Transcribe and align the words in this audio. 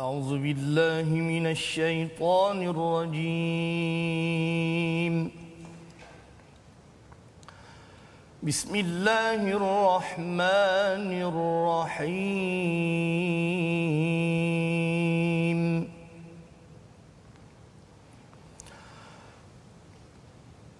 أعوذ 0.00 0.32
بالله 0.38 1.08
من 1.12 1.44
الشيطان 1.46 2.58
الرجيم. 2.72 3.30
بسم 8.42 8.72
الله 8.74 9.42
الرحمن 9.60 11.08
الرحيم. 11.28 12.40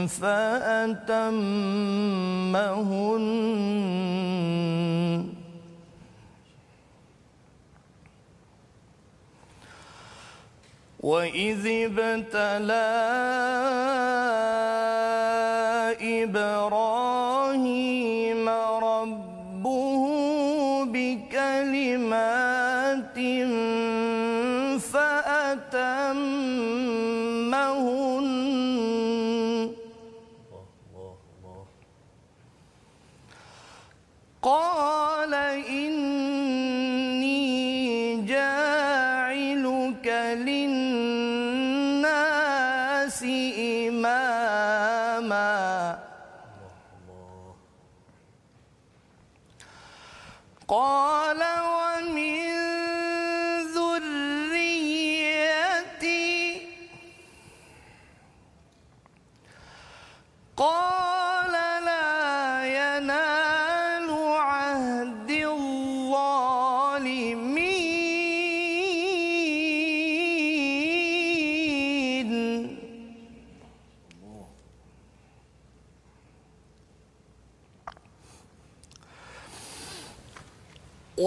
فأتمهن. 0.10 1.66
وإذ 11.00 11.68
ابتلى 11.68 12.92
إبراهيم 16.24 18.50
ربه 18.90 20.04
بكلمات 20.86 22.45
إماما 45.25 45.99
قال 50.69 51.43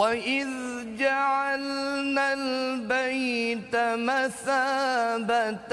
وإذ 0.08 0.48
جعلنا 0.98 2.32
البيت 2.32 3.76
مثابة 3.76 5.72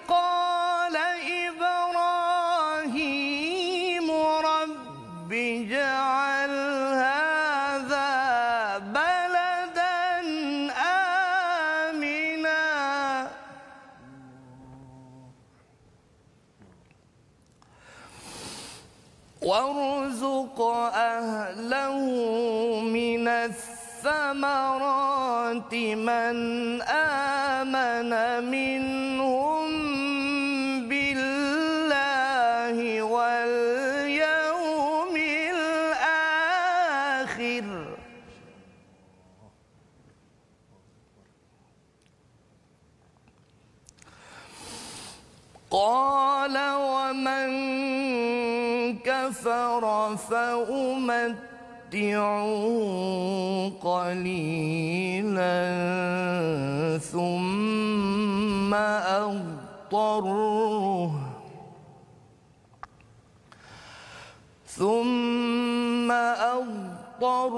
من 25.95 26.83
آمن 26.83 28.11
منهم 28.51 29.69
بالله 30.89 32.77
واليوم 33.03 33.97
الآخر 35.57 36.77
قال 45.71 46.57
ومن 46.77 47.49
كفر 48.99 50.17
فأمتعه 51.97 53.73
قليلا 53.81 55.57
ثم 56.99 58.75
أضطره 59.95 61.11
ثم 64.67 66.13
أضطره 66.13 67.57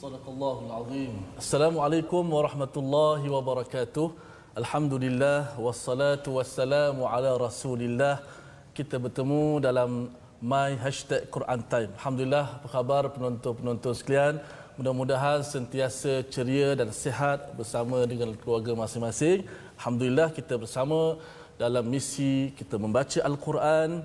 Sadaqallahul 0.00 0.72
Azim. 0.80 1.12
Assalamualaikum 1.36 2.24
warahmatullahi 2.24 3.28
wabarakatuh. 3.28 4.16
Alhamdulillah 4.56 5.60
wassalatu 5.60 6.40
wassalamu 6.40 7.04
ala 7.04 7.36
Rasulillah. 7.36 8.24
Kita 8.72 8.96
bertemu 8.96 9.60
dalam 9.60 10.08
My 10.40 10.72
Hashtag 10.80 11.28
Quran 11.28 11.60
Time. 11.68 11.92
Alhamdulillah, 12.00 12.46
apa 12.58 12.68
khabar 12.72 13.12
penonton-penonton 13.12 13.92
sekalian? 13.92 14.40
Mudah-mudahan 14.75 15.39
sentiasa 15.39 16.19
ceria 16.27 16.75
dan 16.75 16.91
sihat 16.91 17.39
bersama 17.55 18.03
dengan 18.11 18.35
keluarga 18.35 18.75
masing-masing. 18.75 19.47
Alhamdulillah 19.79 20.27
kita 20.35 20.59
bersama 20.59 21.15
dalam 21.55 21.87
misi 21.87 22.51
kita 22.59 22.75
membaca 22.75 23.23
Al-Quran, 23.23 24.03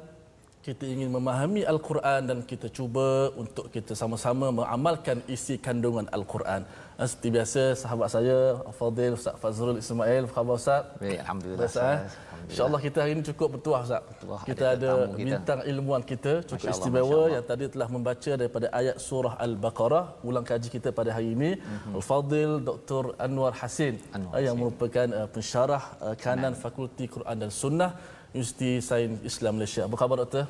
kita 0.63 0.87
ingin 0.87 1.11
memahami 1.11 1.67
Al-Quran 1.73 2.21
dan 2.31 2.39
kita 2.47 2.71
cuba 2.71 3.35
untuk 3.35 3.67
kita 3.75 3.99
sama-sama 3.99 4.55
mengamalkan 4.55 5.19
isi 5.27 5.59
kandungan 5.59 6.07
Al-Quran. 6.15 6.63
Eh, 7.03 7.07
Seperti 7.11 7.29
biasa, 7.35 7.63
sahabat 7.83 8.09
saya, 8.15 8.39
Fadil, 8.79 9.19
Ustaz 9.19 9.35
Fazrul 9.43 9.83
Ismail, 9.83 10.23
apa 10.31 10.35
khabar 10.39 10.55
Ustaz? 10.55 10.83
Baik, 11.03 11.19
Alhamdulillah. 11.25 11.67
Eh? 11.67 11.99
InsyaAllah 12.49 12.81
kita 12.87 12.99
hari 13.03 13.13
ini 13.17 13.23
cukup 13.31 13.49
bertuah 13.55 13.81
Ustaz. 13.87 14.03
Bertuah, 14.11 14.41
Kita 14.49 14.65
ada 14.65 14.77
ada 14.77 14.89
tetamu 14.91 15.15
kita. 15.19 15.27
bintang 15.29 15.61
ilmuwan 15.71 16.03
kita 16.13 16.33
cukup 16.51 16.67
Masya 16.67 16.75
istimewa 16.75 17.05
Masya 17.05 17.19
Allah. 17.21 17.35
yang 17.37 17.45
tadi 17.51 17.65
telah 17.75 17.89
membaca 17.95 18.31
daripada 18.41 18.67
ayat 18.81 18.97
surah 19.09 19.35
Al-Baqarah 19.47 20.05
ulang 20.29 20.47
kaji 20.51 20.69
kita 20.77 20.89
pada 20.99 21.11
hari 21.17 21.29
ini 21.37 21.51
Al-Fadil 21.97 22.53
Dr. 22.71 23.03
Anwar 23.27 23.53
Hasin. 23.61 23.95
Anwar 24.17 24.33
eh, 24.37 24.43
yang 24.47 24.57
Hasin. 24.57 24.63
merupakan 24.63 25.07
uh, 25.21 25.29
pensyarah 25.35 25.83
uh, 26.07 26.15
kanan 26.25 26.55
Fakulti 26.63 27.05
Quran 27.15 27.37
dan 27.43 27.51
Sunnah 27.63 27.93
Universiti 28.31 28.71
Sains 28.89 29.19
Islam 29.31 29.53
Malaysia. 29.59 29.83
Apa 29.89 29.97
khabar 30.01 30.17
doktor? 30.23 30.45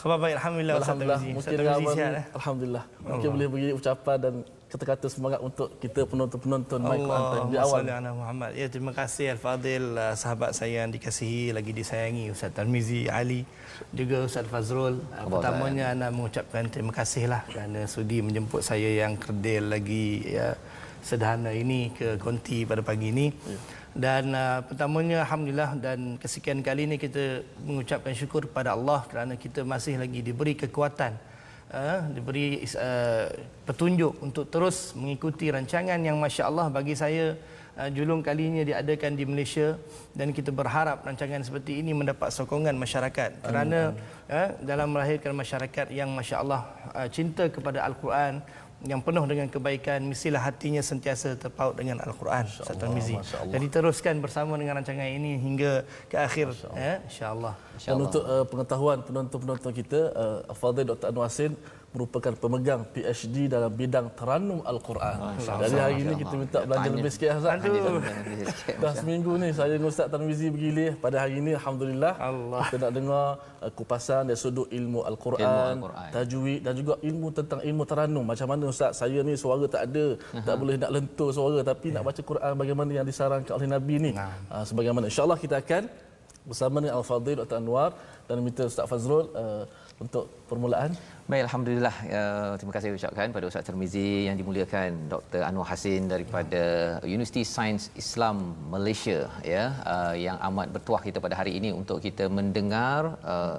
Khabar 0.00 0.18
baik 0.18 0.34
Alhamdulillah 0.40 0.74
Ustaz 0.74 0.88
Alhamdulillah. 0.88 1.20
Mungkin 1.22 1.38
Ustaz 1.38 1.96
ni, 1.96 2.18
eh? 2.20 2.26
Alhamdulillah. 2.38 2.84
Mungkin 3.06 3.28
boleh 3.34 3.48
beri 3.52 3.68
ucapan 3.78 4.16
dan 4.24 4.34
kata-kata 4.74 5.06
semangat 5.06 5.38
untuk 5.38 5.78
kita 5.78 6.02
penonton-penonton 6.02 6.82
My 6.82 6.98
Quran 6.98 7.22
Time 7.30 7.46
di 7.54 7.56
Allahumma 7.62 7.62
awal. 7.62 7.78
salli 7.78 7.92
ala 7.94 8.10
Muhammad. 8.10 8.50
Ya 8.58 8.66
terima 8.66 8.90
kasih 8.90 9.24
Al-Fadil 9.38 9.84
uh, 9.94 10.18
sahabat 10.18 10.50
saya 10.58 10.82
yang 10.82 10.90
dikasihi 10.90 11.54
lagi 11.54 11.70
disayangi 11.70 12.34
Ustaz 12.34 12.50
Tarmizi 12.50 13.06
Ali 13.06 13.46
juga 13.94 14.26
Ustaz 14.26 14.50
Fazrul. 14.50 14.98
Uh, 15.14 15.30
Pertamanya 15.30 15.94
anda 15.94 16.10
mengucapkan 16.10 16.66
terima 16.66 16.90
kasihlah 16.90 17.46
kerana 17.46 17.86
sudi 17.86 18.18
menjemput 18.18 18.66
saya 18.66 18.90
yang 19.06 19.14
kerdil 19.14 19.70
lagi 19.70 20.26
ya 20.26 20.58
sederhana 21.06 21.54
ini 21.54 21.94
ke 21.94 22.18
konti 22.18 22.66
pada 22.66 22.82
pagi 22.82 23.14
ini. 23.14 23.30
Dan 23.94 24.34
uh, 24.34 24.58
pertamanya 24.66 25.22
alhamdulillah 25.22 25.78
dan 25.78 26.18
kesekian 26.18 26.66
kali 26.66 26.90
ini 26.90 26.98
kita 26.98 27.46
mengucapkan 27.62 28.10
syukur 28.10 28.50
kepada 28.50 28.74
Allah 28.74 29.06
kerana 29.06 29.38
kita 29.38 29.62
masih 29.62 30.02
lagi 30.02 30.18
diberi 30.18 30.58
kekuatan 30.58 31.14
uh, 31.74 32.00
diberi 32.14 32.62
uh, 32.78 33.26
petunjuk 33.66 34.22
untuk 34.22 34.46
terus 34.46 34.94
mengikuti 34.94 35.50
rancangan 35.50 35.98
yang 35.98 36.16
masya-Allah 36.22 36.70
bagi 36.70 36.94
saya 36.94 37.34
uh, 37.74 37.90
julung 37.90 38.22
kalinya 38.22 38.62
diadakan 38.62 39.18
di 39.18 39.26
Malaysia 39.26 39.74
dan 40.14 40.30
kita 40.30 40.54
berharap 40.54 41.02
rancangan 41.02 41.42
seperti 41.42 41.82
ini 41.82 41.90
mendapat 41.90 42.30
sokongan 42.30 42.78
masyarakat 42.78 43.42
kerana 43.42 43.92
uh, 44.30 44.48
dalam 44.62 44.94
melahirkan 44.94 45.34
masyarakat 45.34 45.90
yang 45.90 46.14
masya-Allah 46.14 46.62
uh, 46.94 47.08
cinta 47.10 47.50
kepada 47.50 47.82
al-Quran 47.82 48.38
yang 48.84 49.00
penuh 49.00 49.24
dengan 49.24 49.48
kebaikan 49.48 50.04
mestilah 50.04 50.44
hatinya 50.44 50.84
sentiasa 50.84 51.34
terpaut 51.40 51.72
dengan 51.72 52.00
al-Quran 52.04 52.44
Ustaz 52.44 52.76
Tarmizi. 52.76 53.16
Allah. 53.16 53.56
Jadi 53.56 53.66
teruskan 53.72 54.14
bersama 54.20 54.60
dengan 54.60 54.80
rancangan 54.80 55.08
ini 55.08 55.40
hingga 55.40 55.88
ke 56.08 56.16
akhir 56.20 56.52
ya 56.76 57.00
insya-Allah. 57.08 57.54
Dan 57.80 57.96
untuk 57.96 58.22
uh, 58.22 58.44
pengetahuan 58.44 59.00
penonton-penonton 59.02 59.72
kita, 59.72 60.00
uh, 60.12 60.38
Fadil 60.52 60.84
Dr. 60.84 61.10
Anwar 61.10 61.32
Hasin 61.32 61.56
merupakan 61.94 62.34
pemegang 62.34 62.82
PhD 62.90 63.46
dalam 63.46 63.70
bidang 63.70 64.10
teranum 64.18 64.60
Al-Quran. 64.66 65.38
Jadi 65.38 65.76
hari 65.78 65.96
ini 66.02 66.12
kita 66.18 66.34
minta 66.34 66.58
belanja 66.66 66.90
lebih 66.90 67.12
sikit. 67.14 67.30
Dah 68.82 68.92
seminggu 68.98 69.32
ni 69.38 69.48
saya 69.54 69.78
dengan 69.78 69.94
Ustaz 69.94 70.10
Tarmizi 70.10 70.50
bergilih 70.50 70.98
pada 70.98 71.22
hari 71.22 71.38
ini 71.38 71.54
Alhamdulillah 71.54 72.12
Allah. 72.18 72.62
kita 72.66 72.76
nak 72.82 72.92
dengar 72.98 73.24
uh, 73.62 73.70
kupasan 73.78 74.26
dari 74.26 74.38
sudut 74.38 74.66
ilmu 74.70 74.84
Ilmu 74.84 75.00
Al-Quran, 75.10 75.74
Al-Quran. 75.80 76.10
tajwid 76.14 76.60
dan 76.66 76.72
juga 76.78 76.94
ilmu 77.08 77.28
tentang 77.32 77.60
ilmu 77.68 77.82
teranum. 77.90 78.24
Macam 78.26 78.46
mana 78.52 78.64
Ustaz 78.74 79.00
saya 79.00 79.18
ni 79.26 79.34
suara 79.34 79.64
tak 79.74 79.82
ada, 79.88 80.06
tak 80.46 80.56
boleh 80.60 80.76
nak 80.82 80.90
lentur 80.94 81.30
suara 81.32 81.58
tapi 81.66 81.88
nak 81.94 82.02
baca 82.06 82.20
Quran 82.30 82.52
bagaimana 82.62 82.90
yang 82.98 83.06
disarankan 83.10 83.52
oleh 83.58 83.68
Nabi 83.70 83.94
ni. 84.06 84.12
Uh, 84.14 84.64
sebagaimana 84.68 85.06
insya-Allah 85.10 85.38
kita 85.40 85.56
akan 85.62 85.82
bersama 86.44 86.76
dengan 86.84 87.00
Al-Fadhil 87.00 87.36
Dr. 87.40 87.56
Anwar 87.56 87.90
dan 88.28 88.36
minta 88.44 88.62
Ustaz 88.68 88.84
Fazrul 88.84 89.26
uh, 89.32 89.64
untuk 89.98 90.28
permulaan. 90.50 90.92
Baik, 91.24 91.48
Alhamdulillah. 91.48 91.96
Uh, 92.04 92.52
terima 92.60 92.72
kasih 92.76 92.92
ucapkan 92.92 93.32
pada 93.32 93.48
Ustaz 93.48 93.64
Termizi 93.64 94.28
yang 94.28 94.36
dimuliakan 94.36 95.08
Dr. 95.08 95.40
Anwar 95.40 95.72
Hasin 95.72 96.04
daripada 96.04 96.62
Universiti 97.00 97.48
Sains 97.48 97.88
Islam 97.96 98.52
Malaysia 98.68 99.32
ya 99.40 99.72
uh, 99.88 100.12
yang 100.12 100.36
amat 100.52 100.76
bertuah 100.76 101.00
kita 101.00 101.24
pada 101.24 101.32
hari 101.40 101.56
ini 101.56 101.72
untuk 101.72 102.04
kita 102.04 102.28
mendengar 102.28 103.16
uh, 103.24 103.56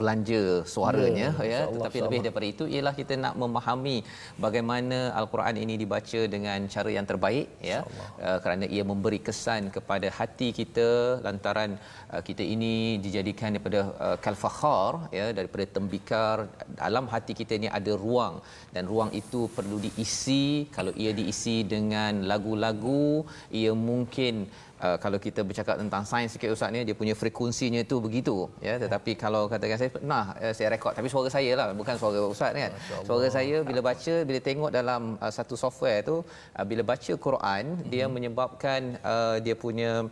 belanja 0.00 0.42
suaranya 0.74 1.16
Ya, 1.18 1.28
ya, 1.28 1.44
insya-Allah, 1.48 1.74
tetapi 1.74 1.98
lebih 2.04 2.20
daripada 2.24 2.46
itu 2.52 2.64
ialah 2.74 2.92
kita 3.00 3.14
nak 3.24 3.34
memahami 3.42 3.96
bagaimana 4.44 4.98
al-Quran 5.20 5.56
ini 5.64 5.74
dibaca 5.82 6.20
dengan 6.34 6.58
cara 6.74 6.90
yang 6.96 7.06
terbaik 7.10 7.46
ya. 7.70 7.80
Uh, 8.26 8.38
kerana 8.44 8.64
ia 8.76 8.84
memberi 8.90 9.20
kesan 9.28 9.72
kepada 9.76 10.08
hati 10.18 10.48
kita 10.60 10.88
lantaran 11.26 11.70
uh, 12.12 12.22
kita 12.28 12.44
ini 12.54 12.72
dijadikan 13.04 13.56
daripada 13.56 13.80
uh, 14.06 14.16
kalfakhar 14.24 14.92
ya 15.18 15.26
daripada 15.38 15.64
tembikar. 15.76 16.36
Dalam 16.82 17.06
hati 17.14 17.32
kita 17.40 17.54
ini 17.60 17.68
ada 17.78 17.92
ruang 18.04 18.36
dan 18.74 18.84
ruang 18.92 19.10
itu 19.22 19.42
perlu 19.56 19.78
diisi. 19.86 20.68
Kalau 20.76 20.92
ia 21.02 21.12
diisi 21.20 21.56
dengan 21.74 22.24
lagu-lagu 22.30 23.24
ia 23.60 23.72
mungkin 23.90 24.46
Uh, 24.78 24.94
kalau 25.02 25.18
kita 25.18 25.40
bercakap 25.42 25.74
tentang 25.82 26.02
sains 26.06 26.30
sikit 26.34 26.54
ustaz 26.54 26.70
ni 26.74 26.86
dia 26.86 26.94
punya 26.94 27.14
frekuensinya 27.20 27.82
tu 27.82 27.96
begitu 27.98 28.46
ya. 28.62 28.74
Tetapi 28.82 29.12
kalau 29.18 29.42
katakan 29.52 29.74
saya 29.80 29.90
pernah 29.90 30.24
uh, 30.38 30.54
saya 30.54 30.68
rekod 30.74 30.94
tapi 30.98 31.10
suara 31.10 31.28
saya 31.36 31.52
lah 31.58 31.66
bukan 31.80 31.98
suara 31.98 32.20
ustaz 32.34 32.54
ni 32.54 32.60
kan. 32.64 32.72
Suara 33.08 33.26
saya 33.26 33.56
bila 33.68 33.80
baca 33.82 34.14
bila 34.28 34.38
tengok 34.48 34.70
dalam 34.78 35.02
uh, 35.18 35.32
satu 35.34 35.58
software 35.58 36.06
tu 36.06 36.16
uh, 36.22 36.64
bila 36.70 36.86
baca 36.86 37.12
Quran 37.26 37.64
dia 37.90 38.06
menyebabkan 38.06 39.02
uh, 39.02 39.36
dia 39.42 39.58
punya 39.64 40.06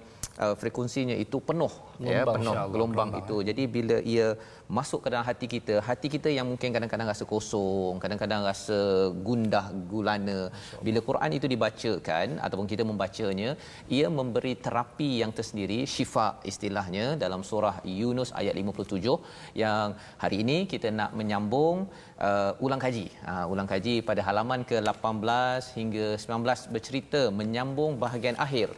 uh, 0.44 0.54
frekuensinya 0.60 1.16
itu 1.24 1.38
penuh 1.48 1.72
ya 2.00 2.22
Gelombang, 2.22 2.34
penuh 2.36 2.52
insya-Allah, 2.52 2.72
gelombang 2.74 3.10
itu. 3.20 3.36
Jadi 3.48 3.62
bila 3.76 3.96
ia 4.14 4.28
masuk 4.78 5.00
ke 5.04 5.08
dalam 5.12 5.24
hati 5.28 5.46
kita 5.54 5.74
hati 5.88 6.08
kita 6.14 6.28
yang 6.36 6.46
mungkin 6.50 6.74
kadang-kadang 6.74 7.08
rasa 7.12 7.24
kosong 7.32 8.02
kadang-kadang 8.02 8.42
rasa 8.50 8.78
gundah 9.26 9.66
gulana 9.90 10.38
bila 10.86 10.98
Quran 11.08 11.30
itu 11.38 11.46
dibacakan 11.52 12.42
ataupun 12.46 12.66
kita 12.72 12.82
membacanya 12.90 13.50
ia 13.96 14.06
memberi 14.18 14.54
terapi 14.64 15.22
yang 15.22 15.30
tersendiri 15.38 15.78
syifa 15.94 16.28
istilahnya 16.50 17.14
dalam 17.24 17.46
surah 17.50 17.76
Yunus 18.00 18.32
ayat 18.40 18.58
57 18.58 18.98
yang 19.62 19.94
hari 20.22 20.42
ini 20.42 20.58
kita 20.72 20.90
nak 20.98 21.14
menyambung 21.18 21.86
uh, 22.18 22.64
ulang 22.64 22.80
kaji. 22.84 23.06
Uh, 23.30 23.46
ulang 23.52 23.68
kaji 23.72 23.94
pada 24.08 24.20
halaman 24.28 24.60
ke-18 24.70 25.62
hingga 25.78 26.06
19 26.18 26.74
bercerita 26.74 27.20
menyambung 27.40 27.94
bahagian 28.04 28.36
akhir 28.46 28.68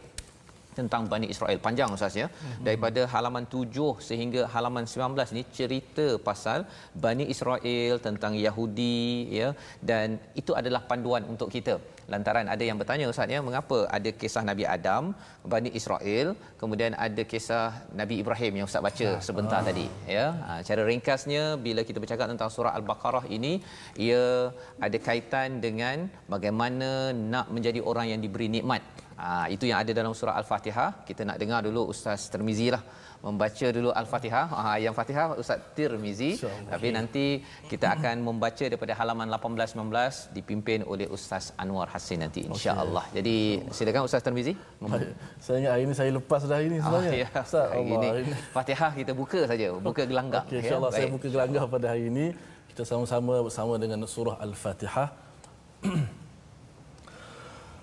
tentang 0.77 1.03
Bani 1.11 1.27
Israel. 1.33 1.59
Panjang 1.67 1.89
ustaz 1.95 2.15
ya. 2.21 2.27
Daripada 2.67 3.01
halaman 3.13 3.45
7 3.55 3.87
sehingga 4.09 4.41
halaman 4.53 4.85
19 4.95 5.35
ni 5.37 5.43
cerita 5.57 6.07
pasal 6.27 6.59
Bani 7.05 7.25
Israel 7.33 7.93
tentang 8.07 8.35
Yahudi 8.45 8.99
ya. 9.39 9.49
Dan 9.89 10.19
itu 10.41 10.53
adalah 10.61 10.83
panduan 10.91 11.25
untuk 11.33 11.49
kita. 11.55 11.75
Lantaran 12.13 12.47
ada 12.53 12.63
yang 12.67 12.77
bertanya 12.81 13.05
ustaz 13.13 13.33
ya 13.35 13.39
mengapa 13.47 13.77
ada 13.97 14.09
kisah 14.21 14.43
Nabi 14.49 14.63
Adam 14.75 15.03
Bani 15.53 15.69
Israel 15.79 16.27
kemudian 16.61 16.93
ada 17.05 17.23
kisah 17.31 17.65
Nabi 17.99 18.15
Ibrahim 18.21 18.53
yang 18.59 18.67
ustaz 18.69 18.81
baca 18.87 19.09
sebentar 19.27 19.61
tadi 19.69 19.85
ya. 20.15 20.25
Ha, 20.47 20.53
cara 20.67 20.81
ringkasnya 20.91 21.43
bila 21.65 21.83
kita 21.89 22.01
bercakap 22.03 22.27
tentang 22.33 22.49
surah 22.55 22.73
al-Baqarah 22.79 23.25
ini 23.37 23.53
ia 24.07 24.23
ada 24.87 24.97
kaitan 25.07 25.61
dengan 25.65 26.09
bagaimana 26.33 26.89
nak 27.33 27.47
menjadi 27.57 27.79
orang 27.91 28.09
yang 28.13 28.21
diberi 28.25 28.49
nikmat 28.57 28.81
Ha, 29.19 29.51
itu 29.55 29.67
yang 29.69 29.83
ada 29.83 29.91
dalam 29.99 30.13
surah 30.19 30.35
Al-Fatihah. 30.41 31.03
Kita 31.07 31.21
nak 31.27 31.37
dengar 31.41 31.59
dulu 31.67 31.81
Ustaz 31.93 32.31
Tirmizi 32.31 32.67
lah 32.75 32.83
membaca 33.19 33.67
dulu 33.75 33.89
Al-Fatihah. 34.01 34.45
Ha, 34.47 34.71
yang 34.79 34.93
Fatihah 34.95 35.35
Ustaz 35.41 35.59
Tirmizi. 35.75 36.31
Tapi 36.71 36.87
nanti 36.95 37.25
kita 37.71 37.99
akan 37.99 38.23
membaca 38.23 38.63
daripada 38.71 38.95
halaman 38.99 39.27
18-19 39.27 40.31
dipimpin 40.37 40.79
oleh 40.87 41.07
Ustaz 41.11 41.51
Anwar 41.59 41.91
Hasin 41.91 42.23
nanti 42.23 42.47
insya-Allah. 42.47 43.03
Jadi 43.17 43.35
silakan 43.75 44.07
Ustaz 44.07 44.23
Tirmizi. 44.23 44.55
Baik. 44.79 45.11
Saya 45.43 45.55
ingat 45.59 45.71
hari 45.75 45.83
ini 45.87 45.93
saya 45.99 46.11
lepas 46.15 46.41
dah 46.47 46.55
hari 46.55 46.67
ini 46.71 46.77
sebenarnya. 46.79 47.11
Ah, 47.11 47.23
ya. 47.23 47.27
Ustaz, 47.43 47.67
Hari 47.75 47.91
Allah, 47.91 48.15
ini. 48.23 48.33
Fatihah 48.55 48.91
kita 48.95 49.11
buka 49.11 49.39
saja, 49.51 49.67
buka 49.75 50.03
gelanggang. 50.07 50.45
Okey, 50.47 50.59
insya-Allah 50.63 50.91
saya 50.95 51.07
baik. 51.07 51.13
buka 51.19 51.27
gelanggang 51.27 51.65
pada 51.67 51.85
hari 51.91 52.03
ini. 52.07 52.25
Kita 52.71 52.81
sama-sama 52.87 53.43
bersama 53.43 53.73
dengan 53.75 53.99
surah 54.07 54.39
Al-Fatihah. 54.39 55.09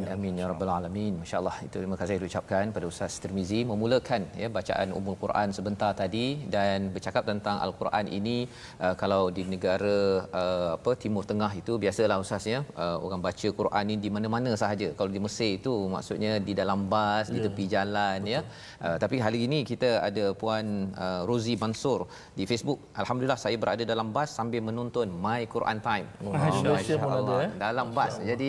Amin 0.00 0.16
amin 0.16 0.40
ya 0.40 0.46
rabbal 0.50 0.70
alamin. 0.72 1.12
Masya-Allah 1.20 1.56
itu 1.66 1.76
terima 1.80 1.96
kasih 2.00 2.14
diucapkan 2.22 2.64
pada 2.74 2.86
Ustaz 2.90 3.12
Tirmizi 3.22 3.58
memulakan 3.70 4.22
ya 4.42 4.48
bacaan 4.56 4.88
Ummul 4.98 5.16
Quran 5.22 5.48
sebentar 5.56 5.90
tadi 5.98 6.26
dan 6.54 6.88
bercakap 6.94 7.24
tentang 7.30 7.56
Al-Quran 7.64 8.06
ini 8.18 8.36
uh, 8.84 8.94
kalau 9.02 9.22
di 9.36 9.42
negara 9.54 9.96
uh, 10.40 10.68
apa 10.76 10.92
Timur 11.02 11.24
Tengah 11.30 11.52
itu 11.60 11.72
biasalah 11.82 12.16
Ustaz 12.24 12.48
ya 12.52 12.60
uh, 12.84 12.96
orang 13.04 13.20
baca 13.26 13.48
Quran 13.60 13.84
ini 13.92 13.98
di 14.04 14.10
mana-mana 14.16 14.56
sahaja. 14.62 14.88
Kalau 14.98 15.10
di 15.16 15.20
Mesir 15.26 15.50
itu 15.60 15.74
maksudnya 15.94 16.32
di 16.48 16.54
dalam 16.60 16.88
bas, 16.94 17.28
yeah. 17.28 17.34
di 17.34 17.38
tepi 17.44 17.64
jalan 17.74 18.18
Betul. 18.24 18.34
ya. 18.34 18.40
Uh, 18.86 18.96
tapi 19.04 19.16
hari 19.26 19.40
ini 19.48 19.60
kita 19.72 19.90
ada 20.08 20.24
puan 20.32 20.64
uh, 20.96 21.28
Rozi 21.28 21.56
Mansur 21.60 22.08
di 22.38 22.48
Facebook. 22.48 22.80
Alhamdulillah 22.96 23.40
saya 23.44 23.56
berada 23.60 23.84
dalam 23.92 24.08
bas 24.16 24.32
sambil 24.38 24.64
menonton 24.64 25.12
My 25.26 25.44
Quran 25.44 25.78
Time. 25.84 26.08
Masya-Allah. 26.24 27.38
Eh? 27.44 27.50
Dalam 27.66 27.92
bas. 27.92 28.16
Jadi 28.32 28.48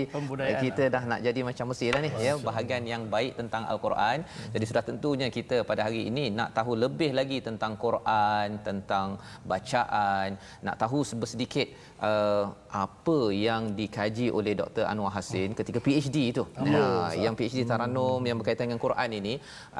kita 0.64 0.84
dah 0.96 1.04
nak 1.12 1.20
jadi 1.28 1.41
macam 1.50 1.66
Mesir 1.72 1.90
dah 1.96 2.02
ni 2.06 2.12
ya 2.28 2.34
bahagian 2.50 2.84
yang 2.94 3.04
baik 3.16 3.34
tentang 3.40 3.64
al-Quran. 3.72 4.18
Jadi 4.54 4.66
sudah 4.70 4.84
tentunya 4.90 5.28
kita 5.38 5.58
pada 5.70 5.82
hari 5.88 6.02
ini 6.10 6.24
nak 6.40 6.50
tahu 6.58 6.72
lebih 6.84 7.12
lagi 7.20 7.38
tentang 7.48 7.74
Quran, 7.86 8.48
tentang 8.68 9.08
bacaan, 9.52 10.30
nak 10.66 10.76
tahu 10.82 11.00
sedikit 11.34 11.68
uh, 12.10 12.46
apa 12.84 13.20
yang 13.48 13.62
dikaji 13.80 14.28
oleh 14.38 14.54
Dr 14.62 14.86
Anwar 14.92 15.14
Hasin 15.16 15.50
ketika 15.60 15.80
PhD 15.86 16.18
itu. 16.32 16.44
Ya, 16.74 16.88
yang 17.26 17.34
PhD 17.40 17.62
Taranum 17.72 18.22
yang 18.30 18.38
berkaitan 18.42 18.66
dengan 18.70 18.82
Quran 18.88 19.10
ini 19.20 19.34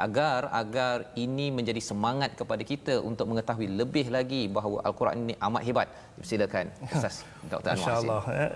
agar 0.06 0.40
agar 0.62 0.96
ini 1.24 1.46
menjadi 1.58 1.82
semangat 1.90 2.30
kepada 2.40 2.62
kita 2.72 2.94
untuk 3.10 3.26
mengetahui 3.30 3.68
lebih 3.80 4.06
lagi 4.16 4.42
bahawa 4.56 4.78
al-Quran 4.88 5.16
ini 5.24 5.34
amat 5.48 5.62
hebat. 5.68 5.88
Silakan 6.30 6.66
Ustaz 6.94 7.16
Dr 7.50 7.74
Anwar 7.74 7.88
Hasin. 7.88 8.08
Masya-Allah. 8.08 8.22
Ya. 8.38 8.48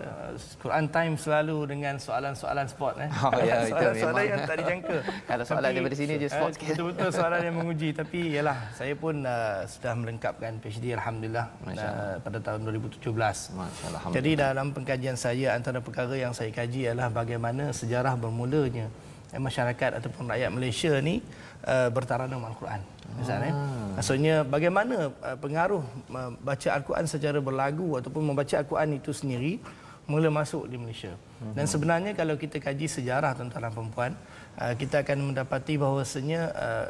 Quran 0.62 0.84
time 0.96 1.14
selalu 1.24 1.58
dengan 1.72 1.94
soalan-soalan 2.06 2.66
sport 2.72 2.85
eh. 2.94 3.10
Oh, 3.10 3.30
ya, 3.42 3.56
itu 3.66 3.74
soalan-soalan 3.74 4.22
memang. 4.22 4.30
yang 4.30 4.40
tak 4.46 4.56
dijangka. 4.62 4.96
Kalau 5.26 5.44
soalan 5.44 5.70
daripada 5.74 5.96
sini 5.98 6.14
je 6.22 6.28
sport 6.30 6.50
eh, 6.50 6.54
sikit. 6.54 6.68
Betul-betul 6.70 7.08
soalan 7.10 7.40
yang 7.42 7.56
menguji 7.58 7.88
tapi 8.00 8.18
yalah 8.38 8.58
saya 8.78 8.94
pun 8.94 9.14
uh, 9.26 9.66
sudah 9.66 9.92
melengkapkan 9.98 10.52
PhD 10.62 10.94
alhamdulillah 10.94 11.46
uh, 11.66 12.14
pada 12.22 12.38
tahun 12.38 12.60
2017. 12.70 13.02
Masya-Allah. 13.10 14.00
Jadi 14.14 14.30
dalam 14.38 14.66
pengkajian 14.70 15.16
saya 15.18 15.58
antara 15.58 15.82
perkara 15.82 16.14
yang 16.14 16.30
saya 16.30 16.54
kaji 16.54 16.94
adalah 16.94 17.10
bagaimana 17.10 17.74
sejarah 17.74 18.14
bermulanya 18.14 18.86
eh, 19.34 19.40
masyarakat 19.42 19.98
ataupun 19.98 20.30
rakyat 20.30 20.50
Malaysia 20.54 20.92
ni 21.02 21.24
uh, 21.66 21.88
bertaranum 21.90 22.42
al-Quran. 22.46 22.80
Misalnya, 23.16 23.52
ah. 23.54 23.96
maksudnya 23.96 24.34
bagaimana 24.44 25.08
uh, 25.24 25.36
pengaruh 25.38 25.80
membaca 26.10 26.68
al-Quran 26.74 27.06
secara 27.08 27.38
berlagu 27.40 27.96
ataupun 27.96 28.22
membaca 28.22 28.54
al-Quran 28.60 28.98
itu 28.98 29.10
sendiri 29.14 29.62
mula 30.06 30.30
masuk 30.30 30.70
di 30.70 30.78
Malaysia. 30.78 31.12
Dan 31.52 31.66
Mhm. 31.66 31.70
sebenarnya 31.70 32.12
kalau 32.14 32.38
kita 32.38 32.62
kaji 32.62 32.86
sejarah 32.86 33.34
tuan-tuan 33.34 33.66
dan 33.66 33.90
puan, 33.90 34.12
uh, 34.54 34.74
kita 34.78 35.02
akan 35.02 35.34
mendapati 35.34 35.74
bahawasanya 35.74 36.40
uh, 36.54 36.86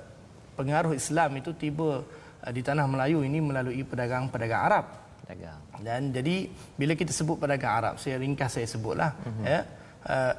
pengaruh 0.54 0.92
Islam 0.92 1.40
itu 1.40 1.56
tiba 1.56 2.04
uh, 2.04 2.52
di 2.52 2.61
tanah 2.61 2.85
Melayu 2.85 3.25
ini 3.25 3.40
melalui 3.40 3.80
pedagang-pedagang 3.88 4.62
Arab. 4.68 4.85
Dagang. 5.26 5.58
Dan 5.80 6.12
jadi 6.12 6.46
bila 6.76 6.92
kita 6.92 7.11
sebut 7.11 7.40
pedagang 7.40 7.73
Arab, 7.73 7.94
saya 7.99 8.20
ringkas 8.20 8.61
saya 8.61 8.68
sebutlah, 8.68 9.11
uh-huh. 9.16 9.42
ya. 9.42 9.61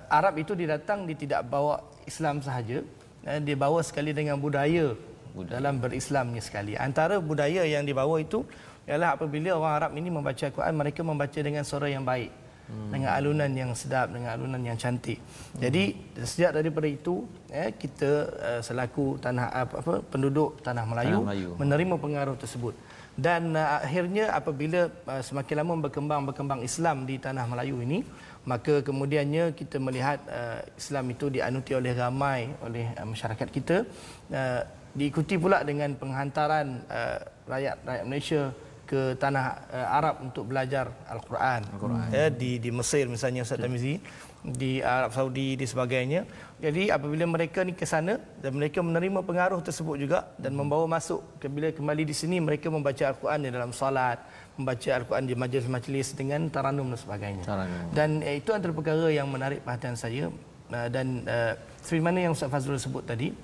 Arab 0.07 0.39
itu 0.39 0.55
dia 0.55 0.79
datang 0.79 1.03
dia 1.03 1.17
tidak 1.19 1.43
bawa 1.51 1.83
Islam 2.07 2.39
sahaja, 2.39 2.85
uh, 3.27 3.39
dia 3.41 3.57
bawa 3.59 3.83
sekali 3.83 4.15
dengan 4.15 4.39
budaya, 4.39 4.95
budaya 5.35 5.59
dalam 5.59 5.81
berislamnya 5.81 6.39
sekali. 6.39 6.79
Antara 6.79 7.19
budaya 7.19 7.67
yang 7.67 7.83
dibawa 7.83 8.21
itu 8.21 8.47
ialah 8.87 9.19
apabila 9.19 9.59
orang 9.59 9.73
Arab 9.75 9.91
ini 9.99 10.07
membaca 10.07 10.39
Al-Quran, 10.45 10.73
mereka 10.77 11.01
membaca 11.03 11.39
dengan 11.41 11.65
suara 11.67 11.91
yang 11.91 12.07
baik. 12.07 12.46
Hmm. 12.67 12.91
dengan 12.91 13.15
alunan 13.15 13.47
yang 13.47 13.71
sedap 13.71 14.11
dengan 14.11 14.35
alunan 14.35 14.59
yang 14.59 14.75
cantik. 14.75 15.23
Hmm. 15.23 15.63
Jadi 15.63 15.95
sejak 16.19 16.51
daripada 16.51 16.83
itu 16.83 17.23
eh, 17.47 17.71
kita 17.71 18.11
uh, 18.27 18.61
selaku 18.61 19.15
tanah 19.23 19.47
apa, 19.47 19.75
apa 19.79 19.93
penduduk 20.03 20.59
tanah 20.59 20.83
Melayu, 20.83 21.23
Tanah 21.23 21.31
Melayu. 21.31 21.49
menerima 21.55 21.95
pengaruh 21.95 22.35
tersebut. 22.35 22.75
Dan 23.15 23.55
uh, 23.55 23.79
akhirnya 23.79 24.35
apabila 24.35 24.91
uh, 25.07 25.23
semakin 25.23 25.55
lama 25.63 25.73
berkembang 25.87 26.27
berkembang 26.27 26.59
Islam 26.59 27.07
di 27.07 27.15
tanah 27.15 27.47
Melayu 27.47 27.79
ini, 27.79 28.03
maka 28.43 28.83
kemudiannya 28.83 29.55
kita 29.55 29.79
melihat 29.79 30.19
uh, 30.27 30.59
Islam 30.75 31.07
itu 31.15 31.31
dianuti 31.31 31.71
oleh 31.71 31.95
ramai 31.95 32.51
oleh 32.67 32.91
uh, 32.99 33.07
masyarakat 33.07 33.47
kita 33.47 33.87
uh, 34.35 34.61
diikuti 34.91 35.39
pula 35.39 35.63
dengan 35.63 35.95
penghantaran 35.95 36.83
uh, 36.91 37.19
rakyat 37.47 37.79
rakyat 37.87 38.03
Malaysia 38.03 38.41
ke 38.87 39.19
tanah 39.19 39.67
uh, 39.67 39.97
Arab 39.99 40.23
untuk 40.23 40.47
belajar 40.47 40.89
Al-Quran. 41.11 41.61
Al-Quran. 41.75 42.07
Ya, 42.09 42.31
di 42.31 42.57
di 42.57 42.71
Mesir 42.71 43.11
misalnya 43.11 43.43
Ustaz 43.43 43.59
Tamizi, 43.59 43.99
di 44.47 44.79
Arab 44.79 45.11
Saudi 45.11 45.59
di 45.59 45.65
sebagainya. 45.67 46.23
Jadi 46.57 46.89
apabila 46.89 47.27
mereka 47.27 47.61
ni 47.67 47.75
ke 47.75 47.83
sana 47.83 48.17
dan 48.39 48.55
mereka 48.55 48.79
menerima 48.81 49.21
pengaruh 49.21 49.59
tersebut 49.61 49.99
juga 49.99 50.31
dan 50.39 50.55
membawa 50.55 50.87
masuk 50.87 51.21
bila 51.51 51.69
kembali 51.69 52.07
di 52.07 52.15
sini 52.15 52.39
mereka 52.39 52.71
membaca 52.71 53.13
Al-Quran 53.13 53.39
di 53.43 53.49
dalam 53.51 53.71
solat, 53.75 54.23
membaca 54.55 54.89
Al-Quran 54.89 55.23
di 55.27 55.35
majlis-majlis 55.35 56.07
dengan 56.15 56.47
taranum 56.47 56.87
dan 56.89 56.97
sebagainya. 56.97 57.43
Taranum. 57.45 57.91
Dan 57.93 58.23
eh, 58.23 58.39
itu 58.39 58.55
antara 58.55 58.73
perkara 58.73 59.11
yang 59.11 59.27
menarik 59.29 59.61
perhatian 59.61 59.99
saya 59.99 60.31
uh, 60.73 60.87
dan 60.89 61.27
uh, 61.27 61.53
seperti 61.83 62.01
mana 62.01 62.17
yang 62.23 62.33
Ustaz 62.33 62.49
Fazrul 62.49 62.79
sebut 62.79 63.03
tadi 63.05 63.35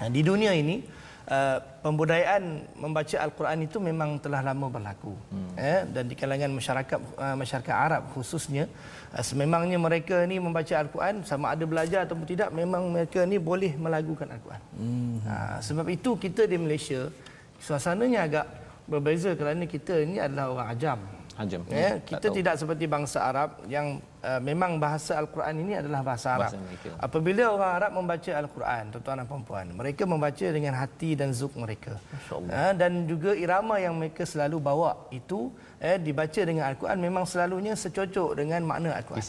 uh, 0.00 0.08
di 0.08 0.20
dunia 0.24 0.54
ini 0.54 0.80
uh, 1.28 1.58
pembudayaan 1.84 2.64
membaca 2.74 3.16
Al-Quran 3.20 3.68
itu 3.68 3.78
memang 3.78 4.16
telah 4.18 4.40
lama 4.40 4.66
berlaku. 4.68 5.14
Hmm. 5.30 5.52
Eh, 5.54 5.80
dan 5.92 6.08
di 6.08 6.16
kalangan 6.16 6.50
masyarakat 6.50 6.98
uh, 6.98 7.36
masyarakat 7.36 7.74
Arab 7.74 8.02
khususnya 8.16 8.66
uh, 9.12 9.22
sememangnya 9.22 9.78
mereka 9.78 10.24
ni 10.24 10.40
membaca 10.40 10.74
Al-Quran 10.74 11.22
sama 11.28 11.52
ada 11.54 11.64
belajar 11.68 12.08
ataupun 12.08 12.26
tidak 12.26 12.50
memang 12.50 12.88
mereka 12.88 13.22
ni 13.28 13.36
boleh 13.36 13.76
melagukan 13.76 14.26
Al-Quran. 14.26 14.62
Hmm. 14.74 15.16
Uh, 15.22 15.58
sebab 15.60 15.86
itu 15.92 16.16
kita 16.16 16.48
di 16.48 16.56
Malaysia 16.56 17.12
suasananya 17.60 18.24
agak 18.24 18.46
berbeza 18.88 19.36
kerana 19.36 19.68
kita 19.68 20.00
ini 20.00 20.16
adalah 20.16 20.50
orang 20.56 20.68
ajam. 20.72 20.98
Ajam. 21.38 21.62
Ya, 21.70 22.02
Tak 22.02 22.10
kita 22.10 22.26
tahu. 22.26 22.36
tidak 22.42 22.54
seperti 22.58 22.84
bangsa 22.90 23.22
Arab 23.22 23.62
yang 23.70 24.02
uh, 24.26 24.42
memang 24.42 24.82
bahasa 24.82 25.14
Al-Quran 25.14 25.54
ini 25.62 25.78
adalah 25.78 26.02
bahasa 26.02 26.34
Arab. 26.34 26.50
Bahasa 26.50 26.58
mereka. 26.58 26.88
Apabila 26.98 27.42
orang 27.54 27.72
Arab 27.78 27.90
membaca 27.94 28.30
Al-Quran, 28.34 28.82
tuan-tuan 28.90 29.16
dan 29.22 29.26
puan 29.46 29.66
mereka 29.70 30.02
membaca 30.02 30.46
dengan 30.50 30.74
hati 30.74 31.14
dan 31.14 31.30
zuk 31.30 31.54
mereka. 31.54 31.94
Uh, 32.34 32.74
dan 32.74 33.06
juga 33.06 33.38
irama 33.38 33.78
yang 33.78 33.94
mereka 33.94 34.26
selalu 34.26 34.58
bawa 34.58 35.06
itu 35.14 35.54
eh, 35.78 35.94
dibaca 35.94 36.40
dengan 36.42 36.74
Al-Quran 36.74 36.98
memang 36.98 37.22
selalunya 37.22 37.78
secocok 37.78 38.34
dengan 38.34 38.66
makna 38.66 38.98
Al-Quran. 38.98 39.22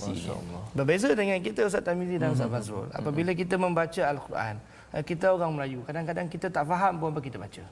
Berbeza 0.73 1.13
dengan 1.13 1.37
kita 1.45 1.69
Ustaz 1.69 1.85
Tamizi 1.85 2.17
dan 2.17 2.33
Ustaz 2.33 2.49
Fazrul. 2.49 2.89
Apabila 2.89 3.37
kita 3.37 3.53
membaca 3.61 4.01
Al-Quran, 4.01 4.57
eh, 4.97 5.03
kita 5.05 5.29
orang 5.29 5.53
Melayu, 5.53 5.85
kadang-kadang 5.85 6.25
kita 6.25 6.49
tak 6.49 6.65
faham 6.65 6.97
pun 6.97 7.13
apa 7.13 7.21
kita 7.21 7.37
baca. 7.37 7.63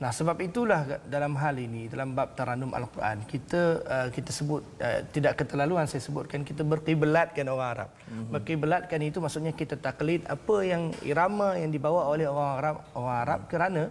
Nah 0.00 0.10
sebab 0.16 0.36
itulah 0.40 0.80
dalam 1.04 1.36
hal 1.36 1.60
ini 1.60 1.84
dalam 1.92 2.16
bab 2.16 2.32
taranum 2.32 2.72
al-Quran 2.72 3.20
kita 3.28 3.60
uh, 3.84 4.08
kita 4.08 4.32
sebut 4.32 4.64
uh, 4.80 5.04
tidak 5.12 5.36
keterlaluan 5.44 5.84
saya 5.84 6.00
sebutkan 6.00 6.40
kita 6.40 6.64
berkiblatkan 6.64 7.44
orang 7.52 7.68
Arab. 7.74 7.90
Mm-hmm. 7.92 8.32
Berkiblatkan 8.32 9.00
itu 9.04 9.18
maksudnya 9.20 9.52
kita 9.52 9.76
taklid 9.76 10.24
apa 10.24 10.56
yang 10.64 10.88
irama 11.04 11.52
yang 11.60 11.68
dibawa 11.68 12.08
oleh 12.08 12.24
orang 12.24 12.50
Arab 12.56 12.76
orang 12.96 13.18
Arab 13.24 13.40
kerana 13.52 13.82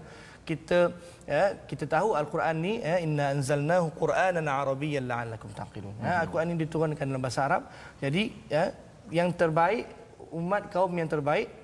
kita 0.50 0.80
ya, 1.30 1.44
kita 1.70 1.86
tahu 1.86 2.18
al-Quran 2.18 2.56
ni 2.58 2.74
ya, 2.82 2.98
inna 3.06 3.26
anzalnahu 3.38 3.94
qur'anan 3.94 4.50
arabiyyan 4.50 5.06
la'allakum 5.06 5.54
taqilun. 5.54 5.94
Ya, 6.02 6.26
al-Quran 6.26 6.58
ini 6.58 6.66
diturunkan 6.66 7.06
dalam 7.06 7.22
bahasa 7.22 7.46
Arab. 7.46 7.70
Jadi 8.02 8.34
ya, 8.50 8.74
yang 9.14 9.30
terbaik 9.30 9.86
umat 10.34 10.74
kaum 10.74 10.94
yang 10.98 11.10
terbaik 11.10 11.59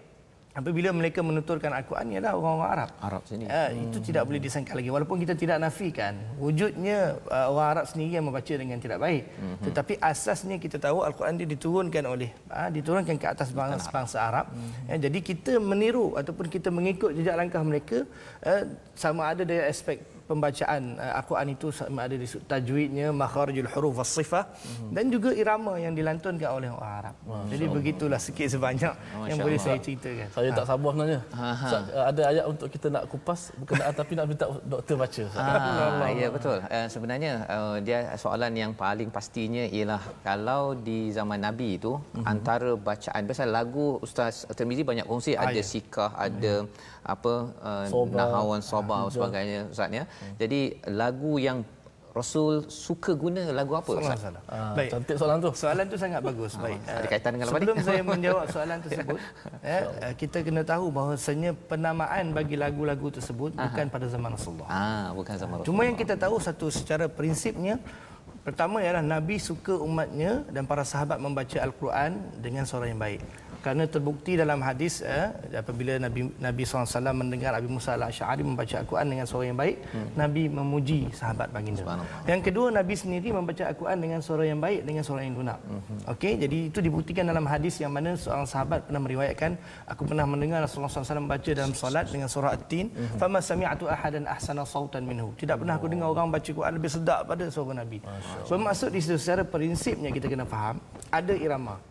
apabila 0.56 0.90
mereka 0.96 1.20
menuturkan 1.20 1.76
Al-Quran 1.76 2.16
ialah 2.16 2.32
orang-orang 2.32 2.72
Arab. 2.72 2.90
Arab 3.04 3.22
sini. 3.28 3.44
Uh, 3.52 3.92
itu 3.92 4.00
tidak 4.00 4.24
boleh 4.24 4.40
disangka 4.40 4.72
lagi 4.72 4.88
walaupun 4.88 5.20
kita 5.20 5.36
tidak 5.36 5.60
nafikan 5.60 6.16
wujudnya 6.40 7.20
uh, 7.28 7.52
orang 7.52 7.70
Arab 7.76 7.86
sendiri 7.92 8.16
yang 8.16 8.26
membaca 8.32 8.54
dengan 8.56 8.80
tidak 8.80 9.04
baik. 9.04 9.24
Mm-hmm. 9.28 9.64
Tetapi 9.68 9.94
asasnya 10.00 10.56
kita 10.56 10.80
tahu 10.80 11.04
Al-Quran 11.04 11.36
dia 11.36 11.48
diturunkan 11.52 12.04
oleh 12.08 12.32
uh, 12.48 12.72
diturunkan 12.72 13.20
ke 13.20 13.28
atas 13.28 13.52
bangsa, 13.52 13.92
bangsa 13.92 14.18
Arab. 14.24 14.48
Mm-hmm. 14.56 14.96
Uh, 14.96 15.00
jadi 15.04 15.20
kita 15.20 15.54
meniru 15.60 16.16
ataupun 16.16 16.48
kita 16.48 16.72
mengikut 16.72 17.12
jejak 17.12 17.36
langkah 17.36 17.60
mereka 17.60 18.08
uh, 18.48 18.64
sama 18.96 19.36
ada 19.36 19.44
dari 19.44 19.68
aspek 19.68 20.15
pembacaan 20.26 20.98
uh, 20.98 21.18
Al-Quran 21.22 21.48
itu 21.54 21.68
sama 21.70 22.10
ada 22.10 22.16
di 22.18 22.26
tajwidnya, 22.26 23.14
makharijul 23.14 23.70
huruf 23.70 24.02
was 24.02 24.10
sifah 24.10 24.50
mm-hmm. 24.50 24.92
dan 24.92 25.06
juga 25.14 25.30
irama 25.32 25.78
yang 25.78 25.94
dilantunkan 25.94 26.50
oleh 26.50 26.70
orang 26.74 26.94
Arab. 27.00 27.16
Masya 27.26 27.50
Jadi 27.54 27.66
Allah. 27.66 27.76
begitulah 27.78 28.20
sikit 28.22 28.48
sebanyak 28.50 28.94
Masya 28.94 29.28
yang 29.30 29.38
Allah. 29.38 29.46
boleh 29.46 29.60
saya 29.62 29.78
ceritakan. 29.86 30.28
Saya 30.34 30.50
tak 30.58 30.66
sabar 30.66 30.92
sebenarnya. 30.94 31.22
Ustaz, 31.66 31.84
ada 31.94 32.22
ayat 32.32 32.46
untuk 32.50 32.68
kita 32.74 32.88
nak 32.90 33.04
kupas 33.12 33.40
berkenaan 33.62 33.94
tapi 33.94 34.12
nak 34.18 34.26
minta 34.26 34.46
doktor 34.66 34.96
baca. 34.98 35.24
Ah, 35.38 36.10
ya 36.12 36.28
betul. 36.34 36.58
Uh, 36.66 36.88
sebenarnya 36.90 37.32
uh, 37.46 37.78
dia 37.80 38.00
soalan 38.18 38.54
yang 38.58 38.72
paling 38.74 39.10
pastinya 39.14 39.64
ialah 39.70 40.02
kalau 40.26 40.74
di 40.74 41.14
zaman 41.14 41.40
Nabi 41.40 41.78
itu 41.78 41.96
mm-hmm. 41.96 42.26
antara 42.26 42.74
bacaan 42.74 43.22
biasa 43.24 43.46
lagu 43.46 44.02
Ustaz 44.02 44.50
Tirmizi 44.58 44.82
banyak 44.82 45.06
kongsi 45.06 45.38
ah, 45.38 45.48
ada 45.48 45.62
ya. 45.62 45.66
sikah, 45.66 46.12
ada 46.18 46.66
mm-hmm 46.66 46.95
apa 47.06 47.34
uh, 47.62 47.86
nahawan 48.10 48.62
soba 48.66 49.06
dan 49.06 49.14
sebagainya 49.14 49.60
ustaz 49.70 49.94
ya. 49.94 50.04
Hmm. 50.10 50.36
Jadi 50.42 50.62
lagu 50.90 51.38
yang 51.38 51.62
Rasul 52.16 52.64
suka 52.72 53.12
guna 53.12 53.44
lagu 53.52 53.76
apa 53.76 53.92
Ustaz? 53.92 54.24
Salah, 54.24 54.40
ah, 54.48 54.72
Baik. 54.72 54.88
Cantik 54.96 55.16
soalan 55.20 55.38
tu. 55.44 55.52
Soalan 55.52 55.86
tu 55.92 55.98
sangat 56.00 56.24
bagus. 56.24 56.56
Ah, 56.56 56.64
Baik. 56.64 56.80
Ada 56.88 57.08
kaitan 57.12 57.32
dengan 57.36 57.48
apa 57.52 57.56
Sebelum 57.60 57.78
saya 57.84 58.02
menjawab 58.16 58.46
soalan 58.56 58.78
tersebut, 58.80 59.20
ya, 59.68 59.80
kita 60.16 60.38
kena 60.40 60.64
tahu 60.64 60.86
bahawasanya 60.96 61.52
penamaan 61.68 62.32
bagi 62.32 62.56
lagu-lagu 62.56 63.12
tersebut 63.12 63.52
Aha. 63.60 63.68
bukan 63.68 63.86
pada 63.92 64.08
zaman 64.08 64.32
Rasulullah. 64.32 64.70
Ah, 64.72 65.08
bukan 65.12 65.36
zaman 65.36 65.56
Rasulullah. 65.60 65.68
Cuma 65.68 65.82
yang 65.84 66.00
kita 66.00 66.16
tahu 66.16 66.40
satu 66.40 66.72
secara 66.72 67.12
prinsipnya 67.12 67.84
pertama 68.48 68.80
ialah 68.80 69.04
Nabi 69.04 69.36
suka 69.36 69.76
umatnya 69.76 70.48
dan 70.56 70.64
para 70.64 70.88
sahabat 70.88 71.20
membaca 71.20 71.58
Al-Quran 71.60 72.16
dengan 72.40 72.64
suara 72.64 72.88
yang 72.88 73.02
baik 73.02 73.20
kerana 73.66 73.90
terbukti 73.90 74.38
dalam 74.38 74.62
hadis 74.62 75.02
eh, 75.02 75.34
apabila 75.58 75.98
Nabi 75.98 76.30
Nabi 76.38 76.62
SAW 76.70 76.86
mendengar 77.18 77.58
Abi 77.58 77.66
Musa 77.66 77.98
al-Asy'ari 77.98 78.46
membaca 78.46 78.78
Al-Quran 78.78 79.10
dengan 79.10 79.26
suara 79.26 79.50
yang 79.50 79.58
baik 79.58 79.82
hmm. 79.90 80.08
Nabi 80.14 80.44
memuji 80.54 81.10
sahabat 81.10 81.50
baginda 81.50 81.82
yang 82.30 82.46
kedua 82.46 82.70
Nabi 82.70 82.94
sendiri 82.94 83.34
membaca 83.34 83.66
Al-Quran 83.66 83.98
dengan 83.98 84.22
suara 84.22 84.46
yang 84.46 84.62
baik 84.62 84.86
dengan 84.86 85.02
suara 85.02 85.26
yang 85.26 85.34
lunak 85.34 85.58
hmm. 85.66 86.14
okey 86.14 86.38
jadi 86.46 86.58
itu 86.70 86.78
dibuktikan 86.78 87.26
dalam 87.26 87.50
hadis 87.50 87.82
yang 87.82 87.90
mana 87.90 88.14
seorang 88.14 88.46
sahabat 88.46 88.86
pernah 88.86 89.02
meriwayatkan 89.02 89.58
aku 89.90 90.02
pernah 90.14 90.30
mendengar 90.30 90.62
Rasulullah 90.62 90.94
SAW 90.94 91.26
membaca 91.26 91.50
dalam 91.50 91.74
solat 91.74 92.06
dengan 92.14 92.30
surah 92.30 92.54
At-Tin 92.54 92.94
hmm. 92.94 93.18
fama 93.18 93.42
sami'tu 93.42 93.90
ahadan 93.90 94.30
ahsana 94.30 94.62
sautan 94.62 95.10
minhu 95.10 95.34
tidak 95.42 95.66
pernah 95.66 95.82
aku 95.82 95.90
dengar 95.90 96.14
orang 96.14 96.30
baca 96.30 96.52
Quran 96.54 96.74
lebih 96.78 96.94
sedap 96.94 97.26
pada 97.26 97.50
suara 97.50 97.82
Nabi 97.82 97.98
bermaksud 98.46 98.94
di 98.94 99.02
situ 99.02 99.18
secara 99.18 99.42
prinsipnya 99.42 100.14
kita 100.14 100.30
kena 100.30 100.46
faham 100.46 100.78
ada 101.10 101.34
irama 101.34 101.82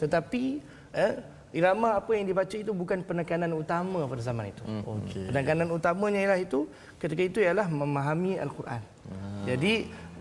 tetapi 0.00 0.72
eh, 0.94 1.20
irama 1.52 2.00
apa 2.00 2.10
yang 2.16 2.24
dibaca 2.24 2.56
itu 2.56 2.72
bukan 2.72 3.04
penekanan 3.04 3.52
utama 3.52 4.08
pada 4.08 4.22
zaman 4.24 4.48
itu. 4.48 4.62
Hmm. 4.64 4.82
Okay. 5.04 5.28
Penekanan 5.28 5.68
utamanya 5.68 6.18
ialah 6.24 6.40
itu 6.40 6.64
ketika 6.96 7.22
itu 7.22 7.38
ialah 7.44 7.68
memahami 7.68 8.40
Al-Quran. 8.40 8.80
Hmm. 8.80 9.44
Jadi 9.44 9.72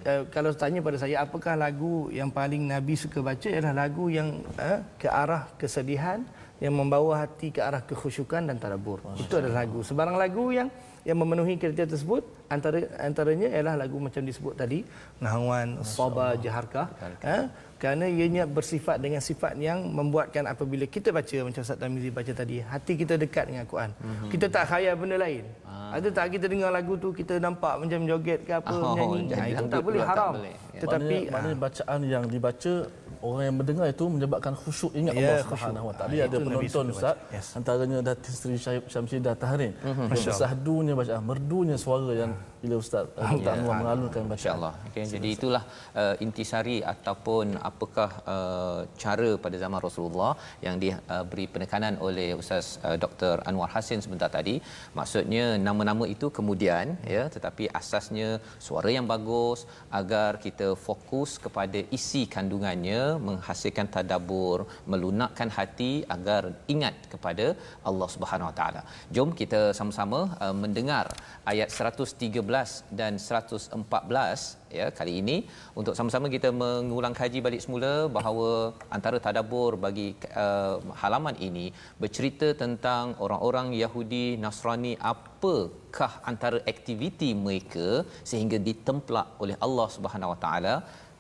eh, 0.03 0.23
kalau 0.27 0.51
tanya 0.51 0.84
pada 0.84 0.97
saya 0.99 1.23
apakah 1.23 1.55
lagu 1.55 2.12
yang 2.12 2.27
paling 2.27 2.67
Nabi 2.67 2.99
suka 2.99 3.23
baca 3.23 3.47
ialah 3.47 3.71
lagu 3.71 4.12
yang 4.12 4.43
eh, 4.60 4.84
ke 4.99 5.07
arah 5.07 5.47
kesedihan 5.55 6.21
yang 6.62 6.77
membawa 6.77 7.25
hati 7.25 7.49
ke 7.49 7.57
arah 7.57 7.81
kekhusyukan 7.81 8.45
dan 8.45 8.62
tadabbur. 8.62 9.01
Itu 9.17 9.41
adalah 9.41 9.65
lagu. 9.65 9.81
Sebarang 9.81 10.13
lagu 10.13 10.53
yang 10.53 10.69
yang 11.01 11.17
memenuhi 11.17 11.57
kriteria 11.57 11.89
tersebut 11.89 12.21
antara 12.45 12.86
antaranya 13.01 13.49
ialah 13.49 13.73
lagu 13.73 13.97
macam 13.97 14.21
disebut 14.21 14.53
tadi 14.53 14.86
Nahwan, 15.17 15.81
Saba, 15.81 16.38
Jaharkah. 16.38 16.93
Ha? 17.25 17.49
Kerana 17.81 18.05
ianya 18.05 18.45
bersifat 18.45 19.01
dengan 19.01 19.17
sifat 19.17 19.57
yang 19.57 19.81
membuatkan 19.89 20.45
apabila 20.45 20.85
kita 20.85 21.09
baca 21.09 21.37
macam 21.41 21.61
Ustaz 21.65 21.81
Tamizi 21.81 22.13
baca 22.13 22.29
tadi 22.29 22.61
hati 22.61 22.93
kita 22.93 23.17
dekat 23.17 23.49
dengan 23.49 23.65
Al-Quran 23.65 23.89
mm-hmm. 23.97 24.29
kita 24.29 24.45
tak 24.53 24.63
khayal 24.69 24.93
benda 24.93 25.17
lain 25.17 25.43
ah. 25.65 25.97
ada 25.97 26.07
tak 26.13 26.29
kita 26.37 26.45
dengar 26.45 26.69
lagu 26.69 26.93
tu 27.01 27.09
kita 27.09 27.41
nampak 27.41 27.81
macam 27.81 27.99
joget 28.05 28.45
ke 28.45 28.53
apa 28.53 28.69
oh, 28.69 28.93
menyanyi 28.93 29.33
ha, 29.33 29.43
itu 29.49 29.65
tak 29.65 29.81
boleh 29.81 30.01
haram 30.05 30.33
tak 30.37 30.41
boleh. 30.45 30.55
tetapi 30.77 31.15
maknanya, 31.17 31.33
maknanya 31.33 31.57
bacaan 31.57 31.99
yang 32.05 32.23
dibaca 32.29 32.73
orang 33.21 33.43
yang 33.47 33.55
mendengar 33.57 33.85
itu 33.89 34.05
menyebabkan 34.09 34.53
khusyuk 34.57 34.91
ingat 34.97 35.13
ya, 35.13 35.21
Allah 35.21 35.37
Subhanahu 35.45 35.85
Wa 35.89 35.95
Taala. 35.95 36.13
Ada 36.25 36.37
penonton 36.41 36.85
Ustaz, 36.89 37.15
yes. 37.29 37.47
antaranya 37.53 37.97
Datin 38.01 38.33
Sri 38.33 38.57
Syamsidah 38.89 39.33
Tahrin. 39.37 39.73
Mm-hmm. 39.77 40.33
Sahdunya 40.41 40.93
bacaan, 40.97 41.21
merdunya 41.21 41.77
suara 41.77 42.11
yang 42.17 42.33
bila 42.63 42.76
ustaz 42.82 43.06
Dr. 43.17 43.52
Anwar 43.54 43.76
mengalunkan 43.82 44.24
bacaan. 44.30 44.39
Insya-Allah. 44.39 44.74
Okay, 44.88 45.04
jadi 45.13 45.30
itulah 45.36 45.63
uh, 46.02 46.15
intisari 46.26 46.78
ataupun 46.93 47.58
apakah 47.69 48.10
uh, 48.34 48.80
cara 49.04 49.30
pada 49.45 49.58
zaman 49.63 49.80
Rasulullah 49.88 50.32
yang 50.65 50.76
diberi 50.84 51.45
uh, 51.47 51.52
penekanan 51.54 51.95
oleh 52.08 52.28
Ustaz 52.41 52.67
uh, 52.88 52.97
Dr. 53.04 53.36
Anwar 53.50 53.69
Hasin 53.76 54.02
sebentar 54.06 54.30
tadi. 54.38 54.56
Maksudnya 55.00 55.45
nama-nama 55.67 56.06
itu 56.15 56.30
kemudian 56.38 56.86
ya 57.15 57.24
tetapi 57.36 57.65
asasnya 57.82 58.30
suara 58.67 58.91
yang 58.97 59.08
bagus 59.13 59.65
agar 60.02 60.32
kita 60.45 60.69
fokus 60.88 61.32
kepada 61.45 61.82
isi 61.97 62.24
kandungannya 62.36 63.02
menghasilkan 63.28 63.89
tadabbur, 63.95 64.60
melunakkan 64.91 65.50
hati 65.58 65.91
agar 66.17 66.41
ingat 66.76 66.95
kepada 67.13 67.47
Allah 67.89 68.10
Subhanahu 68.17 68.50
Wa 68.52 68.56
Taala. 68.62 68.82
Jom 69.17 69.30
kita 69.41 69.62
sama-sama 69.80 70.21
uh, 70.45 70.56
mendengar 70.63 71.06
ayat 71.52 71.69
113 71.74 72.50
dan 72.99 73.13
114 73.15 74.77
ya 74.77 74.85
kali 74.99 75.13
ini 75.21 75.37
untuk 75.79 75.93
sama-sama 75.97 76.27
kita 76.35 76.49
mengulang 76.63 77.15
kaji 77.19 77.39
balik 77.47 77.61
semula 77.65 77.93
bahawa 78.17 78.49
antara 78.97 79.17
tadabbur 79.25 79.71
bagi 79.85 80.07
uh, 80.43 80.75
halaman 81.01 81.35
ini 81.47 81.65
bercerita 82.03 82.49
tentang 82.63 83.15
orang-orang 83.25 83.69
Yahudi 83.83 84.25
Nasrani 84.43 84.93
apakah 85.11 86.11
antara 86.31 86.59
aktiviti 86.73 87.31
mereka 87.45 87.87
sehingga 88.31 88.59
ditemplak 88.69 89.27
oleh 89.43 89.57
Allah 89.67 89.87
Subhanahu 89.97 90.33
Wa 90.33 90.39
Taala 90.45 90.75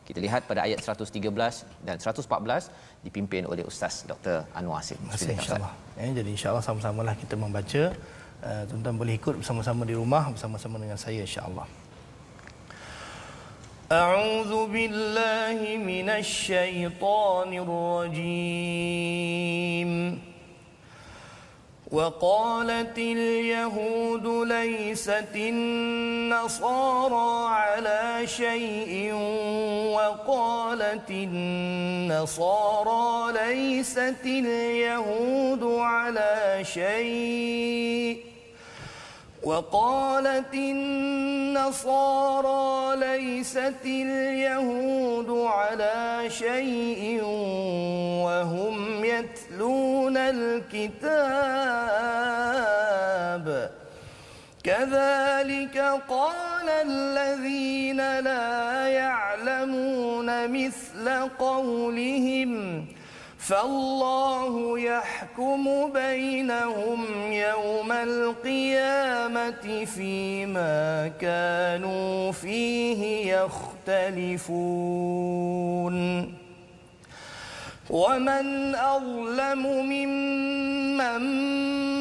kita 0.07 0.19
lihat 0.25 0.41
pada 0.49 0.61
ayat 0.67 0.79
113 0.83 1.87
dan 1.87 1.95
114 2.01 2.71
dipimpin 3.05 3.43
oleh 3.51 3.63
Ustaz 3.71 3.95
Dr. 4.09 4.37
Anwar 4.59 4.79
Asim. 4.81 4.99
Insya-Allah. 5.07 5.73
Ya, 5.99 6.09
jadi 6.19 6.29
insya-Allah 6.35 6.63
sama-samalah 6.67 7.13
kita 7.23 7.35
membaca 7.43 7.83
uh, 8.42 8.62
tuan-tuan 8.68 8.96
boleh 8.96 9.14
ikut 9.16 9.40
bersama-sama 9.40 9.82
di 9.88 9.94
rumah 9.94 10.30
bersama-sama 10.32 10.76
dengan 10.80 10.98
saya 11.00 11.22
insya-Allah. 11.22 11.66
أعوذ 13.86 14.66
بالله 14.66 15.78
من 15.78 16.10
الشيطان 16.10 17.54
الرجيم 18.10 19.06
وقالت 21.92 22.98
اليهود 22.98 24.26
ليست 24.26 25.30
النصارى 25.36 27.30
على 27.54 28.26
شيء 28.26 29.14
وقالت 29.94 31.10
النصارى 31.10 32.98
ليست 33.32 34.22
اليهود 34.24 35.62
على 35.64 36.58
شيء 36.62 38.29
وقالت 39.43 40.53
النصارى 40.53 42.01
ليست 42.99 43.85
اليهود 43.85 45.29
على 45.29 46.29
شيء 46.29 47.23
وهم 48.23 49.05
يتلون 49.05 50.17
الكتاب. 50.17 51.01
كذلك 54.63 55.77
قال 56.09 56.69
الذين 56.69 57.97
لا 58.19 58.87
يعلمون 58.87 60.47
مثل 60.51 61.09
قولهم 61.39 62.85
فالله 63.51 64.79
يحكم 64.79 65.91
بينهم 65.93 67.05
يوم 67.31 67.91
القيامة 67.91 69.85
فيما 69.85 71.11
كانوا 71.21 72.31
فيه 72.31 73.33
يختلفون. 73.35 74.51
ومن 77.91 78.75
أظلم 78.75 79.63
ممن 79.67 81.21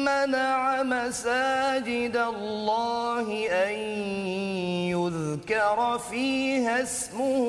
منع 0.05 0.83
مساجد 0.83 2.15
الله 2.15 3.47
أن 3.51 3.73
يذكر 4.95 5.99
فيها 6.09 6.83
اسمه 6.83 7.39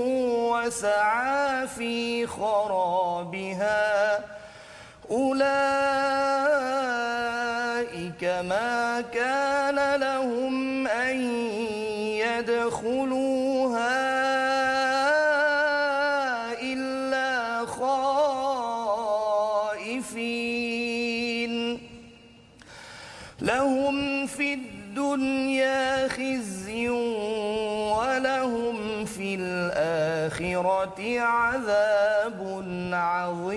وسعى 0.53 1.69
في 1.69 2.27
خرابها 2.27 4.21
أولئك 5.11 5.53
ما 8.25 9.05
كان 9.15 10.01
لهم 10.01 10.62
خائفين. 20.03 21.79
لهم 23.41 24.27
في 24.27 24.55
الدنيا 24.55 26.09
خزي 26.09 26.89
ولهم 26.89 29.05
في 29.05 29.35
الآخرة 29.35 31.21
عذاب 31.21 32.65
عظيم. 32.93 33.53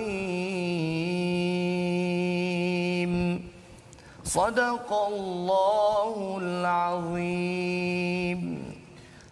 صدق 4.24 4.92
الله 4.92 6.38
العظيم. 6.42 8.25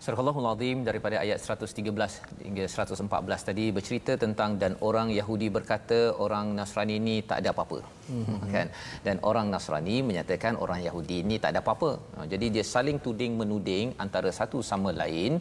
Surah 0.05 0.21
Allahul 0.23 0.47
Azim 0.51 0.79
daripada 0.87 1.17
ayat 1.25 1.39
113 1.41 2.47
hingga 2.47 2.65
114 2.73 3.47
tadi 3.49 3.65
bercerita 3.77 4.13
tentang 4.25 4.51
dan 4.63 4.73
orang 4.89 5.09
Yahudi 5.19 5.49
berkata 5.55 5.99
orang 6.25 6.47
Nasrani 6.59 6.97
ini 7.01 7.15
tak 7.31 7.39
ada 7.41 7.49
apa-apa. 7.53 7.79
Mm-hmm. 8.17 8.51
Kan? 8.55 8.67
Dan 9.07 9.17
orang 9.31 9.47
Nasrani 9.55 9.97
menyatakan 10.09 10.61
orang 10.65 10.81
Yahudi 10.89 11.17
ini 11.25 11.39
tak 11.45 11.53
ada 11.53 11.63
apa-apa. 11.65 11.91
Ha, 12.17 12.27
jadi 12.33 12.47
dia 12.57 12.65
saling 12.73 13.01
tuding 13.07 13.33
menuding 13.41 13.97
antara 14.05 14.33
satu 14.41 14.61
sama 14.71 14.93
lain 15.01 15.41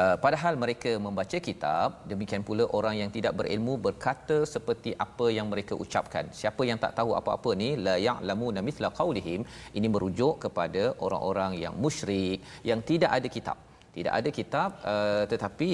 uh, 0.00 0.16
padahal 0.24 0.56
mereka 0.64 0.94
membaca 1.08 1.40
kitab 1.48 2.00
demikian 2.14 2.48
pula 2.48 2.64
orang 2.80 2.96
yang 3.02 3.12
tidak 3.18 3.36
berilmu 3.42 3.76
berkata 3.88 4.40
seperti 4.54 4.96
apa 5.06 5.28
yang 5.36 5.48
mereka 5.52 5.76
ucapkan. 5.84 6.32
Siapa 6.40 6.64
yang 6.70 6.80
tak 6.86 6.96
tahu 7.00 7.12
apa-apa 7.20 7.52
ni 7.62 7.70
la 7.88 8.00
ya'lamuna 8.08 8.64
mithla 8.70 8.88
qaulihim 9.02 9.42
ini 9.76 9.90
merujuk 9.96 10.36
kepada 10.46 10.96
orang-orang 11.06 11.54
yang 11.66 11.76
musyrik 11.86 12.40
yang 12.72 12.80
tidak 12.92 13.12
ada 13.20 13.30
kitab 13.38 13.58
tidak 13.96 14.12
ada 14.18 14.30
kitab 14.38 14.70
uh, 14.92 15.24
tetapi 15.32 15.70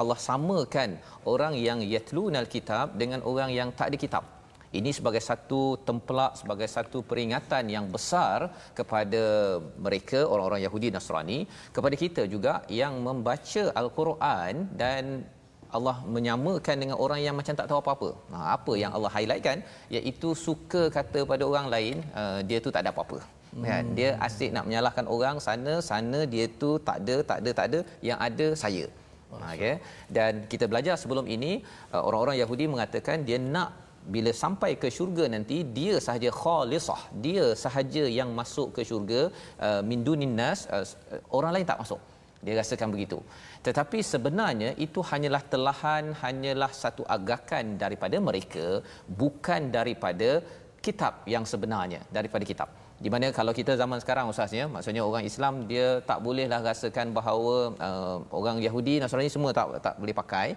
Allah 0.00 0.18
samakan 0.28 0.90
orang 1.32 1.54
yang 1.66 1.78
yatlunal 1.94 2.48
kitab 2.54 2.96
dengan 3.02 3.20
orang 3.30 3.50
yang 3.58 3.68
tak 3.78 3.88
ada 3.90 3.98
kitab. 4.04 4.24
Ini 4.78 4.90
sebagai 4.98 5.22
satu 5.28 5.60
tempelak 5.88 6.32
sebagai 6.40 6.66
satu 6.76 6.98
peringatan 7.10 7.64
yang 7.74 7.86
besar 7.94 8.38
kepada 8.78 9.22
mereka 9.86 10.20
orang-orang 10.32 10.62
Yahudi 10.66 10.88
Nasrani 10.94 11.38
kepada 11.76 11.94
kita 12.02 12.22
juga 12.34 12.54
yang 12.80 12.94
membaca 13.06 13.64
al-Quran 13.82 14.66
dan 14.82 15.22
Allah 15.76 15.96
menyamakan 16.16 16.76
dengan 16.82 16.96
orang 17.04 17.20
yang 17.26 17.34
macam 17.38 17.54
tak 17.58 17.66
tahu 17.70 17.78
apa-apa. 17.82 18.10
Ha, 18.34 18.38
apa 18.56 18.72
yang 18.82 18.90
Allah 18.96 19.10
highlightkan? 19.14 19.58
Iaitu 19.94 20.28
suka 20.46 20.82
kata 20.98 21.22
pada 21.32 21.42
orang 21.50 21.66
lain 21.74 21.96
uh, 22.20 22.38
dia 22.48 22.58
tu 22.66 22.70
tak 22.74 22.82
ada 22.86 22.92
apa-apa 22.94 23.18
kan? 23.68 23.84
Dia 23.98 24.08
asyik 24.26 24.50
nak 24.56 24.64
menyalahkan 24.68 25.06
orang 25.14 25.36
sana 25.46 25.74
sana 25.90 26.20
dia 26.34 26.44
tu 26.62 26.70
tak 26.88 26.98
ada 27.02 27.16
tak 27.30 27.38
ada 27.42 27.50
tak 27.58 27.66
ada. 27.70 27.80
Yang 28.08 28.18
ada 28.28 28.48
saya. 28.64 28.84
Okey? 29.34 29.74
Dan 30.16 30.32
kita 30.52 30.64
belajar 30.70 30.94
sebelum 31.02 31.26
ini 31.36 31.52
uh, 31.94 32.02
orang-orang 32.06 32.38
Yahudi 32.42 32.66
mengatakan 32.74 33.26
dia 33.28 33.38
nak 33.38 33.70
bila 34.14 34.30
sampai 34.42 34.70
ke 34.80 34.88
syurga 34.96 35.24
nanti 35.34 35.58
dia 35.76 35.94
sahaja 36.06 36.30
khalisah. 36.40 37.02
Dia 37.26 37.44
sahaja 37.64 38.04
yang 38.18 38.30
masuk 38.40 38.68
ke 38.76 38.82
syurga 38.90 39.20
uh, 39.66 39.80
min 39.90 40.02
dunin 40.08 40.34
nas 40.40 40.62
uh, 40.76 40.84
orang 41.38 41.54
lain 41.56 41.68
tak 41.70 41.80
masuk. 41.84 42.02
Dia 42.44 42.54
rasakan 42.60 42.92
begitu. 42.94 43.18
Tetapi 43.66 43.98
sebenarnya 44.12 44.70
itu 44.86 45.00
hanyalah 45.10 45.42
telahan 45.52 46.12
hanyalah 46.22 46.70
satu 46.82 47.02
agakan 47.16 47.80
daripada 47.82 48.16
mereka 48.28 48.66
bukan 49.22 49.72
daripada 49.76 50.44
kitab 50.86 51.24
yang 51.34 51.44
sebenarnya 51.52 52.00
daripada 52.16 52.44
kitab 52.50 52.68
di 53.04 53.10
mana 53.12 53.26
kalau 53.38 53.52
kita 53.58 53.72
zaman 53.80 53.98
sekarang 54.02 54.32
ustaznya 54.32 54.64
maksudnya 54.74 55.02
orang 55.08 55.24
Islam 55.30 55.54
dia 55.70 55.86
tak 56.10 56.18
bolehlah 56.26 56.60
rasakan 56.68 57.12
bahawa 57.18 57.56
uh, 57.88 58.16
orang 58.38 58.56
Yahudi 58.66 58.94
Nasrani 59.02 59.28
semua 59.34 59.52
tak 59.58 59.66
tak 59.86 59.94
boleh 60.00 60.16
pakai. 60.20 60.48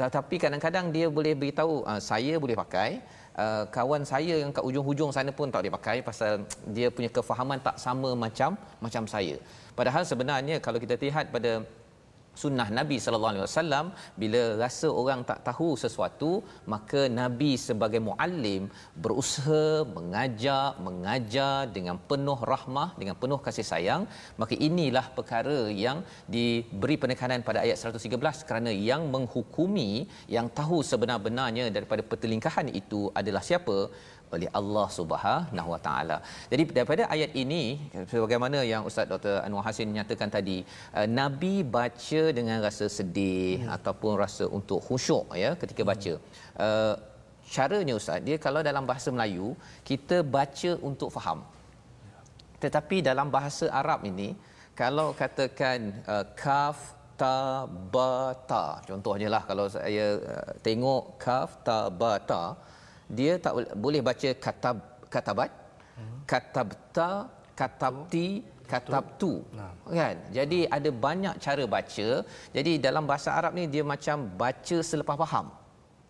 Tetapi 0.00 0.36
kadang-kadang 0.42 0.86
dia 0.96 1.06
boleh 1.06 1.34
beritahu 1.38 1.86
uh, 1.90 2.00
saya 2.10 2.34
boleh 2.44 2.58
pakai. 2.62 2.98
Uh, 3.42 3.62
kawan 3.76 4.02
saya 4.12 4.34
yang 4.42 4.50
kat 4.56 4.62
ujung-hujung 4.68 5.10
sana 5.14 5.30
pun 5.38 5.54
tak 5.54 5.62
boleh 5.62 5.74
pakai 5.78 5.96
pasal 6.08 6.42
dia 6.76 6.86
punya 6.96 7.10
kefahaman 7.16 7.58
tak 7.66 7.78
sama 7.86 8.10
macam 8.24 8.58
macam 8.84 9.06
saya. 9.14 9.38
Padahal 9.78 10.02
sebenarnya 10.10 10.58
kalau 10.66 10.82
kita 10.82 10.98
lihat 10.98 11.30
pada 11.30 11.62
sunnah 12.42 12.68
Nabi 12.78 12.96
sallallahu 13.04 13.32
alaihi 13.34 13.46
wasallam 13.48 13.86
bila 14.22 14.42
rasa 14.62 14.88
orang 15.00 15.20
tak 15.30 15.40
tahu 15.48 15.68
sesuatu 15.84 16.30
maka 16.74 17.02
Nabi 17.20 17.50
sebagai 17.68 18.00
muallim 18.08 18.62
berusaha 19.04 19.64
mengajar 19.96 20.64
mengajar 20.86 21.56
dengan 21.76 21.96
penuh 22.10 22.38
rahmah 22.52 22.88
dengan 23.00 23.16
penuh 23.22 23.38
kasih 23.46 23.66
sayang. 23.72 24.02
Maka 24.40 24.54
inilah 24.68 25.06
perkara 25.18 25.58
yang 25.84 25.98
diberi 26.34 26.96
penekanan 27.02 27.46
pada 27.48 27.60
ayat 27.64 27.76
113 27.80 28.48
kerana 28.48 28.70
yang 28.90 29.02
menghukumi 29.14 29.90
yang 30.36 30.48
tahu 30.58 30.78
sebenar-benarnya 30.90 31.66
daripada 31.76 32.02
pertelingkahan 32.10 32.68
itu 32.80 33.00
adalah 33.20 33.42
siapa 33.48 33.76
oleh 34.36 34.48
Allah 34.58 34.86
Subhanahu 34.98 35.68
Wa 35.74 35.80
Taala. 35.86 36.16
Jadi 36.52 36.62
daripada 36.76 37.02
ayat 37.14 37.32
ini 37.42 37.62
sebagaimana 38.12 38.58
yang 38.72 38.82
Ustaz 38.90 39.08
Dr. 39.12 39.34
Anwar 39.46 39.64
Hasin 39.66 39.90
nyatakan 39.96 40.30
tadi, 40.36 40.58
uh, 40.98 41.08
Nabi 41.20 41.54
baca 41.76 42.22
dengan 42.38 42.58
rasa 42.66 42.88
sedih 42.98 43.64
hmm. 43.64 43.74
ataupun 43.76 44.12
rasa 44.24 44.46
untuk 44.58 44.80
khusyuk 44.86 45.26
ya 45.44 45.52
ketika 45.62 45.82
hmm. 45.82 45.90
baca. 45.92 46.12
Uh, 46.66 46.94
caranya 47.56 47.94
Ustaz, 48.00 48.20
dia 48.26 48.36
kalau 48.46 48.60
dalam 48.70 48.84
bahasa 48.90 49.08
Melayu 49.14 49.48
kita 49.88 50.18
baca 50.36 50.70
untuk 50.88 51.10
faham. 51.16 51.40
Tetapi 52.64 52.96
dalam 53.10 53.28
bahasa 53.36 53.68
Arab 53.80 54.02
ini 54.10 54.28
kalau 54.80 55.08
katakan 55.22 55.80
uh, 56.12 56.24
kaf 56.42 56.78
ta 57.20 57.62
ba 57.94 58.34
ta 58.50 58.64
contohnya 58.88 59.28
lah 59.34 59.42
kalau 59.48 59.66
saya 59.70 60.06
uh, 60.34 60.50
tengok 60.66 61.14
kaf 61.24 61.50
ta 61.66 61.78
ba 62.00 62.12
ta 62.30 62.42
dia 63.08 63.36
tak 63.38 63.74
boleh 63.76 64.00
baca 64.00 64.28
katab 64.36 64.76
katabat. 65.10 65.50
Hmm. 65.94 66.26
katabta 66.26 67.30
katabti 67.54 68.42
katabtu 68.66 69.46
kan? 69.86 70.16
Jadi 70.34 70.66
ada 70.66 70.90
banyak 70.90 71.34
cara 71.38 71.64
baca. 71.70 72.08
Jadi 72.50 72.72
dalam 72.82 73.06
bahasa 73.06 73.30
Arab 73.30 73.54
ni 73.54 73.70
dia 73.70 73.86
macam 73.86 74.26
baca 74.26 74.76
selepas 74.82 75.14
faham 75.14 75.54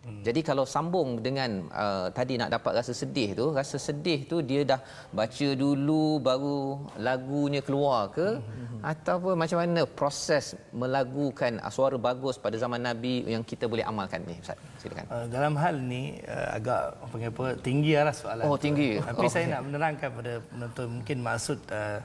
Hmm. 0.05 0.21
Jadi 0.21 0.45
kalau 0.45 0.69
sambung 0.69 1.17
dengan 1.17 1.65
uh, 1.73 2.13
tadi 2.13 2.37
nak 2.37 2.53
dapat 2.53 2.77
rasa 2.77 2.93
sedih 2.93 3.33
tu, 3.33 3.45
rasa 3.49 3.81
sedih 3.81 4.29
tu 4.29 4.37
dia 4.45 4.61
dah 4.61 4.77
baca 5.09 5.47
dulu 5.57 6.21
baru 6.21 6.77
lagunya 7.01 7.65
keluar 7.65 8.13
ke 8.13 8.37
hmm. 8.37 8.85
ataupun 8.85 9.33
macam 9.33 9.57
mana 9.65 9.81
proses 9.89 10.53
melagukan 10.69 11.57
suara 11.73 11.97
bagus 11.97 12.37
pada 12.37 12.53
zaman 12.53 12.85
Nabi 12.85 13.25
yang 13.25 13.41
kita 13.41 13.65
boleh 13.65 13.81
amalkan 13.81 14.21
ni 14.29 14.37
Ustaz. 14.37 14.61
Silakan. 14.77 15.09
Uh, 15.09 15.25
dalam 15.25 15.57
hal 15.57 15.75
ni 15.81 16.21
uh, 16.29 16.53
agak 16.53 16.81
apa 17.01 17.15
apa 17.25 17.45
tinggi 17.65 17.97
lah 17.97 18.13
soalan. 18.13 18.45
Oh, 18.45 18.61
tinggi. 18.61 19.01
Tapi 19.01 19.25
oh, 19.25 19.31
saya 19.33 19.49
okay. 19.49 19.53
nak 19.57 19.61
menerangkan 19.65 20.09
pada 20.13 20.33
penonton 20.53 20.87
mungkin 21.01 21.17
maksud 21.25 21.57
uh, 21.73 21.97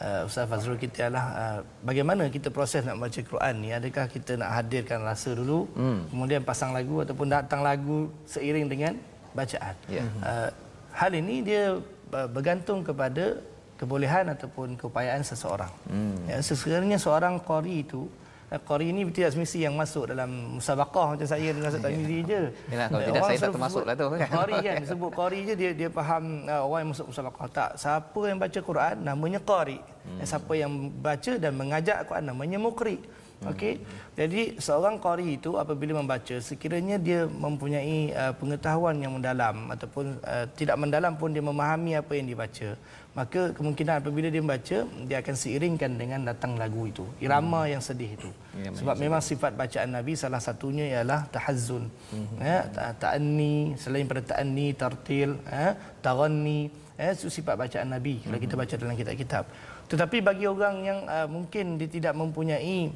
uh, 0.00 0.28
Ustaz 0.28 0.48
Fazrul 0.48 0.76
kita 0.76 1.08
adalah 1.08 1.26
uh, 1.32 1.58
bagaimana 1.84 2.28
kita 2.28 2.52
proses 2.52 2.84
nak 2.84 3.00
baca 3.00 3.20
Quran 3.20 3.54
ni 3.60 3.70
adakah 3.72 4.06
kita 4.08 4.36
nak 4.36 4.50
hadirkan 4.62 5.02
rasa 5.04 5.32
dulu 5.32 5.68
hmm. 5.76 6.12
kemudian 6.12 6.42
pasang 6.44 6.72
lagu 6.76 7.00
ataupun 7.00 7.28
datang 7.28 7.60
lagu 7.64 8.12
seiring 8.28 8.66
dengan 8.68 8.94
bacaan 9.32 9.74
yeah. 9.88 10.04
Ya. 10.04 10.04
uh, 10.24 10.48
hal 10.96 11.12
ini 11.16 11.44
dia 11.44 11.76
uh, 12.12 12.28
bergantung 12.28 12.84
kepada 12.84 13.40
kebolehan 13.76 14.32
ataupun 14.32 14.80
keupayaan 14.80 15.20
seseorang 15.20 15.72
hmm. 15.88 16.32
ya 16.32 16.40
sebenarnya 16.40 16.96
seorang 16.96 17.36
qari 17.44 17.84
itu 17.84 18.08
Eh, 18.46 18.62
Qari 18.62 18.94
ini 18.94 19.02
tidak 19.10 19.34
semesti 19.34 19.66
yang 19.66 19.74
masuk 19.74 20.06
dalam 20.06 20.62
musabaqah 20.62 21.18
macam 21.18 21.26
saya 21.26 21.50
dengan 21.50 21.66
Ustaz 21.66 21.82
Tamizi 21.82 22.18
je. 22.22 22.40
Yalah, 22.70 22.86
kalau 22.94 23.02
tidak 23.02 23.22
saya 23.26 23.38
tak 23.42 23.54
termasuk 23.58 23.82
lah 23.82 23.94
tu. 23.98 24.06
Kan? 24.06 24.28
Qari 24.30 24.54
kan, 24.62 24.74
disebut 24.86 25.10
Qari 25.18 25.38
je 25.42 25.54
dia 25.58 25.70
dia 25.74 25.88
faham 25.90 26.46
uh, 26.46 26.62
orang 26.62 26.80
yang 26.86 26.90
masuk 26.94 27.06
musabaqah. 27.10 27.46
Tak, 27.50 27.70
siapa 27.74 28.20
yang 28.22 28.38
baca 28.38 28.58
Quran 28.62 28.94
namanya 29.02 29.40
Qari. 29.42 29.78
Hmm. 29.82 30.22
Siapa 30.22 30.52
yang 30.54 30.72
baca 31.02 31.32
dan 31.42 31.52
mengajar 31.58 32.06
Quran 32.06 32.24
namanya 32.30 32.58
Muqri. 32.62 33.02
Okey. 33.44 33.84
Jadi 34.16 34.56
seorang 34.56 34.96
qari 34.96 35.36
itu 35.36 35.60
apabila 35.60 36.00
membaca 36.00 36.40
sekiranya 36.40 36.96
dia 36.96 37.28
mempunyai 37.28 38.08
uh, 38.16 38.32
pengetahuan 38.32 38.96
yang 38.96 39.12
mendalam 39.12 39.68
ataupun 39.68 40.16
uh, 40.24 40.48
tidak 40.56 40.80
mendalam 40.80 41.12
pun 41.20 41.36
dia 41.36 41.44
memahami 41.44 42.00
apa 42.00 42.16
yang 42.16 42.32
dibaca, 42.32 42.80
maka 43.12 43.52
kemungkinan 43.52 44.00
apabila 44.00 44.32
dia 44.32 44.40
membaca 44.40 44.78
dia 44.88 45.16
akan 45.20 45.34
seiringkan 45.36 46.00
dengan 46.00 46.24
datang 46.24 46.56
lagu 46.56 46.88
itu, 46.88 47.04
irama 47.20 47.68
hmm. 47.68 47.76
yang 47.76 47.82
sedih 47.84 48.16
itu. 48.16 48.30
Ya, 48.56 48.72
Sebab 48.72 48.96
memang 48.96 49.20
sifat 49.20 49.52
bacaan 49.52 49.92
Nabi 49.92 50.16
salah 50.16 50.40
satunya 50.40 50.88
ialah 50.96 51.28
tahazzun. 51.28 51.92
Hmm. 52.08 52.40
Ya, 52.40 52.64
ta'anni 52.96 53.76
selain 53.76 54.08
pada 54.08 54.24
ta'anni, 54.24 54.72
tartil, 54.72 55.36
ya, 55.44 55.76
taranni, 56.00 56.72
ya, 56.96 57.12
itu 57.12 57.28
sifat 57.28 57.60
bacaan 57.60 57.92
Nabi 57.92 58.24
kalau 58.24 58.40
kita 58.40 58.56
hmm. 58.56 58.62
baca 58.64 58.74
dalam 58.80 58.96
kitab-kitab. 58.96 59.44
Tetapi 59.86 60.24
bagi 60.24 60.48
orang 60.48 60.76
yang 60.82 61.00
uh, 61.04 61.28
mungkin 61.28 61.76
dia 61.76 61.86
tidak 61.86 62.16
mempunyai 62.16 62.90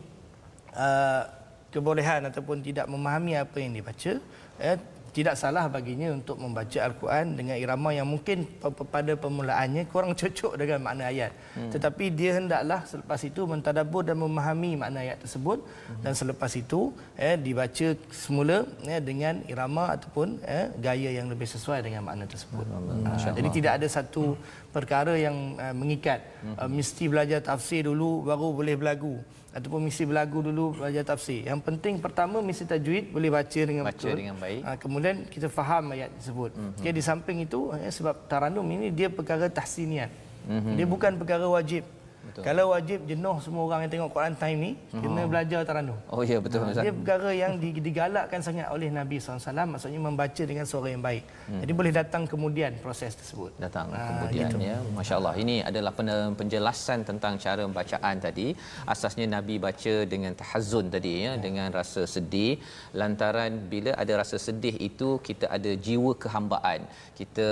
uh, 0.75 1.23
kebolehan 1.71 2.27
ataupun 2.27 2.61
tidak 2.67 2.91
memahami 2.91 3.39
apa 3.39 3.57
yang 3.63 3.73
dibaca 3.79 4.13
eh, 4.59 4.77
tidak 5.11 5.35
salah 5.35 5.67
baginya 5.67 6.15
untuk 6.15 6.39
membaca 6.39 6.79
Al-Quran 6.87 7.35
dengan 7.35 7.57
irama 7.59 7.91
yang 7.91 8.07
mungkin 8.07 8.47
pada 8.95 9.19
permulaannya 9.19 9.91
kurang 9.91 10.15
cocok 10.21 10.55
dengan 10.55 10.79
makna 10.87 11.11
ayat. 11.11 11.35
Hmm. 11.55 11.71
Tetapi 11.75 12.05
dia 12.15 12.39
hendaklah 12.39 12.87
selepas 12.87 13.21
itu 13.27 13.43
mentadabbur 13.47 14.07
dan 14.07 14.17
memahami 14.23 14.79
makna 14.79 15.03
ayat 15.03 15.19
tersebut 15.23 15.59
hmm. 15.67 16.03
dan 16.07 16.13
selepas 16.15 16.51
itu 16.55 16.95
eh, 17.19 17.35
dibaca 17.35 17.87
semula 18.15 18.63
eh, 18.87 19.03
dengan 19.03 19.43
irama 19.51 19.91
ataupun 19.99 20.39
eh, 20.47 20.71
gaya 20.79 21.11
yang 21.11 21.27
lebih 21.27 21.47
sesuai 21.51 21.83
dengan 21.83 22.07
makna 22.07 22.31
tersebut. 22.31 22.67
Hmm. 22.71 23.07
Ha, 23.11 23.35
jadi 23.35 23.49
tidak 23.51 23.73
ada 23.83 23.87
satu 23.91 24.39
perkara 24.71 25.19
yang 25.19 25.59
uh, 25.59 25.75
mengikat. 25.75 26.23
Uh, 26.57 26.71
mesti 26.71 27.11
belajar 27.11 27.43
tafsir 27.43 27.85
dulu 27.85 28.25
baru 28.25 28.55
boleh 28.55 28.75
berlagu 28.79 29.21
ataupun 29.51 29.83
mesti 29.83 30.07
berlagu 30.07 30.39
dulu 30.47 30.79
belajar 30.79 31.03
tafsir. 31.03 31.43
Yang 31.43 31.61
penting 31.67 31.99
pertama 31.99 32.39
mesti 32.39 32.63
tajwid 32.63 33.11
boleh 33.11 33.31
baca 33.35 33.61
dengan 33.61 33.83
baca 33.83 33.99
betul. 33.99 34.15
dengan 34.15 34.37
baik. 34.39 34.61
Ha, 34.63 34.71
kemudian 34.79 35.15
kita 35.27 35.51
faham 35.51 35.91
ayat 35.91 36.15
tersebut. 36.23 36.55
Mm-hmm. 36.55 36.79
Okay, 36.79 36.93
di 36.95 37.03
samping 37.03 37.39
itu 37.43 37.61
ya, 37.75 37.91
sebab 37.91 38.31
taranum 38.31 38.67
ini 38.71 38.95
dia 38.95 39.11
perkara 39.11 39.51
tahsinian. 39.51 40.11
Mm-hmm. 40.47 40.75
Dia 40.79 40.87
bukan 40.87 41.13
perkara 41.19 41.47
wajib. 41.51 41.83
Betul. 42.21 42.43
Kalau 42.45 42.65
wajib 42.77 42.99
jenuh 43.11 43.37
semua 43.45 43.63
orang 43.69 43.81
yang 43.85 43.93
tengok 43.95 44.11
Quran 44.17 44.35
time 44.37 44.59
ni 44.65 44.73
oh. 44.93 45.03
kena 45.05 45.23
belajar 45.33 45.61
taranum. 45.69 45.99
Oh 46.13 46.23
ya 46.31 46.39
betul 46.45 46.61
ha, 46.63 46.85
Dia 46.85 46.93
perkara 46.93 47.31
yang 47.33 47.53
digalakkan 47.59 48.41
sangat 48.47 48.67
oleh 48.75 48.89
Nabi 48.99 49.17
SAW 49.17 49.41
maksudnya 49.73 50.01
membaca 50.09 50.43
dengan 50.51 50.65
suara 50.71 50.89
yang 50.95 51.03
baik. 51.09 51.25
Hmm. 51.49 51.61
Jadi 51.63 51.73
boleh 51.81 51.93
datang 52.01 52.23
kemudian 52.33 52.77
proses 52.85 53.17
tersebut. 53.21 53.53
Datang 53.65 53.89
ha, 53.97 54.01
kemudian 54.09 54.51
gitu. 54.53 54.59
ya. 54.69 54.77
Masya-Allah. 54.99 55.35
Ini 55.43 55.57
adalah 55.71 55.93
penjelasan 56.41 57.09
tentang 57.11 57.35
cara 57.45 57.65
bacaan 57.79 58.17
tadi. 58.27 58.47
Asasnya 58.93 59.27
Nabi 59.37 59.57
baca 59.67 59.95
dengan 60.13 60.33
tahazzun 60.41 60.87
tadi 60.95 61.13
ya, 61.25 61.33
ya. 61.33 61.33
dengan 61.45 61.69
rasa 61.81 62.05
sedih 62.15 62.61
lantaran 63.01 63.53
bila 63.73 63.93
ada 64.03 64.13
rasa 64.23 64.37
sedih 64.47 64.75
itu 64.89 65.09
kita 65.29 65.47
ada 65.57 65.73
jiwa 65.87 66.13
kehambaan. 66.23 66.81
Kita 67.21 67.49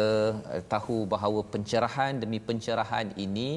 uh, 0.54 0.62
tahu 0.74 0.98
bahawa 1.14 1.40
pencerahan 1.54 2.12
demi 2.22 2.38
pencerahan 2.48 3.08
ini 3.24 3.48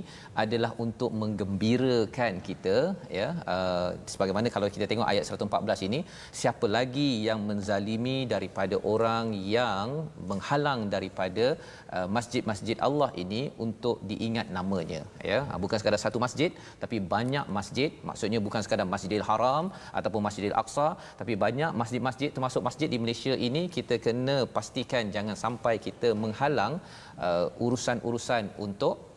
adalah 0.44 0.72
untuk 0.86 1.01
untuk 1.02 1.18
menggembirakan 1.22 2.34
kita 2.48 2.94
ya. 3.20 3.28
Uh, 3.54 3.90
sebagaimana 4.12 4.54
kalau 4.56 4.68
kita 4.76 4.86
tengok 4.92 5.08
ayat 5.12 5.26
114 5.26 5.88
ini 5.88 6.00
siapa 6.40 6.66
lagi 6.76 7.08
yang 7.28 7.40
menzalimi 7.50 8.18
daripada 8.34 8.78
orang 8.94 9.34
yang 9.56 10.06
menghalang 10.32 10.94
daripada 10.94 11.58
uh, 11.96 12.06
masjid-masjid 12.18 12.78
Allah 12.88 13.10
ini 13.24 13.42
untuk 13.66 13.98
diingat 14.12 14.54
namanya 14.58 15.02
ya. 15.32 15.42
Uh, 15.50 15.58
bukan 15.66 15.82
sekadar 15.82 16.02
satu 16.06 16.22
masjid 16.26 16.54
tapi 16.78 17.02
banyak 17.16 17.50
masjid. 17.50 17.90
Maksudnya 18.10 18.38
bukan 18.48 18.62
sekadar 18.62 18.86
Masjidil 18.94 19.26
Haram 19.26 19.74
ataupun 19.98 20.22
Masjidil 20.30 20.58
Aqsa 20.64 20.90
tapi 21.18 21.34
banyak 21.46 21.74
masjid-masjid 21.82 22.30
termasuk 22.30 22.62
masjid 22.70 22.86
di 22.94 23.02
Malaysia 23.02 23.34
ini 23.50 23.64
kita 23.78 23.98
kena 24.06 24.38
pastikan 24.58 25.10
jangan 25.18 25.34
sampai 25.46 25.82
kita 25.88 26.12
menghalang 26.14 26.76
uh, 27.18 27.48
urusan-urusan 27.66 28.54
untuk 28.68 29.11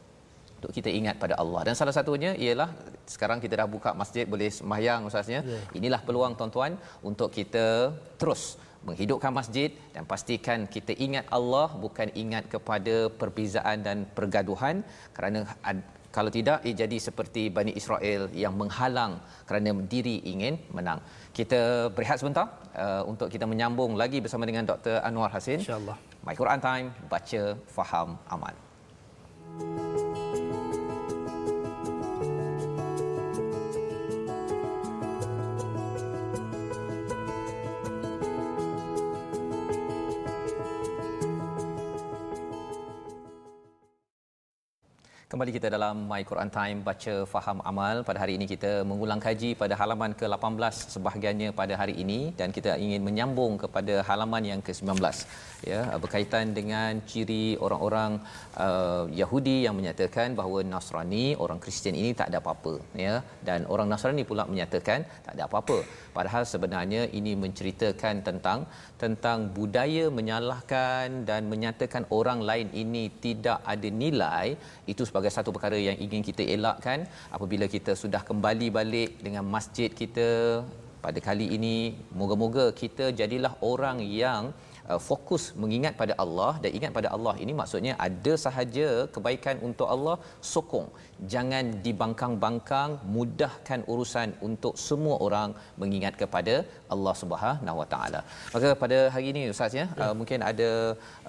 untuk 0.64 0.80
kita 0.80 0.88
ingat 0.88 1.20
pada 1.22 1.34
Allah. 1.42 1.60
Dan 1.68 1.74
salah 1.76 1.92
satunya 1.92 2.32
ialah 2.44 2.72
sekarang 3.14 3.38
kita 3.44 3.54
dah 3.60 3.68
buka 3.68 3.90
masjid 4.02 4.24
boleh 4.34 4.48
sembahyang 4.48 5.00
ustaznya. 5.08 5.40
Yeah. 5.44 5.76
Inilah 5.78 6.00
peluang 6.06 6.32
tuan-tuan 6.40 6.80
untuk 7.04 7.28
kita 7.38 7.92
terus 8.16 8.56
menghidupkan 8.88 9.32
masjid 9.40 9.70
dan 9.92 10.08
pastikan 10.12 10.64
kita 10.74 10.96
ingat 11.06 11.28
Allah 11.36 11.68
bukan 11.84 12.08
ingat 12.22 12.48
kepada 12.54 13.12
perbezaan 13.20 13.84
dan 13.86 13.98
pergaduhan 14.16 14.80
kerana 15.16 15.44
kalau 16.16 16.30
tidak 16.32 16.64
ia 16.68 16.74
jadi 16.82 16.96
seperti 17.08 17.42
Bani 17.56 17.72
Israel 17.80 18.32
yang 18.42 18.56
menghalang 18.56 19.20
kerana 19.44 19.76
diri 19.94 20.16
ingin 20.32 20.56
menang. 20.76 21.00
Kita 21.38 21.92
berehat 21.96 22.24
sebentar 22.24 22.46
uh, 22.84 23.02
untuk 23.12 23.28
kita 23.34 23.44
menyambung 23.52 24.00
lagi 24.00 24.20
bersama 24.24 24.48
dengan 24.48 24.64
Dr. 24.64 24.96
Anwar 25.08 25.32
Hasin. 25.36 25.60
Insya-Allah. 25.60 25.96
My 26.24 26.34
Quran 26.40 26.60
Time, 26.68 26.86
baca, 27.12 27.42
faham, 27.76 28.08
aman. 28.32 28.56
thank 29.54 30.18
you 30.18 30.23
Kembali 45.34 45.52
kita 45.54 45.68
dalam 45.74 45.96
My 46.10 46.22
Quran 46.30 46.50
Time 46.56 46.78
baca 46.88 47.14
faham 47.30 47.58
amal. 47.70 47.96
Pada 48.08 48.18
hari 48.22 48.32
ini 48.38 48.46
kita 48.50 48.70
mengulang 48.90 49.20
kaji 49.24 49.48
pada 49.62 49.74
halaman 49.80 50.12
ke-18 50.20 50.74
sebahagiannya 50.94 51.48
pada 51.60 51.74
hari 51.80 51.94
ini. 52.02 52.18
Dan 52.40 52.54
kita 52.56 52.72
ingin 52.84 53.02
menyambung 53.06 53.54
kepada 53.62 53.94
halaman 54.08 54.46
yang 54.50 54.60
ke-19. 54.66 54.94
Ya 55.70 55.80
berkaitan 56.02 56.54
dengan 56.58 57.02
ciri 57.10 57.58
orang-orang 57.66 58.12
uh, 58.66 59.04
Yahudi 59.20 59.56
yang 59.66 59.74
menyatakan 59.80 60.38
bahawa 60.38 60.60
Nasrani 60.72 61.26
orang 61.46 61.58
Kristian 61.64 61.98
ini 62.02 62.12
tak 62.20 62.30
ada 62.30 62.38
apa-apa. 62.42 62.74
Ya 63.06 63.14
dan 63.48 63.66
orang 63.74 63.90
Nasrani 63.90 64.22
pula 64.30 64.46
menyatakan 64.52 65.02
tak 65.26 65.34
ada 65.34 65.42
apa-apa. 65.48 65.78
Padahal 66.16 66.46
sebenarnya 66.52 67.02
ini 67.18 67.34
menceritakan 67.44 68.22
tentang 68.28 68.60
tentang 69.02 69.50
budaya 69.58 70.04
menyalahkan 70.18 71.26
dan 71.32 71.50
menyatakan 71.54 72.04
orang 72.20 72.38
lain 72.52 72.70
ini 72.84 73.04
tidak 73.26 73.58
ada 73.74 73.90
nilai. 74.04 74.46
Itu 74.94 75.02
sebagai 75.08 75.23
satu 75.36 75.50
perkara 75.56 75.78
yang 75.88 75.96
ingin 76.04 76.22
kita 76.28 76.42
elakkan 76.56 77.06
apabila 77.36 77.66
kita 77.74 77.92
sudah 78.02 78.22
kembali 78.30 78.68
balik 78.78 79.10
dengan 79.26 79.44
masjid 79.56 79.90
kita 80.00 80.28
pada 81.04 81.20
kali 81.28 81.46
ini 81.56 81.76
moga-moga 82.20 82.66
kita 82.82 83.12
jadilah 83.20 83.52
orang 83.72 83.98
yang 84.22 84.42
uh, 84.90 85.00
fokus 85.08 85.44
mengingat 85.62 85.94
pada 86.00 86.14
Allah 86.24 86.52
dan 86.62 86.70
ingat 86.78 86.92
pada 86.98 87.08
Allah. 87.16 87.34
Ini 87.44 87.52
maksudnya 87.60 87.92
ada 88.06 88.32
sahaja 88.44 88.88
kebaikan 89.14 89.60
untuk 89.68 89.88
Allah 89.94 90.16
sokong 90.52 90.88
jangan 91.32 91.64
dibangkang-bangkang 91.86 92.90
mudahkan 93.16 93.80
urusan 93.92 94.28
untuk 94.48 94.74
semua 94.86 95.16
orang 95.26 95.50
mengingat 95.80 96.14
kepada 96.22 96.54
Allah 96.94 97.14
Subhanahu 97.22 97.76
Wa 97.80 97.86
Taala. 97.92 98.20
Maka 98.54 98.68
pada 98.82 98.98
hari 99.14 99.26
ini 99.32 99.40
ustaz 99.54 99.74
ya, 99.80 99.86
ya. 99.86 100.10
Uh, 100.10 100.14
mungkin 100.18 100.38
ada 100.50 100.70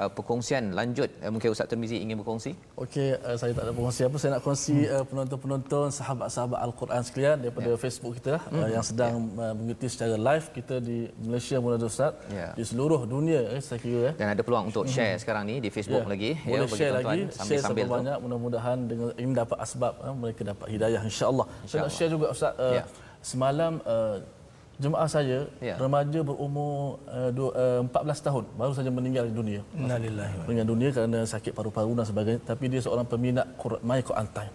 uh, 0.02 0.10
perkongsian 0.18 0.64
lanjut 0.80 1.10
uh, 1.24 1.32
mungkin 1.34 1.50
ustaz 1.56 1.70
Tirmizi 1.72 1.98
ingin 2.06 2.18
berkongsi. 2.22 2.52
Okey 2.84 3.10
uh, 3.16 3.36
saya 3.40 3.52
tak 3.58 3.64
ada 3.66 3.74
perkongsi 3.78 4.02
apa 4.08 4.18
saya 4.22 4.32
nak 4.36 4.44
kongsi 4.48 4.76
hmm. 4.76 4.94
uh, 4.96 5.06
penonton-penonton 5.10 5.88
sahabat-sahabat 6.00 6.60
Al-Quran 6.68 7.02
sekalian 7.08 7.38
daripada 7.44 7.72
ya. 7.74 7.78
Facebook 7.84 8.14
kita 8.20 8.36
uh, 8.38 8.42
hmm. 8.52 8.62
uh, 8.62 8.70
yang 8.76 8.86
sedang 8.90 9.14
ya. 9.16 9.44
uh, 9.44 9.54
mengikuti 9.58 9.88
secara 9.94 10.16
live 10.28 10.46
kita 10.58 10.76
di 10.80 10.98
Malaysia 11.26 11.58
Mulia 11.64 11.78
Ustaz 11.82 12.14
ya. 12.30 12.50
di 12.58 12.64
seluruh 12.64 13.02
dunia 13.06 13.42
eh, 13.56 13.62
saya 13.64 13.80
kira 13.82 14.00
eh. 14.12 14.14
Dan 14.20 14.28
ada 14.34 14.42
peluang 14.46 14.70
untuk 14.70 14.86
share 14.88 15.16
hmm. 15.16 15.22
sekarang 15.22 15.44
ni 15.50 15.56
di 15.66 15.70
Facebook 15.74 16.06
ya. 16.06 16.12
lagi 16.14 16.32
Boleh 16.42 16.54
ya 16.54 16.60
bagi 16.66 16.80
share 16.80 16.92
tuan-tuan 16.92 17.16
lagi, 17.16 17.38
sambil 17.38 17.56
share 17.58 17.64
sambil 17.66 17.86
banyak 17.96 18.18
mudah-mudahan 18.24 18.78
dengan 18.90 19.08
ini 19.22 19.32
dapat 19.34 19.58
sebab 19.86 19.94
uh, 20.02 20.16
mereka 20.18 20.42
dapat 20.42 20.68
hidayah 20.74 21.02
insya-Allah. 21.06 21.46
Insya 21.66 21.78
saya 21.78 21.82
nak 21.86 21.94
share 21.94 22.12
juga 22.16 22.26
ustaz 22.34 22.54
uh, 22.58 22.74
ya. 22.78 22.84
semalam 23.22 23.74
uh, 23.86 24.18
jemaah 24.76 25.08
saya 25.08 25.40
ya. 25.64 25.76
remaja 25.80 26.20
berumur 26.20 27.00
uh, 27.08 27.32
dua, 27.32 27.50
uh, 27.80 28.12
14 28.12 28.28
tahun 28.28 28.44
baru 28.60 28.74
saja 28.78 28.90
meninggal 28.98 29.26
dunia. 29.30 29.62
Innalillahi 29.78 30.36
meninggal 30.50 30.68
dunia 30.74 30.90
kerana 30.96 31.20
sakit 31.34 31.52
paru-paru 31.58 31.94
dan 32.00 32.06
sebagainya 32.10 32.42
tapi 32.50 32.66
dia 32.74 32.82
seorang 32.82 33.06
peminat 33.06 33.46
Quran 33.62 33.82
My 33.86 34.02
Quran 34.02 34.28
Time. 34.34 34.54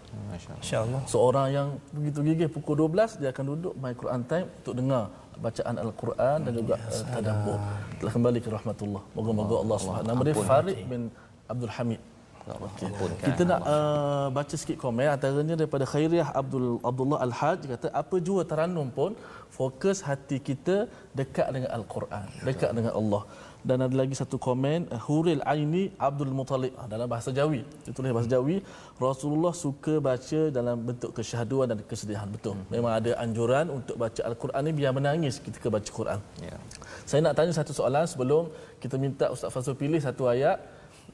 Masya-Allah. 0.59 1.01
Seorang 1.07 1.47
yang 1.55 1.69
begitu 1.95 2.19
gigih 2.27 2.49
pukul 2.51 2.75
12 2.91 3.23
dia 3.23 3.29
akan 3.33 3.45
duduk 3.55 3.73
My 3.79 3.95
Quran 3.95 4.23
Time 4.27 4.47
untuk 4.61 4.75
dengar 4.77 5.05
bacaan 5.41 5.77
Al-Quran 5.81 6.39
dan 6.45 6.53
juga 6.53 6.75
ya, 6.77 6.91
uh, 6.91 7.05
tadabbur. 7.17 7.59
Telah 8.03 8.13
kembali 8.13 8.39
ke 8.45 8.49
rahmatullah. 8.53 9.03
Moga-moga 9.17 9.55
Allah 9.63 9.77
Subhanahu 9.81 10.09
Nama 10.11 10.23
dia 10.27 10.35
Farid 10.51 10.79
bin 10.85 11.03
Abdul 11.49 11.73
Hamid. 11.77 12.01
Okay. 12.49 13.27
Kita 13.27 13.43
nak 13.51 13.61
uh, 13.73 14.27
baca 14.37 14.55
sikit 14.61 14.77
komen 14.83 15.09
antaranya 15.15 15.55
daripada 15.61 15.85
Khairiah 15.93 16.29
Abdul 16.41 16.67
Abdullah 16.91 17.19
Al-Haj 17.27 17.61
kata 17.73 17.89
apa 18.03 18.17
jua 18.27 18.43
taranum 18.51 18.89
pun 18.99 19.13
fokus 19.59 19.99
hati 20.09 20.39
kita 20.49 20.77
dekat 21.21 21.47
dengan 21.55 21.71
Al-Quran, 21.79 22.27
dekat 22.49 22.71
dengan 22.79 22.93
Allah. 23.01 23.23
Dan 23.69 23.85
ada 23.85 23.95
lagi 24.01 24.15
satu 24.21 24.37
komen 24.47 24.89
Huril 25.07 25.43
Aini 25.53 25.83
Abdul 26.09 26.33
Muttalib 26.39 26.73
ah, 26.81 26.89
dalam 26.93 27.05
bahasa 27.13 27.31
Jawi. 27.39 27.61
Dia 27.85 27.93
tulis 27.97 28.13
bahasa 28.17 28.31
Jawi, 28.35 28.57
Rasulullah 28.97 29.53
suka 29.65 29.95
baca 30.09 30.41
dalam 30.59 30.77
bentuk 30.89 31.13
kesyahduan 31.19 31.69
dan 31.71 31.79
kesedihan. 31.91 32.29
Betul. 32.37 32.57
Hmm. 32.57 32.69
Memang 32.73 32.93
ada 32.99 33.13
anjuran 33.25 33.69
untuk 33.79 34.01
baca 34.01 34.21
Al-Quran 34.31 34.63
ni 34.65 34.73
biar 34.81 34.93
menangis 34.97 35.37
ketika 35.45 35.69
baca 35.77 35.91
Quran. 35.99 36.21
Ya. 36.41 36.57
Saya 37.05 37.21
nak 37.27 37.37
tanya 37.37 37.53
satu 37.53 37.77
soalan 37.77 38.09
sebelum 38.09 38.49
kita 38.81 38.97
minta 38.97 39.29
Ustaz 39.29 39.53
Fazul 39.53 39.77
pilih 39.77 40.01
satu 40.01 40.25
ayat 40.35 40.57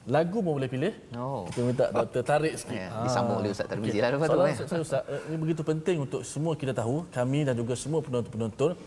Lagu 0.07 0.39
pun 0.39 0.53
boleh 0.55 0.71
pilih. 0.71 0.95
Oh. 1.19 1.43
Kita 1.51 1.61
minta 1.67 1.85
doktor 1.91 2.23
tarik 2.23 2.55
sikit. 2.55 2.79
Ya, 2.79 2.95
disambung 3.03 3.43
oleh 3.43 3.51
Ustaz 3.51 3.67
Tarmizi 3.67 3.99
okay. 3.99 4.03
lah 4.07 4.11
lepas 4.15 4.29
tu. 4.31 4.39
Eh. 4.39 4.55
Saya 4.71 4.81
Ustaz, 4.87 5.03
eh, 5.11 5.21
ini 5.27 5.37
begitu 5.43 5.63
penting 5.67 5.97
untuk 6.07 6.23
semua 6.23 6.55
kita 6.55 6.71
tahu, 6.71 7.03
kami 7.11 7.43
dan 7.43 7.55
juga 7.59 7.75
semua 7.75 7.99
penonton-penonton. 8.07 8.79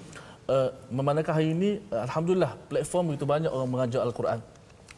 Uh, 0.49 0.69
memandangkan 0.89 1.33
hari 1.37 1.51
ini, 1.51 1.69
uh, 1.91 2.07
Alhamdulillah, 2.07 2.55
platform 2.71 3.03
begitu 3.11 3.25
banyak 3.27 3.51
orang 3.51 3.69
mengajar 3.69 4.01
Al-Quran. 4.07 4.39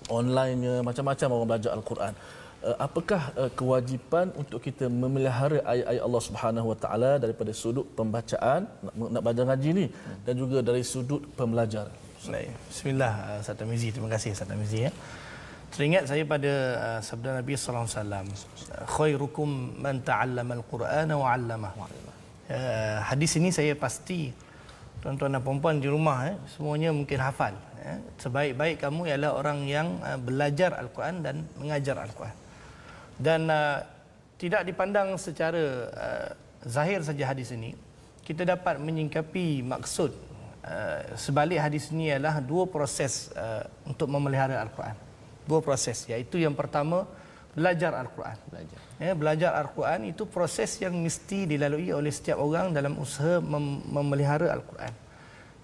Online-nya, 0.08 0.74
macam-macam 0.86 1.28
orang 1.36 1.50
belajar 1.50 1.72
Al-Quran. 1.74 2.14
Uh, 2.62 2.78
apakah 2.78 3.22
uh, 3.42 3.52
kewajipan 3.58 4.30
untuk 4.38 4.62
kita 4.62 4.86
memelihara 4.86 5.58
ayat-ayat 5.66 6.04
Allah 6.06 6.24
Subhanahu 6.30 6.68
Wa 6.72 6.78
Taala 6.78 7.12
daripada 7.18 7.52
sudut 7.58 7.90
pembacaan 7.98 8.70
nak, 8.86 8.94
nak 9.10 9.22
belajar 9.26 9.44
ngaji 9.50 9.70
ni 9.74 9.86
dan 10.22 10.34
juga 10.38 10.62
dari 10.62 10.86
sudut 10.86 11.26
pembelajaran 11.34 11.90
Baik. 12.30 12.54
Bismillah 12.70 13.42
Ustaz 13.42 13.58
Tamizi. 13.58 13.90
Terima 13.90 14.10
kasih 14.14 14.38
Ustaz 14.38 14.46
Tamizi 14.46 14.86
ya. 14.86 14.92
Teringat 15.72 16.04
saya 16.12 16.28
pada 16.28 16.52
uh, 16.52 17.00
sabda 17.00 17.40
Nabi 17.40 17.56
sallallahu 17.56 17.88
alaihi 17.88 17.96
wasallam, 17.96 18.28
khairukum 18.92 19.50
man 19.80 20.04
ta'allama 20.04 20.60
al-Qur'ana 20.60 21.14
wa 21.16 21.32
'allama. 21.32 21.72
Uh, 22.52 23.00
hadis 23.08 23.40
ini 23.40 23.56
saya 23.56 23.72
pasti 23.80 24.36
tuan-tuan 25.00 25.32
dan 25.32 25.42
puan 25.42 25.80
di 25.80 25.88
rumah 25.88 26.28
eh, 26.28 26.36
semuanya 26.52 26.92
mungkin 26.92 27.16
hafal. 27.24 27.56
Eh. 27.88 28.04
Sebaik-baik 28.20 28.84
kamu 28.84 29.16
ialah 29.16 29.32
orang 29.32 29.64
yang 29.64 29.96
uh, 30.04 30.20
belajar 30.20 30.76
Al-Quran 30.76 31.24
dan 31.24 31.36
mengajar 31.56 32.04
Al-Quran. 32.04 32.36
Dan 33.16 33.48
uh, 33.48 33.80
tidak 34.36 34.68
dipandang 34.68 35.16
secara 35.16 35.64
uh, 35.88 36.30
zahir 36.68 37.00
saja 37.00 37.32
hadis 37.32 37.56
ini, 37.56 37.80
kita 38.28 38.44
dapat 38.44 38.76
menyingkapi 38.76 39.64
maksud 39.64 40.12
uh, 40.68 41.16
sebalik 41.16 41.64
hadis 41.64 41.96
ini 41.96 42.12
ialah 42.12 42.44
dua 42.44 42.68
proses 42.68 43.32
uh, 43.40 43.64
untuk 43.88 44.12
memelihara 44.12 44.60
Al-Quran. 44.60 45.11
Dua 45.50 45.60
proses, 45.60 46.06
iaitu 46.08 46.38
yang 46.38 46.54
pertama 46.54 47.10
belajar 47.52 47.92
Al-Quran. 47.96 48.38
Belajar. 48.48 48.80
Ya, 49.02 49.12
belajar 49.18 49.52
Al-Quran 49.58 50.14
itu 50.14 50.24
proses 50.30 50.78
yang 50.80 50.94
mesti 50.96 51.50
dilalui 51.50 51.92
oleh 51.92 52.14
setiap 52.14 52.40
orang 52.40 52.72
dalam 52.72 52.96
usaha 53.02 53.42
mem- 53.42 53.84
memelihara 53.90 54.54
Al-Quran. 54.54 54.94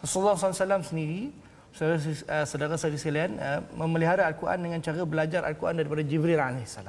Rasulullah 0.02 0.38
SAW 0.38 0.84
sendiri, 0.84 1.34
saudara-saudara 1.74 2.98
sekalian, 2.98 3.38
uh, 3.38 3.62
memelihara 3.78 4.26
Al-Quran 4.26 4.60
dengan 4.66 4.80
cara 4.82 5.02
belajar 5.06 5.42
Al-Quran 5.46 5.76
daripada 5.82 6.02
Jibril 6.06 6.42
AS. 6.42 6.82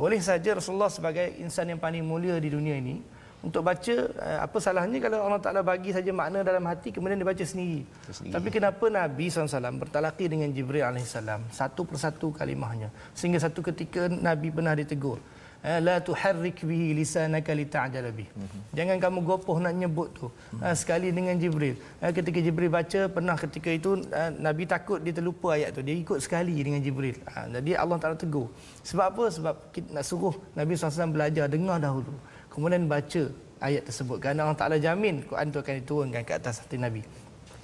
Boleh 0.00 0.20
saja 0.24 0.56
Rasulullah 0.56 0.88
sebagai 0.88 1.36
insan 1.36 1.68
yang 1.68 1.80
paling 1.80 2.00
mulia 2.00 2.40
di 2.40 2.48
dunia 2.48 2.80
ini, 2.80 3.04
untuk 3.40 3.64
baca 3.64 3.94
eh, 4.12 4.38
apa 4.44 4.56
salahnya 4.60 5.00
kalau 5.00 5.24
Allah 5.24 5.40
Taala 5.40 5.60
bagi 5.64 5.96
saja 5.96 6.12
makna 6.12 6.44
dalam 6.44 6.64
hati 6.68 6.92
kemudian 6.92 7.16
dia 7.16 7.28
baca 7.28 7.44
sendiri. 7.44 7.88
sendiri. 8.12 8.34
Tapi 8.36 8.48
kenapa 8.52 8.84
Nabi 8.92 9.32
SAW 9.32 9.80
bertalaki 9.80 10.28
dengan 10.28 10.52
Jibril 10.52 10.84
AS 10.84 11.16
satu 11.56 11.88
persatu 11.88 12.32
kalimahnya 12.36 12.92
sehingga 13.16 13.40
satu 13.40 13.64
ketika 13.64 14.12
Nabi 14.12 14.52
pernah 14.52 14.76
ditegur 14.76 15.18
Eh, 15.60 15.76
la 15.84 16.00
tuharrik 16.00 16.64
bihi 16.64 16.96
lisanaka 16.96 17.52
lita'jala 17.52 18.08
bih. 18.16 18.24
Jangan 18.72 18.96
kamu 18.96 19.18
gopoh 19.28 19.60
nak 19.60 19.76
nyebut 19.76 20.08
tu. 20.16 20.26
Ha, 20.56 20.72
sekali 20.72 21.12
dengan 21.12 21.36
Jibril. 21.36 21.76
Ketika 22.00 22.40
Jibril 22.40 22.72
baca 22.72 23.12
pernah 23.12 23.36
ketika 23.36 23.68
itu 23.68 24.00
Nabi 24.40 24.64
takut 24.64 25.04
dia 25.04 25.12
terlupa 25.12 25.52
ayat 25.52 25.76
tu. 25.76 25.84
Dia 25.84 26.00
ikut 26.00 26.16
sekali 26.24 26.56
dengan 26.64 26.80
Jibril. 26.80 27.20
Ha, 27.28 27.52
jadi 27.60 27.76
Allah 27.76 28.00
Taala 28.00 28.16
tegur. 28.16 28.48
Sebab 28.88 29.04
apa? 29.12 29.24
Sebab 29.28 29.54
kita 29.68 30.00
nak 30.00 30.04
suruh 30.08 30.32
Nabi 30.56 30.80
SAW 30.80 31.12
belajar 31.12 31.44
dengar 31.44 31.76
dahulu. 31.76 32.16
Kemudian 32.50 32.90
baca 32.90 33.22
ayat 33.62 33.82
tersebut. 33.86 34.18
Kerana 34.18 34.48
Allah 34.48 34.58
Taala 34.58 34.76
jamin 34.76 35.22
Quran 35.22 35.46
itu 35.54 35.58
akan 35.62 35.74
diturunkan 35.84 36.22
ke 36.26 36.32
atas 36.34 36.60
hati 36.64 36.76
Nabi. 36.76 37.06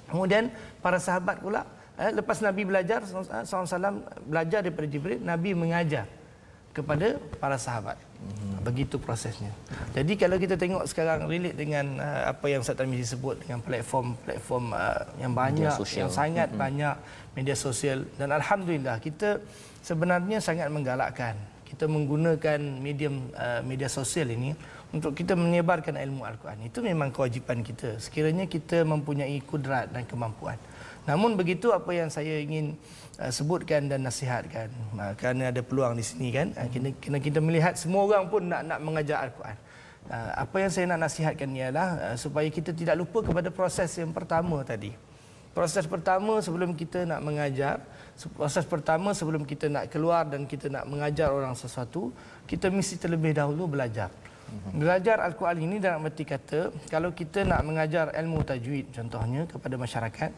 Kemudian 0.07 0.47
para 0.79 0.97
sahabat 0.97 1.43
pula 1.43 1.67
eh, 1.99 2.13
lepas 2.15 2.39
Nabi 2.39 2.63
belajar 2.63 3.03
SAW 3.03 4.07
belajar 4.23 4.63
daripada 4.63 4.87
Jibril, 4.87 5.19
Nabi 5.19 5.51
mengajar 5.51 6.07
kepada 6.71 7.17
para 7.41 7.57
sahabat. 7.57 7.97
Hmm. 8.21 8.61
Begitu 8.61 9.01
prosesnya. 9.01 9.49
Jadi 9.97 10.13
kalau 10.13 10.37
kita 10.37 10.53
tengok 10.53 10.85
sekarang 10.85 11.25
relate 11.25 11.57
dengan 11.57 11.97
uh, 11.97 12.29
apa 12.29 12.45
yang 12.53 12.61
Ustaz 12.61 12.77
Tarmizi 12.77 13.17
sebut 13.17 13.41
dengan 13.41 13.65
platform-platform 13.65 14.65
uh, 14.77 15.03
yang 15.17 15.33
banyak, 15.33 15.73
yang 15.97 16.13
sangat 16.13 16.53
hmm. 16.53 16.61
banyak 16.61 16.95
media 17.33 17.57
sosial 17.57 18.05
dan 18.21 18.29
alhamdulillah 18.29 19.01
kita 19.01 19.41
sebenarnya 19.81 20.37
sangat 20.37 20.69
menggalakkan 20.69 21.33
kita 21.67 21.85
menggunakan 21.85 22.59
medium 22.79 23.27
uh, 23.35 23.59
media 23.61 23.91
sosial 23.91 24.31
ini 24.31 24.55
untuk 24.95 25.11
kita 25.11 25.35
menyebarkan 25.35 25.99
ilmu 25.99 26.23
Al-Quran. 26.23 26.67
Itu 26.67 26.79
memang 26.79 27.11
kewajipan 27.11 27.59
kita. 27.59 27.99
Sekiranya 27.99 28.47
kita 28.47 28.87
mempunyai 28.87 29.35
kudrat 29.43 29.91
dan 29.91 30.07
kemampuan. 30.07 30.55
Namun 31.07 31.39
begitu 31.39 31.71
apa 31.71 31.91
yang 31.95 32.11
saya 32.11 32.43
ingin 32.43 32.75
uh, 33.19 33.31
sebutkan 33.31 33.87
dan 33.87 34.03
nasihatkan 34.03 34.67
uh, 34.99 35.15
kerana 35.15 35.55
ada 35.55 35.63
peluang 35.63 35.95
di 35.95 36.03
sini 36.03 36.35
kan 36.35 36.51
uh, 36.59 36.67
kena, 36.67 36.91
kena 36.99 37.17
kita 37.23 37.39
melihat 37.39 37.79
semua 37.79 38.03
orang 38.03 38.27
pun 38.27 38.43
nak 38.43 38.67
nak 38.67 38.79
mengajar 38.83 39.23
al-Quran. 39.23 39.57
Uh, 40.07 40.31
apa 40.35 40.55
yang 40.59 40.71
saya 40.71 40.85
nak 40.91 41.07
nasihatkan 41.07 41.47
ialah 41.51 41.89
uh, 42.11 42.15
supaya 42.19 42.47
kita 42.51 42.75
tidak 42.75 42.99
lupa 42.99 43.23
kepada 43.23 43.47
proses 43.47 43.87
yang 43.95 44.11
pertama 44.11 44.59
tadi. 44.67 44.91
Proses 45.55 45.89
pertama 45.89 46.37
sebelum 46.37 46.77
kita 46.77 47.01
nak 47.07 47.17
mengajar, 47.25 47.81
proses 48.37 48.61
pertama 48.61 49.09
sebelum 49.17 49.41
kita 49.41 49.65
nak 49.73 49.89
keluar 49.89 50.21
dan 50.29 50.45
kita 50.45 50.69
nak 50.69 50.85
mengajar 50.85 51.33
orang 51.33 51.57
sesuatu, 51.57 52.13
kita 52.45 52.69
mesti 52.69 52.93
terlebih 53.01 53.33
dahulu 53.33 53.65
belajar. 53.65 54.13
Belajar 54.73 55.23
Al-Quran 55.23 55.57
ini 55.63 55.75
dalam 55.81 56.05
arti 56.05 56.27
kata, 56.27 56.69
kalau 56.91 57.15
kita 57.15 57.41
nak 57.47 57.65
mengajar 57.65 58.13
ilmu 58.13 58.43
tajwid 58.45 58.93
contohnya 58.93 59.47
kepada 59.49 59.75
masyarakat, 59.79 60.31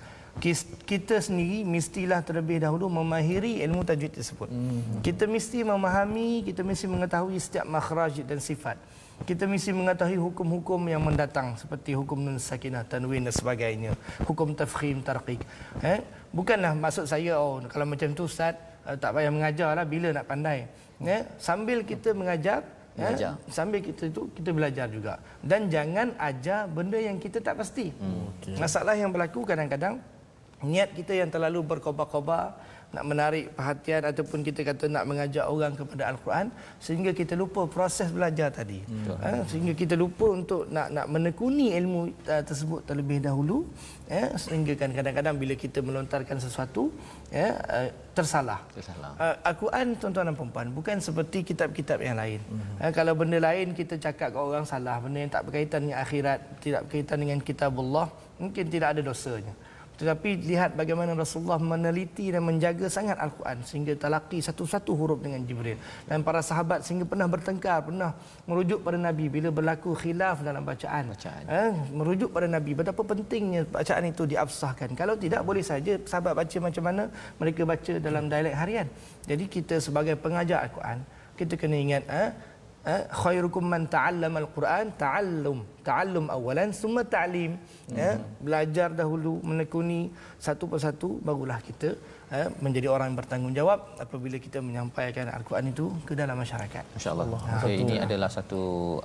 kita 0.87 1.19
sendiri 1.19 1.67
mestilah 1.67 2.23
terlebih 2.23 2.63
dahulu 2.63 2.87
memahiri 2.87 3.59
ilmu 3.65 3.83
tajwid 3.83 4.15
tersebut. 4.15 4.47
Mm-hmm. 4.47 5.01
Kita 5.03 5.27
mesti 5.27 5.59
memahami, 5.67 6.47
kita 6.47 6.61
mesti 6.63 6.85
mengetahui 6.87 7.35
setiap 7.41 7.65
makhraj 7.67 8.23
dan 8.23 8.39
sifat. 8.39 8.79
Kita 9.27 9.43
mesti 9.43 9.75
mengetahui 9.75 10.15
hukum-hukum 10.15 10.79
yang 10.87 11.03
mendatang 11.03 11.59
seperti 11.59 11.91
hukum 11.91 12.23
nun 12.23 12.39
sakinah, 12.39 12.87
tanwin 12.87 13.27
dan 13.27 13.35
sebagainya. 13.35 13.91
Hukum 14.23 14.55
tafkhim, 14.55 15.03
tarqiq. 15.03 15.43
Eh? 15.83 15.99
Bukanlah 16.31 16.71
maksud 16.71 17.03
saya, 17.03 17.35
oh 17.35 17.59
kalau 17.67 17.83
macam 17.83 18.15
tu 18.15 18.31
Ustaz, 18.31 18.55
uh, 18.87 18.95
tak 18.95 19.19
payah 19.19 19.27
mengajarlah 19.27 19.83
bila 19.83 20.15
nak 20.15 20.23
pandai. 20.23 20.71
Eh? 21.03 21.21
Sambil 21.35 21.83
kita 21.83 22.15
mengajar, 22.15 22.63
Belajar. 22.99 23.31
Eh, 23.39 23.51
sambil 23.51 23.79
kita 23.79 24.11
itu 24.11 24.21
kita 24.35 24.49
belajar 24.51 24.85
juga 24.91 25.23
dan 25.39 25.71
jangan 25.71 26.13
ajar 26.19 26.67
benda 26.67 26.99
yang 26.99 27.17
kita 27.17 27.39
tak 27.39 27.55
pasti. 27.57 27.95
Hmm, 27.95 28.29
okay. 28.35 28.59
Masalah 28.59 28.93
yang 28.99 29.09
berlaku 29.09 29.47
kadang-kadang 29.47 30.03
niat 30.59 30.91
kita 30.91 31.15
yang 31.15 31.31
terlalu 31.31 31.63
berkobar-kobar 31.63 32.59
nak 32.89 33.03
menarik 33.05 33.53
perhatian 33.53 34.01
ataupun 34.01 34.41
kita 34.41 34.65
kata 34.65 34.89
nak 34.89 35.05
mengajak 35.05 35.45
orang 35.45 35.77
kepada 35.77 36.09
al-Quran 36.09 36.49
sehingga 36.81 37.13
kita 37.13 37.37
lupa 37.37 37.69
proses 37.69 38.09
belajar 38.09 38.49
tadi. 38.49 38.81
Hmm. 38.81 39.13
Ha, 39.21 39.45
sehingga 39.45 39.77
kita 39.77 39.93
lupa 39.93 40.33
untuk 40.33 40.65
nak 40.73 40.89
nak 40.89 41.05
menekuni 41.05 41.77
ilmu 41.77 42.09
uh, 42.25 42.41
tersebut 42.41 42.89
terlebih 42.89 43.21
dahulu 43.21 43.69
ya 44.09 44.33
sehingga 44.41 44.73
kan 44.73 44.89
kadang-kadang 44.89 45.37
bila 45.37 45.53
kita 45.53 45.85
melontarkan 45.85 46.41
sesuatu 46.41 46.89
ya 47.29 47.61
uh, 47.61 47.89
tersalah. 48.17 48.65
Tersalah. 48.73 49.13
Uh, 49.21 49.35
al-Quran 49.45 49.93
tuan-tuan 50.01 50.25
dan 50.25 50.35
puan 50.35 50.67
bukan 50.73 50.97
seperti 50.97 51.45
kitab-kitab 51.45 52.01
yang 52.01 52.17
lain. 52.17 52.41
Hmm. 52.41 52.89
Uh, 52.89 52.91
kalau 52.91 53.13
benda 53.13 53.37
lain 53.37 53.77
kita 53.77 54.01
cakap 54.01 54.33
ke 54.33 54.39
orang 54.41 54.65
salah, 54.65 54.97
benda 54.97 55.21
yang 55.21 55.29
tak 55.29 55.45
berkaitan 55.45 55.85
dengan 55.85 56.01
akhirat, 56.01 56.39
tidak 56.57 56.89
berkaitan 56.89 57.17
dengan 57.21 57.37
kitabullah, 57.37 58.09
mungkin 58.41 58.65
tidak 58.65 58.97
ada 58.97 59.01
dosanya. 59.05 59.53
Tetapi 59.99 60.47
lihat 60.47 60.79
bagaimana 60.79 61.11
Rasulullah 61.11 61.59
meneliti 61.59 62.31
dan 62.31 62.47
menjaga 62.47 62.87
sangat 62.87 63.19
Al-Quran 63.19 63.59
sehingga 63.67 63.93
talaki 63.99 64.39
satu-satu 64.39 64.95
huruf 64.95 65.19
dengan 65.19 65.43
Jibril. 65.43 65.75
Dan 66.07 66.23
para 66.23 66.39
sahabat 66.39 66.87
sehingga 66.87 67.03
pernah 67.03 67.27
bertengkar, 67.27 67.83
pernah 67.83 68.15
merujuk 68.47 68.79
pada 68.79 68.95
Nabi 68.95 69.27
bila 69.27 69.51
berlaku 69.51 69.91
khilaf 69.99 70.39
dalam 70.39 70.63
bacaan. 70.63 71.11
bacaan. 71.11 71.43
Eh, 71.51 71.71
merujuk 71.91 72.31
pada 72.31 72.47
Nabi 72.47 72.71
betapa 72.79 73.03
pentingnya 73.03 73.67
bacaan 73.67 74.07
itu 74.07 74.23
diabsahkan. 74.23 74.95
Kalau 74.95 75.19
tidak 75.19 75.43
boleh 75.43 75.67
saja 75.67 75.99
sahabat 76.07 76.31
baca 76.31 76.57
macam 76.63 76.83
mana 76.87 77.03
mereka 77.35 77.67
baca 77.67 77.93
dalam 77.99 78.31
dialek 78.31 78.55
harian. 78.55 78.87
Jadi 79.27 79.51
kita 79.51 79.83
sebagai 79.83 80.15
pengajar 80.15 80.63
Al-Quran, 80.63 81.03
kita 81.35 81.59
kena 81.59 81.75
ingat 81.75 82.03
eh, 82.07 82.29
eh, 82.87 83.03
khairukum 83.11 83.67
man 83.67 83.83
ta'allama 83.83 84.47
al-Quran 84.47 84.95
ta'allum 84.95 85.59
ta'allum 85.89 86.25
awalan 86.37 86.69
summa 86.81 87.03
ta'lim. 87.15 87.51
Eh, 88.05 88.15
belajar 88.45 88.89
dahulu 89.01 89.33
menekuni 89.49 90.01
satu 90.47 90.65
persatu 90.71 91.09
barulah 91.27 91.57
kita 91.67 91.89
eh, 92.37 92.47
menjadi 92.63 92.87
orang 92.93 93.07
yang 93.09 93.17
bertanggungjawab 93.21 93.79
apabila 94.05 94.37
kita 94.45 94.59
menyampaikan 94.67 95.25
al-Quran 95.37 95.73
itu 95.73 95.85
ke 96.07 96.13
dalam 96.21 96.37
masyarakat. 96.43 96.83
Insyaallah 96.97 97.27
okay, 97.57 97.75
ini 97.83 97.95
adalah 98.05 98.29
satu 98.37 98.61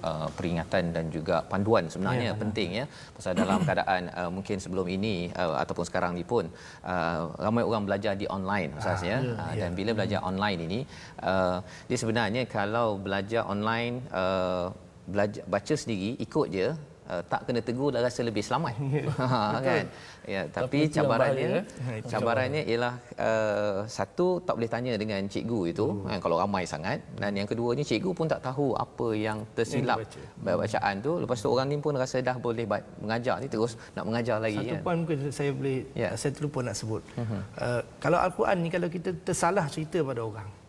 uh, 0.09 0.29
peringatan 0.37 0.93
dan 0.97 1.05
juga 1.17 1.41
panduan 1.53 1.89
sebenarnya 1.89 2.31
ya, 2.33 2.41
penting 2.43 2.69
ya. 2.81 2.85
Pasal 3.17 3.33
dalam 3.41 3.61
keadaan 3.67 4.03
uh, 4.13 4.31
mungkin 4.37 4.57
sebelum 4.65 4.87
ini 4.97 5.15
uh, 5.33 5.57
ataupun 5.65 5.85
sekarang 5.89 6.13
ni 6.19 6.25
pun 6.33 6.45
uh, 6.85 7.21
ramai 7.41 7.65
orang 7.65 7.89
belajar 7.89 8.13
di 8.23 8.29
online 8.37 8.71
ustaz 8.79 9.01
ah, 9.01 9.09
ya, 9.11 9.19
ya, 9.25 9.35
uh, 9.41 9.53
dan 9.61 9.71
ya. 9.73 9.77
bila 9.79 9.91
belajar 9.99 10.21
online 10.31 10.59
ini 10.69 10.81
uh, 11.25 11.59
dia 11.89 11.99
sebenarnya 12.03 12.43
kalau 12.57 13.01
belajar 13.01 13.43
online 13.49 14.05
uh, 14.13 14.69
belajar 15.13 15.45
baca 15.45 15.75
sendiri 15.77 16.11
ikut 16.27 16.47
je 16.57 16.69
uh, 17.11 17.23
tak 17.31 17.41
kena 17.47 17.61
tegur 17.61 17.93
dah 17.95 18.01
rasa 18.01 18.21
lebih 18.25 18.41
selamat 18.41 18.75
ha 19.21 19.61
kan 19.61 19.85
ya 20.25 20.43
tapi, 20.49 20.89
tapi 20.89 20.95
cabarannya 20.97 21.49
bahaya, 21.53 21.61
eh? 21.61 22.01
cabarannya 22.09 22.63
ialah 22.73 22.95
uh, 23.21 23.79
satu 23.97 24.41
tak 24.47 24.55
boleh 24.57 24.71
tanya 24.73 24.93
dengan 24.97 25.21
cikgu 25.29 25.61
itu 25.73 25.87
uh. 25.93 26.09
kan, 26.09 26.19
kalau 26.25 26.37
ramai 26.41 26.65
sangat 26.65 26.99
dan 27.21 27.37
yang 27.37 27.49
keduanya 27.51 27.85
cikgu 27.85 28.11
pun 28.17 28.27
tak 28.33 28.41
tahu 28.41 28.73
apa 28.85 29.09
yang 29.13 29.45
tersilap 29.53 30.01
yang 30.01 30.59
bacaan 30.61 30.95
tu 31.05 31.13
lepas 31.21 31.39
tu 31.45 31.49
orang 31.53 31.67
ni 31.69 31.77
pun 31.81 31.95
rasa 32.05 32.25
dah 32.25 32.37
boleh 32.41 32.65
mengajar 33.05 33.37
ni 33.43 33.49
terus 33.53 33.77
nak 33.93 34.05
mengajar 34.09 34.41
lagi 34.41 34.65
satu 34.65 34.75
kan? 34.81 34.83
poin 34.87 34.97
mungkin 35.05 35.19
saya 35.29 35.51
boleh 35.53 35.79
ya. 35.93 36.09
saya 36.17 36.33
terlupa 36.33 36.59
nak 36.65 36.77
sebut 36.81 37.03
uh-huh. 37.21 37.43
uh, 37.61 37.81
kalau 38.01 38.19
al-Quran 38.21 38.57
ni 38.65 38.69
kalau 38.73 38.89
kita 38.89 39.13
tersalah 39.21 39.69
cerita 39.69 40.01
pada 40.01 40.25
orang 40.25 40.64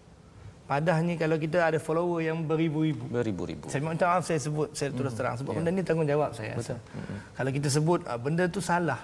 Padahnya 0.66 1.14
kalau 1.14 1.38
kita 1.38 1.62
ada 1.62 1.78
follower 1.78 2.26
yang 2.26 2.42
beribu-ribu. 2.42 3.06
Beribu-ribu. 3.06 3.70
Saya 3.70 3.86
minta 3.86 4.10
maaf 4.10 4.26
saya 4.26 4.42
sebut, 4.42 4.74
saya 4.74 4.90
terus 4.90 5.14
mm-hmm. 5.14 5.18
terang. 5.18 5.36
Sebab 5.38 5.52
yeah. 5.54 5.58
benda 5.62 5.70
ni 5.70 5.84
tanggungjawab 5.86 6.32
saya. 6.34 6.54
Betul. 6.58 6.82
Mm-hmm. 6.82 7.18
Kalau 7.38 7.52
kita 7.54 7.68
sebut 7.70 8.00
ah, 8.10 8.18
benda 8.18 8.44
tu 8.50 8.62
salah. 8.66 9.02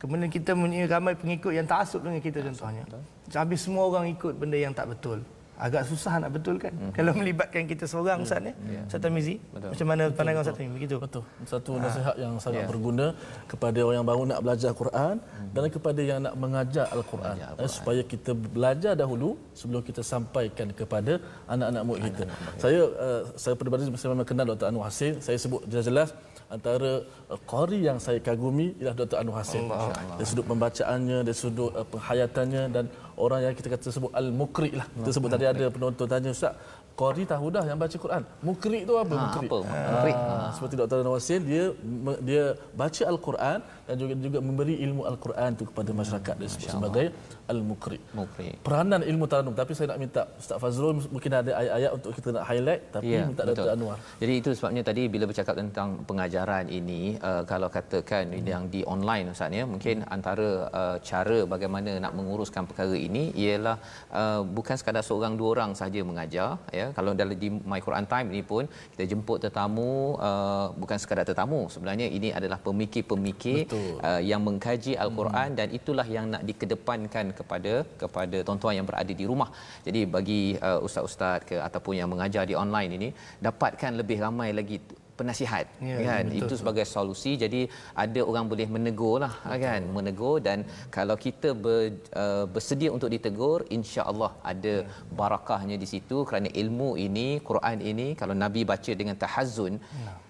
Kemudian 0.00 0.28
kita 0.32 0.56
mempunyai 0.56 0.88
ramai 0.88 1.12
pengikut 1.16 1.52
yang 1.52 1.68
taksub 1.68 2.04
dengan 2.04 2.20
kita 2.20 2.40
contohnya. 2.40 2.84
Habis 3.32 3.68
semua 3.68 3.88
orang 3.88 4.12
ikut 4.12 4.36
benda 4.36 4.56
yang 4.56 4.72
tak 4.72 4.92
betul. 4.92 5.20
Agak 5.54 5.86
susah 5.86 6.18
nak 6.18 6.30
betulkan 6.34 6.74
hmm. 6.74 6.92
kalau 6.98 7.12
melibatkan 7.14 7.62
kita 7.70 7.86
seorang 7.86 8.26
Ustaz 8.26 8.42
ya. 8.42 8.52
Yeah. 8.66 8.84
Ustaz 8.90 9.00
Tamizi. 9.04 9.34
Macam 9.54 9.86
mana 9.86 10.04
pandangan 10.10 10.40
Ustaz 10.42 10.56
Tamizi 10.58 10.74
begitu? 10.74 10.96
Betul. 10.98 11.22
Satu 11.46 11.78
nasihat 11.78 12.16
yang 12.18 12.34
sangat 12.42 12.62
Ya. 12.64 12.68
berguna 12.70 13.06
kepada 13.50 13.78
orang 13.86 13.96
yang 13.98 14.08
baru 14.08 14.22
nak 14.30 14.40
belajar 14.44 14.70
Quran 14.74 15.14
dan 15.54 15.64
kepada 15.76 16.00
yang 16.10 16.20
nak 16.26 16.34
mengajar 16.38 16.86
Al-Quran. 16.90 17.34
Mengajar 17.38 17.62
Eh, 17.64 17.70
supaya 17.70 18.02
kita 18.12 18.30
belajar 18.34 18.92
dahulu 19.02 19.30
sebelum 19.54 19.82
kita 19.88 20.02
sampaikan 20.02 20.68
kepada 20.80 21.12
anak-anak 21.46 21.82
murid 21.88 22.02
kita. 22.10 22.24
Saya 22.62 22.80
uh, 23.06 23.22
saya 23.42 23.54
peribadi 23.58 23.86
saya 24.00 24.10
memang 24.14 24.28
kenal 24.30 24.46
Dr. 24.52 24.66
Anwar 24.70 24.86
Hasin. 24.90 25.14
Saya 25.26 25.38
sebut 25.38 25.62
jelas-jelas 25.70 26.10
antara 26.50 26.92
uh, 27.30 27.40
qari 27.52 27.80
yang 27.88 27.98
saya 28.06 28.18
kagumi 28.18 28.74
ialah 28.80 28.96
Dr. 29.00 29.16
Anwar 29.22 29.38
Hasin. 29.42 29.64
Dari 30.18 30.26
sudut 30.26 30.46
pembacaannya, 30.50 31.18
dari 31.26 31.36
sudut 31.36 31.70
uh, 31.78 31.86
penghayatannya 31.92 32.62
dan 32.74 32.84
orang 33.16 33.40
yang 33.50 33.54
kita 33.54 33.68
kata 33.70 33.88
sebut 33.90 34.10
al-mukri 34.14 34.70
lah. 34.74 34.86
Kita 34.90 35.10
sebut 35.14 35.30
tadi 35.30 35.46
ada 35.46 35.64
penonton 35.70 36.06
tanya 36.06 36.30
Ustaz, 36.34 36.54
qari 36.94 37.26
tahu 37.26 37.46
dah 37.50 37.64
yang 37.66 37.78
baca 37.78 37.96
Quran. 37.98 38.22
Mukri 38.42 38.86
tu 38.86 38.94
apa? 38.94 39.14
Ha, 39.14 39.22
mukri. 39.26 39.46
apa? 39.50 39.58
Mukri. 39.66 40.12
Ah, 40.14 40.48
seperti 40.54 40.74
Dr. 40.78 40.98
Nawasin 41.02 41.40
dia 41.42 41.64
dia 42.22 42.44
baca 42.74 43.02
al-Quran 43.10 43.58
dan 43.88 43.94
juga 44.00 44.14
juga 44.26 44.38
memberi 44.48 44.74
ilmu 44.86 45.02
al-Quran 45.10 45.50
itu 45.56 45.64
kepada 45.70 45.90
masyarakat 46.00 46.34
dia 46.40 46.48
sebut 46.54 46.70
sebagai 46.74 47.06
al-mukri. 47.52 47.98
Mukri. 48.18 48.48
Peranan 48.66 49.00
ilmu 49.10 49.24
taranum 49.30 49.54
tapi 49.60 49.72
saya 49.76 49.92
nak 49.92 50.00
minta 50.04 50.22
Ustaz 50.40 50.58
Fazrul 50.62 50.96
mungkin 51.14 51.32
ada 51.40 51.52
ayat-ayat 51.60 51.90
untuk 51.98 52.12
kita 52.18 52.28
nak 52.36 52.44
highlight 52.50 52.82
tapi 52.94 53.12
Ya, 53.14 53.24
minta. 53.30 53.42
Dr. 53.48 53.68
Anwar. 53.74 53.98
Jadi 54.22 54.32
itu 54.40 54.50
sebabnya 54.58 54.82
tadi 54.88 55.02
bila 55.14 55.24
bercakap 55.30 55.54
tentang 55.60 55.88
pengajaran 56.08 56.66
ini 56.78 57.02
uh, 57.28 57.42
kalau 57.50 57.68
katakan 57.76 58.32
hmm. 58.32 58.46
yang 58.52 58.64
di 58.74 58.80
online 58.94 59.26
Ustaz 59.34 59.58
ya 59.58 59.64
mungkin 59.72 59.96
antara 60.16 60.48
uh, 60.80 60.96
cara 61.10 61.38
bagaimana 61.54 61.90
nak 62.04 62.12
menguruskan 62.18 62.64
perkara 62.70 62.96
ini 63.08 63.22
ialah 63.44 63.76
uh, 64.20 64.40
bukan 64.56 64.76
sekadar 64.80 65.04
seorang 65.08 65.34
dua 65.40 65.48
orang 65.54 65.70
sahaja 65.78 66.00
mengajar 66.10 66.48
ya 66.78 66.86
kalau 66.96 67.12
dalam 67.20 67.36
di 67.42 67.48
My 67.70 67.80
Quran 67.86 68.06
Time 68.12 68.28
ini 68.34 68.42
pun 68.50 68.64
kita 68.92 69.04
jemput 69.10 69.38
tetamu 69.44 70.16
uh, 70.28 70.66
bukan 70.82 70.98
sekadar 71.02 71.26
tetamu 71.30 71.60
sebenarnya 71.74 72.06
ini 72.18 72.28
adalah 72.38 72.58
pemikir-pemikir 72.66 73.58
Betul. 73.66 73.73
Uh, 74.08 74.20
yang 74.30 74.42
mengkaji 74.48 74.92
al-Quran 75.04 75.48
dan 75.58 75.68
itulah 75.78 76.06
yang 76.16 76.26
nak 76.34 76.42
dikedepankan 76.48 77.26
kepada 77.38 77.72
kepada 78.02 78.36
tuan-tuan 78.46 78.76
yang 78.78 78.88
berada 78.90 79.12
di 79.20 79.24
rumah. 79.30 79.50
Jadi 79.86 80.02
bagi 80.16 80.42
uh, 80.68 80.78
ustaz-ustaz 80.86 81.46
ke 81.48 81.56
ataupun 81.68 81.94
yang 82.00 82.10
mengajar 82.12 82.44
di 82.50 82.56
online 82.64 82.92
ini 82.98 83.08
dapatkan 83.46 83.92
lebih 84.02 84.18
ramai 84.26 84.50
lagi 84.60 84.78
penasihat 85.18 85.66
Ya, 85.90 85.96
kan? 86.08 86.24
betul, 86.26 86.38
itu 86.38 86.44
betul. 86.44 86.58
sebagai 86.60 86.84
solusi. 86.94 87.32
Jadi 87.42 87.60
ada 88.04 88.20
orang 88.30 88.46
boleh 88.52 88.66
menegur 88.74 89.16
lah 89.24 89.34
kan? 89.66 89.82
Menegur 89.96 90.36
dan 90.46 90.58
kalau 90.96 91.16
kita 91.26 91.48
ber, 91.64 91.78
uh, 92.22 92.44
bersedia 92.54 92.90
untuk 92.96 93.10
ditegur 93.14 93.58
insya-Allah 93.78 94.30
ada 94.52 94.74
barakahnya 95.20 95.78
di 95.82 95.88
situ 95.92 96.18
kerana 96.28 96.48
ilmu 96.62 96.90
ini 97.06 97.28
Quran 97.48 97.78
ini 97.92 98.08
kalau 98.20 98.34
nabi 98.44 98.62
baca 98.72 98.92
dengan 99.00 99.16
tahazzun 99.24 99.74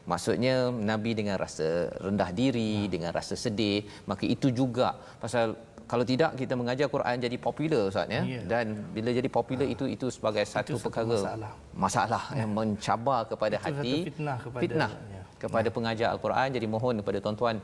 maksudnya 0.05 0.55
nabi 0.91 1.11
dengan 1.19 1.37
rasa 1.41 1.89
rendah 2.05 2.31
diri 2.41 2.87
dengan 2.93 3.11
rasa 3.19 3.35
sedih 3.35 3.85
maka 4.11 4.25
itu 4.29 4.49
juga. 4.53 4.89
Pasal 5.23 5.57
kalau 5.85 6.05
tidak 6.05 6.33
kita 6.41 6.57
mengajar 6.57 6.89
Quran 6.89 7.21
jadi 7.21 7.37
popular 7.37 7.93
ustaz 7.93 8.09
ya. 8.09 8.23
Ya. 8.25 8.41
dan 8.53 8.67
bila 8.97 9.11
jadi 9.13 9.29
popular 9.29 9.69
itu 9.69 9.85
itu 9.85 10.07
sebagai 10.09 10.45
satu, 10.49 10.77
satu 10.77 10.85
perkara 10.89 11.13
masalah. 11.13 11.53
masalah 11.85 12.23
yang 12.41 12.51
mencabar 12.57 13.21
kepada 13.29 13.57
Itu 13.61 13.65
hati 13.69 13.95
fitnah 14.09 14.39
kepada- 14.45 14.63
fitnah 14.65 14.91
ya. 15.17 15.23
kepada 15.43 15.69
pengajar 15.77 16.09
al-Quran. 16.17 16.49
Jadi 16.57 16.67
mohon 16.75 16.95
kepada 17.05 17.19
tuan-tuan 17.25 17.57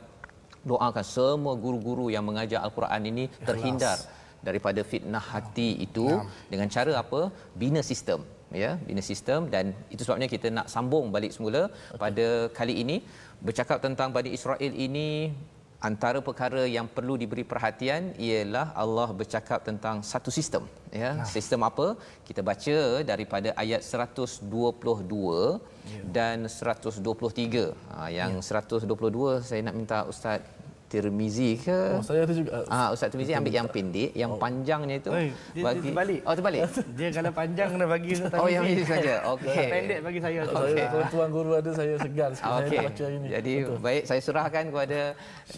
doakan 0.61 1.05
semua 1.05 1.53
guru-guru 1.57 2.13
yang 2.13 2.21
mengajar 2.21 2.61
al-Quran 2.61 3.01
ini 3.09 3.23
terhindar 3.41 3.97
daripada 4.45 4.81
fitnah 4.91 5.21
hati 5.33 5.69
itu 5.85 6.05
dengan 6.51 6.69
cara 6.69 6.93
apa? 7.01 7.21
Bina 7.57 7.81
sistem 7.81 8.21
ya 8.63 8.71
bina 8.87 9.03
sistem 9.11 9.47
dan 9.53 9.65
itu 9.93 10.01
sebabnya 10.05 10.27
kita 10.33 10.47
nak 10.57 10.67
sambung 10.73 11.05
balik 11.15 11.33
semula 11.35 11.61
pada 12.03 12.27
kali 12.59 12.75
ini. 12.83 12.97
Bercakap 13.47 13.77
tentang 13.85 14.09
Bani 14.15 14.31
Israel 14.37 14.73
ini 14.85 15.09
antara 15.89 16.19
perkara 16.27 16.61
yang 16.75 16.87
perlu 16.95 17.13
diberi 17.21 17.43
perhatian 17.51 18.13
ialah 18.27 18.67
Allah 18.83 19.09
bercakap 19.19 19.59
tentang 19.69 20.05
satu 20.11 20.29
sistem 20.37 20.63
ya. 21.01 21.11
Sistem 21.35 21.61
apa? 21.69 21.87
Kita 22.27 22.41
baca 22.49 22.77
daripada 23.11 23.49
ayat 23.63 23.81
122 23.81 24.45
dan 26.17 26.45
123 26.45 27.65
ha, 27.91 28.07
yang 28.19 28.33
122 28.37 29.47
saya 29.49 29.61
nak 29.67 29.77
minta 29.79 29.99
ustaz 30.13 30.39
Tirmizi 30.91 31.55
ke 31.55 31.95
Oh, 31.95 32.03
saya 32.03 32.27
ada 32.27 32.33
juga 32.35 32.67
Ah 32.67 32.91
Ustaz 32.91 33.07
Tirmizi 33.07 33.31
ambil 33.31 33.53
yang 33.55 33.71
pendek, 33.71 34.11
yang 34.11 34.35
panjangnya 34.35 34.99
itu 34.99 35.07
Oi, 35.07 35.31
dia- 35.55 35.63
dia 35.63 35.79
terbalik. 35.79 36.19
Oh 36.27 36.33
terbalik. 36.35 36.61
Dia 36.99 37.09
kalau 37.15 37.31
panjang 37.31 37.67
kena 37.71 37.85
bagi 37.87 38.09
Ustaz 38.19 38.35
Oh 38.35 38.49
yang 38.51 38.67
ini 38.67 38.83
saja. 38.83 39.13
Okey. 39.33 39.67
Pendek 39.71 39.99
bagi 40.03 40.19
saya. 40.19 40.39
saya 40.43 40.85
tuan 41.07 41.29
guru 41.31 41.51
ada 41.55 41.71
saya 41.71 41.95
segan 41.95 42.31
sikit 42.35 42.51
Okey. 42.59 42.67
saya 42.67 42.87
baca 42.91 43.05
ini. 43.07 43.27
Jadi 43.31 43.53
Betul. 43.63 43.79
baik 43.79 44.03
saya 44.03 44.21
serahkan 44.21 44.63
kepada 44.67 44.99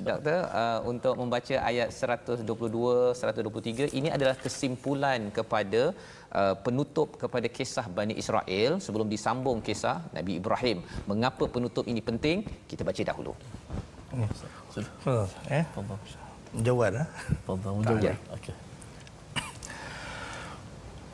doktor 0.05 0.39
uh, 0.53 0.79
untuk 0.85 1.13
membaca 1.17 1.55
ayat 1.65 1.89
122 1.89 3.17
123 3.17 3.97
ini 3.97 4.09
adalah 4.13 4.35
kesimpulan 4.37 5.33
kepada 5.33 5.81
uh, 6.29 6.55
penutup 6.61 7.17
kepada 7.17 7.47
kisah 7.49 7.89
Bani 7.89 8.13
Israel 8.13 8.77
sebelum 8.77 9.09
disambung 9.09 9.57
kisah 9.65 9.97
Nabi 10.13 10.37
Ibrahim. 10.37 10.85
Mengapa 11.09 11.49
penutup 11.49 11.85
ini 11.89 12.01
penting? 12.03 12.45
Kita 12.69 12.85
baca 12.85 13.01
dahulu. 13.01 13.33
تفضل. 15.05 15.97
جوال 16.55 17.05
تفضل 17.47 17.81
جوال 17.81 18.15
أوكي. 18.31 18.53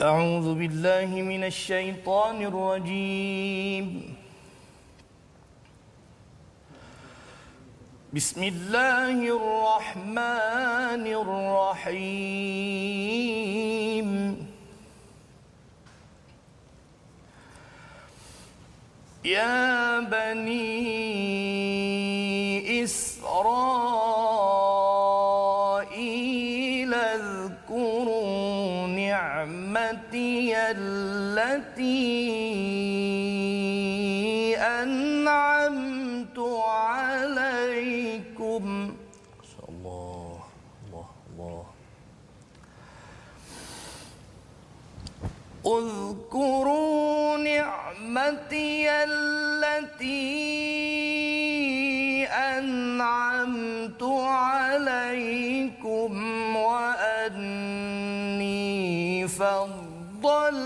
أعوذ 0.01 0.55
بالله 0.55 1.05
من 1.05 1.43
الشيطان 1.43 2.41
الرجيم. 2.41 4.15
بسم 8.13 8.43
الله 8.43 9.17
الرحمن 9.37 11.03
الرحيم. 11.23 12.49
يا 19.29 19.99
بني 19.99 20.83
إسرائيل 22.83 24.13
اذكروا 26.93 28.87
نعمتي 28.87 30.57
التي 30.57 32.09
أنعمت 34.57 36.39
عليكم 36.39 37.08
اذكروا 45.77 47.37
نعمتي 47.37 48.89
التي 48.89 50.49
أنعمت 52.27 54.03
عليكم 54.03 55.75
وأني 56.55 57.99
فضلتكم 59.27 60.59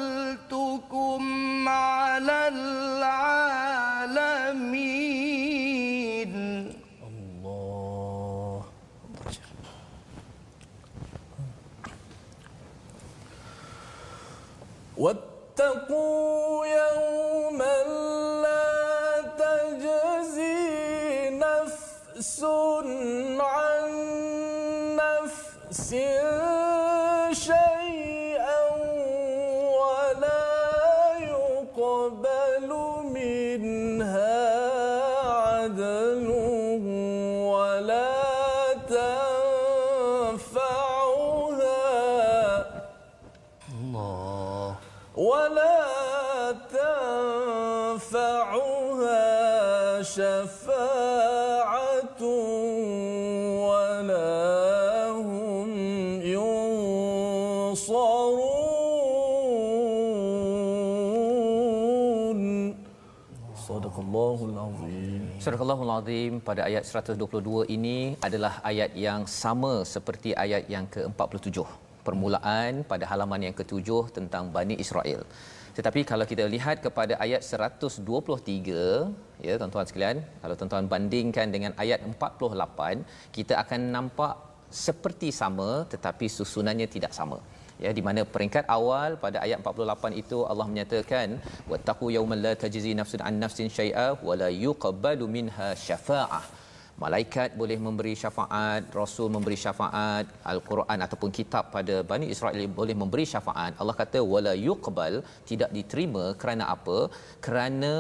Azim 66.04 66.44
pada 66.48 66.62
ayat 66.68 66.84
122 66.84 67.72
ini 67.76 68.20
adalah 68.28 68.60
ayat 68.70 68.92
yang 68.92 69.24
sama 69.24 69.88
seperti 69.88 70.36
ayat 70.44 70.68
yang 70.74 70.86
ke-47. 70.94 71.64
Permulaan 72.08 72.84
pada 72.92 73.08
halaman 73.12 73.48
yang 73.48 73.56
ke-7 73.56 74.12
tentang 74.18 74.52
Bani 74.56 74.76
Israel. 74.84 75.24
Tetapi 75.78 76.04
kalau 76.04 76.26
kita 76.32 76.44
lihat 76.56 76.84
kepada 76.86 77.16
ayat 77.26 77.40
123, 77.40 78.04
ya 79.48 79.56
tuan-tuan 79.56 79.88
sekalian, 79.88 80.18
kalau 80.44 80.56
tuan-tuan 80.60 80.92
bandingkan 80.92 81.48
dengan 81.56 81.72
ayat 81.84 82.04
48, 82.04 83.32
kita 83.32 83.64
akan 83.64 83.82
nampak 83.96 84.36
seperti 84.68 85.30
sama 85.32 85.88
tetapi 85.94 86.26
susunannya 86.28 86.88
tidak 86.90 87.14
sama 87.16 87.40
ya 87.86 87.92
di 87.98 88.02
mana 88.08 88.22
peringkat 88.34 88.66
awal 88.78 89.18
pada 89.24 89.38
ayat 89.46 89.60
48 89.62 90.22
itu 90.24 90.40
Allah 90.52 90.68
menyatakan 90.72 91.40
wattaqu 91.72 92.08
yawman 92.18 92.42
la 92.46 92.54
tajzi 92.64 92.94
nafsun 93.00 93.24
an 93.30 93.38
nafsin 93.44 93.70
syai'a 93.78 94.08
wa 94.28 94.36
la 94.42 94.50
yuqbalu 94.66 95.28
minha 95.38 95.70
syafa'ah. 95.88 96.46
Malaikat 97.04 97.58
boleh 97.62 97.78
memberi 97.86 98.14
syafaat 98.22 98.84
rasul 98.98 99.28
memberi 99.36 99.58
syafaat 99.64 100.26
al-Quran 100.52 101.00
ataupun 101.06 101.30
kitab 101.38 101.74
pada 101.76 101.96
Bani 102.12 102.30
Israel 102.34 102.66
boleh 102.80 102.96
memberi 103.02 103.26
syafaat. 103.32 103.74
Allah 103.82 103.96
kata 104.02 104.22
wala 104.34 104.54
yuqbal 104.68 105.16
tidak 105.50 105.74
diterima 105.78 106.26
kerana 106.42 106.70
apa? 106.76 107.10
Kerana 107.46 107.94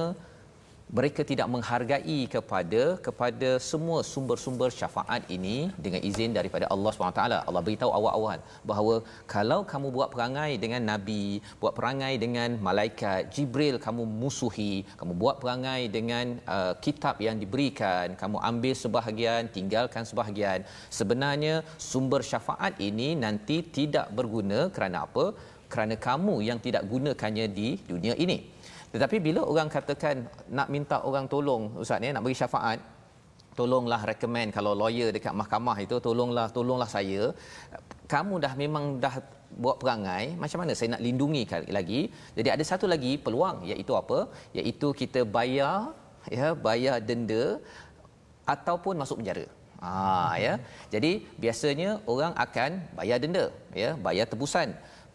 mereka 0.98 1.22
tidak 1.30 1.48
menghargai 1.54 2.20
kepada 2.34 2.82
kepada 3.06 3.50
semua 3.70 4.00
sumber-sumber 4.10 4.70
syafaat 4.80 5.26
ini 5.36 5.74
dengan 5.86 6.02
izin 6.10 6.38
daripada 6.38 6.70
Allah 6.74 6.91
SWT. 6.94 7.22
Allah 7.50 7.64
beritahu 7.68 7.91
awal-awal 7.98 8.38
bahawa 8.62 8.96
kalau 9.34 9.60
kamu 9.72 9.89
buat 9.96 10.10
perangai 10.14 10.52
dengan 10.64 10.86
nabi, 10.91 11.41
buat 11.58 11.74
perangai 11.80 12.14
dengan 12.26 12.62
malaikat, 12.68 13.34
Jibril 13.34 13.82
kamu 13.86 14.06
musuhi, 14.22 14.86
kamu 15.02 15.18
buat 15.18 15.41
perangai 15.41 15.89
dengan 15.98 16.38
uh, 16.46 16.74
kitab 16.86 17.18
yang 17.28 17.41
diberikan, 17.41 18.14
kamu 18.14 18.38
ambil 18.52 18.76
sebahagian, 18.78 19.50
tinggalkan 19.50 20.06
sebahagian. 20.06 20.62
Sebenarnya 20.94 21.66
sumber 21.82 22.22
syafaat 22.22 22.78
ini 22.78 23.18
nanti 23.18 23.66
tidak 23.66 24.14
berguna 24.14 24.70
kerana 24.70 25.10
apa? 25.10 25.34
Kerana 25.74 25.98
kamu 25.98 26.46
yang 26.46 26.62
tidak 26.62 26.86
gunakannya 26.86 27.50
di 27.50 27.82
dunia 27.82 28.14
ini. 28.14 28.53
Tetapi 28.94 29.18
bila 29.28 29.41
orang 29.52 29.70
katakan 29.76 30.16
nak 30.58 30.68
minta 30.74 30.98
orang 31.10 31.26
tolong 31.34 31.64
ustaz 31.84 32.02
ni 32.04 32.10
nak 32.16 32.24
bagi 32.26 32.38
syafaat 32.41 32.80
tolonglah 33.60 34.02
recommend 34.12 34.50
kalau 34.58 34.72
lawyer 34.82 35.10
dekat 35.16 35.34
mahkamah 35.41 35.78
itu 35.86 35.98
tolonglah 36.08 36.46
tolonglah 36.58 36.89
saya. 36.96 37.24
Kamu 38.14 38.38
dah 38.44 38.54
memang 38.64 38.86
dah 39.04 39.16
buat 39.64 39.78
perangai 39.82 40.24
macam 40.44 40.60
mana 40.62 40.74
saya 40.78 40.89
nak 40.94 41.04
lindungi 41.06 41.44
lagi? 41.78 42.02
Jadi 42.38 42.50
ada 42.56 42.64
satu 42.72 42.86
lagi 42.94 43.14
peluang 43.26 43.58
iaitu 43.72 43.94
apa? 44.02 44.20
Iaitu 44.58 44.89
kita 45.02 45.22
bayar 45.38 45.94
ya 46.38 46.48
bayar 46.68 46.96
denda 47.10 47.44
ataupun 48.56 48.94
masuk 49.02 49.20
penjara. 49.22 49.46
Ha 49.86 49.94
ya. 50.46 50.54
Jadi 50.94 51.12
biasanya 51.44 51.89
orang 52.14 52.34
akan 52.46 52.72
bayar 53.00 53.18
denda 53.24 53.46
ya 53.84 53.89
bayar 54.08 54.26
tebusan 54.34 54.70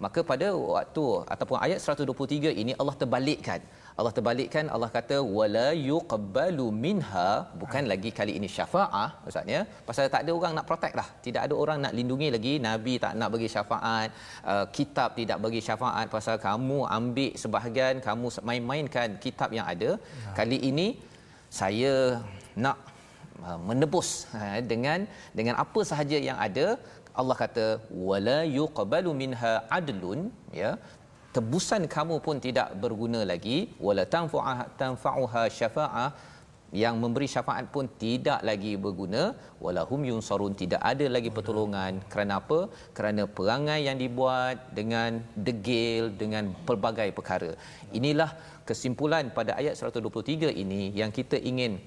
maka 0.05 0.21
pada 0.31 0.49
waktu 0.75 1.07
ataupun 1.35 1.57
ayat 1.67 1.79
123 1.83 2.61
ini 2.63 2.73
Allah 2.81 2.95
terbalikkan. 3.03 3.61
Allah 3.99 4.13
terbalikkan 4.17 4.65
Allah 4.75 4.89
kata 4.97 5.17
wala 5.37 5.69
yuqbalu 5.91 6.67
minha. 6.85 7.31
Bukan 7.63 7.85
lagi 7.93 8.11
kali 8.19 8.33
ini 8.39 8.49
syafaah 8.57 9.09
maksudnya 9.25 9.61
pasal 9.89 10.07
tak 10.15 10.23
ada 10.25 10.33
orang 10.39 10.53
nak 10.59 10.67
protect 10.71 10.95
lah. 11.01 11.09
Tidak 11.27 11.41
ada 11.47 11.55
orang 11.63 11.79
nak 11.85 11.95
lindungi 11.99 12.29
lagi. 12.37 12.55
Nabi 12.69 12.95
tak 13.05 13.15
nak 13.21 13.31
bagi 13.35 13.49
syafaat 13.55 14.09
uh, 14.53 14.67
kitab 14.77 15.19
tidak 15.19 15.39
bagi 15.47 15.63
syafaat 15.69 16.07
pasal 16.17 16.39
kamu 16.47 16.79
ambil 16.99 17.33
sebahagian 17.43 17.95
kamu 18.09 18.27
main-mainkan 18.51 19.19
kitab 19.25 19.51
yang 19.59 19.67
ada. 19.75 19.91
Ya. 19.99 20.31
kali 20.39 20.59
ini 20.71 20.89
saya 21.61 22.23
nak 22.65 22.79
uh, 23.43 23.59
menebus 23.69 24.09
uh, 24.39 24.59
dengan 24.73 25.11
dengan 25.39 25.55
apa 25.65 25.81
sahaja 25.91 26.19
yang 26.29 26.39
ada 26.47 26.67
Allah 27.21 27.37
kata 27.43 27.67
wala 28.09 28.39
yuqbalu 28.59 29.13
minha 29.23 29.53
adlun 29.79 30.21
ya. 30.63 30.73
Tebusan 31.37 31.83
kamu 31.95 32.17
pun 32.27 32.37
tidak 32.47 32.69
berguna 32.83 33.21
lagi. 33.33 33.59
Wala 33.87 34.03
tanfa'uha 34.15 34.65
tanfa'uha 34.81 35.43
syafa'ah 35.59 36.11
yang 36.83 36.95
memberi 37.03 37.27
syafaat 37.35 37.67
pun 37.75 37.85
tidak 38.03 38.41
lagi 38.49 38.73
berguna. 38.85 39.23
Walahum 39.65 40.01
yunsarun 40.11 40.55
tidak 40.63 40.83
ada 40.91 41.07
lagi 41.17 41.31
pertolongan. 41.37 42.01
Kerana 42.13 42.33
apa? 42.41 42.61
Kerana 42.97 43.25
perangai 43.39 43.81
yang 43.89 43.97
dibuat 44.05 44.77
dengan 44.79 45.25
degil 45.47 46.13
dengan 46.23 46.53
pelbagai 46.69 47.09
perkara. 47.19 47.51
Inilah 48.01 48.31
kesimpulan 48.69 49.33
pada 49.39 49.57
ayat 49.61 49.75
123 49.81 50.53
ini 50.65 50.93
yang 51.01 51.13
kita 51.19 51.41
ingin 51.41 51.81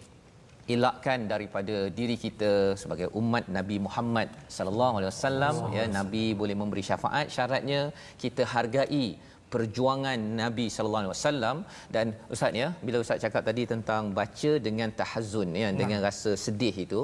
elakkan 0.75 1.25
daripada 1.31 1.89
diri 1.89 2.15
kita 2.25 2.77
sebagai 2.81 3.07
umat 3.21 3.49
Nabi 3.57 3.77
Muhammad 3.87 4.29
sallallahu 4.57 4.95
alaihi 4.99 5.11
wasallam 5.13 5.55
ya 5.77 5.85
nabi 5.97 6.23
boleh 6.41 6.55
memberi 6.61 6.83
syafaat 6.89 7.27
syaratnya 7.35 7.81
kita 8.23 8.45
hargai 8.53 9.17
perjuangan 9.53 10.19
Nabi 10.43 10.65
sallallahu 10.73 11.03
alaihi 11.03 11.15
wasallam 11.17 11.57
dan 11.95 12.15
ustaz 12.33 12.55
ya 12.61 12.69
bila 12.85 13.03
ustaz 13.03 13.19
cakap 13.25 13.43
tadi 13.49 13.63
tentang 13.73 14.13
baca 14.19 14.51
dengan 14.67 14.89
tahazzun 14.99 15.49
ya 15.63 15.69
dengan 15.81 15.99
ya. 15.99 16.07
rasa 16.07 16.33
sedih 16.45 16.77
itu 16.87 17.03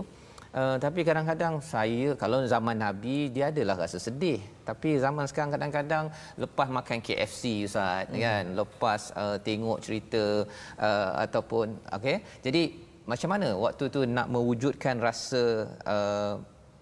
Uh, 0.58 0.80
tapi 0.80 1.04
kadang-kadang 1.08 1.60
saya 1.60 2.16
kalau 2.22 2.40
zaman 2.48 2.80
Nabi 2.80 3.28
dia 3.36 3.52
adalah 3.52 3.76
rasa 3.84 4.00
sedih 4.00 4.40
tapi 4.64 4.96
zaman 4.96 5.28
sekarang 5.30 5.52
kadang-kadang 5.54 6.06
lepas 6.40 6.72
makan 6.78 6.98
KFC 7.04 7.68
ustaz 7.68 8.08
hmm. 8.10 8.22
kan 8.24 8.44
lepas 8.56 9.02
uh, 9.22 9.38
tengok 9.44 9.78
cerita 9.86 10.48
uh, 10.80 11.12
ataupun 11.26 11.78
okey 12.00 12.18
jadi 12.42 12.64
macam 13.08 13.30
mana 13.32 13.56
waktu 13.56 13.88
tu 13.88 14.04
nak 14.04 14.28
mewujudkan 14.28 15.00
rasa 15.00 15.72
uh, 15.88 16.36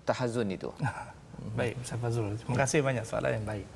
tahazun 0.09 0.57
itu 0.57 0.73
baik 1.57 1.77
Ustaz 1.79 2.01
Fazrul 2.01 2.33
terima 2.35 2.57
kasih 2.57 2.79
banyak 2.81 3.05
soalan 3.05 3.31
yang 3.37 3.45
baik 3.45 3.67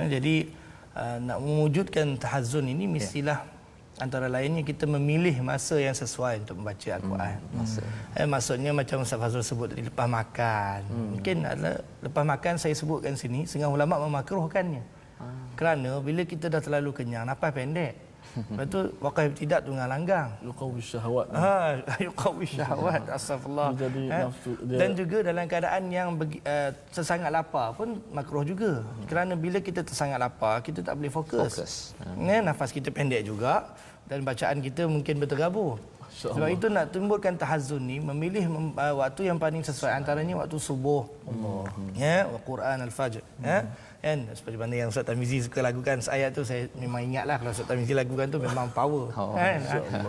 jadi 0.00 0.48
uh, 0.96 1.18
nak 1.20 1.38
mewujudkan 1.44 2.16
tahazun 2.16 2.72
ini 2.72 2.88
ya. 2.88 2.92
mestilah 2.96 3.40
yeah. 3.44 4.02
antara 4.04 4.26
lainnya 4.28 4.64
kita 4.64 4.88
memilih 4.88 5.44
masa 5.44 5.76
yang 5.76 5.92
sesuai 5.92 6.42
untuk 6.42 6.58
membaca 6.58 6.88
Al-Quran. 6.96 7.38
Hmm, 7.38 7.54
masa. 7.60 7.82
Eh, 8.16 8.24
maksudnya 8.24 8.72
macam 8.72 9.04
Ustaz 9.04 9.20
Fazrul 9.20 9.44
sebut 9.44 9.68
tadi 9.76 9.84
lepas 9.84 10.08
makan. 10.08 10.80
Hmm. 10.88 11.08
Mungkin 11.18 11.36
adalah 11.44 11.76
lepas 12.00 12.24
makan 12.24 12.54
saya 12.56 12.74
sebutkan 12.74 13.14
sini 13.14 13.44
setengah 13.44 13.68
ulama 13.68 14.00
memakruhkannya. 14.08 14.82
Hmm. 15.20 15.54
Kerana 15.54 16.00
bila 16.00 16.24
kita 16.24 16.48
dah 16.48 16.64
terlalu 16.64 16.90
kenyang, 16.96 17.28
nafas 17.28 17.52
pendek. 17.52 17.94
Lepas 18.52 18.66
tu 18.72 18.80
wakaf 19.04 19.28
tidak 19.36 19.60
tunggal 19.68 19.88
langgang. 19.88 20.28
Yuqawi 20.40 20.80
syahwat. 20.80 21.26
Ha, 21.36 21.76
yuqawi 22.06 22.46
syahwat. 22.48 23.02
Astagfirullah. 23.16 23.76
Ha? 24.08 24.20
Dan 24.64 24.96
juga 24.96 25.18
dalam 25.20 25.44
keadaan 25.44 25.82
yang 25.92 26.16
begi, 26.16 26.40
uh, 26.44 26.72
tersangat 26.92 27.28
lapar 27.28 27.76
pun 27.76 28.00
makruh 28.10 28.44
juga. 28.44 28.80
Hmm. 28.80 29.04
Kerana 29.04 29.32
bila 29.36 29.60
kita 29.60 29.84
tersangat 29.84 30.16
lapar, 30.16 30.64
kita 30.64 30.80
tak 30.80 30.96
boleh 30.96 31.12
fokus. 31.12 31.52
fokus. 31.52 31.72
Hmm. 32.00 32.24
Ya, 32.24 32.40
nafas 32.40 32.72
kita 32.72 32.88
pendek 32.88 33.28
juga 33.28 33.76
dan 34.08 34.24
bacaan 34.24 34.64
kita 34.64 34.88
mungkin 34.88 35.20
bertergabur. 35.20 35.76
Sebab 36.12 36.48
itu 36.52 36.68
nak 36.68 36.92
timbulkan 36.92 37.34
tahazun 37.34 37.82
ni 37.82 37.96
memilih 37.96 38.44
uh, 38.76 38.94
waktu 39.00 39.32
yang 39.32 39.40
paling 39.40 39.64
sesuai 39.64 39.96
antaranya 39.96 40.38
waktu 40.38 40.60
subuh. 40.60 41.08
Allah. 41.24 41.64
Ya, 41.96 42.28
Quran 42.44 42.78
al-Fajr. 42.84 43.24
Ya. 43.40 43.66
Kan? 44.02 44.26
Seperti 44.34 44.58
mana 44.58 44.74
yang 44.74 44.90
Ustaz 44.90 45.06
Tamizi 45.06 45.46
suka 45.46 45.62
lagukan 45.62 46.02
ayat 46.10 46.34
tu 46.34 46.42
saya 46.42 46.66
memang 46.74 47.06
ingatlah 47.06 47.38
kalau 47.38 47.54
Ustaz 47.54 47.70
Tamizi 47.70 47.94
lagukan 47.94 48.26
tu 48.26 48.42
memang 48.42 48.66
power. 48.74 49.06
Oh, 49.22 49.38
kan? 49.38 49.62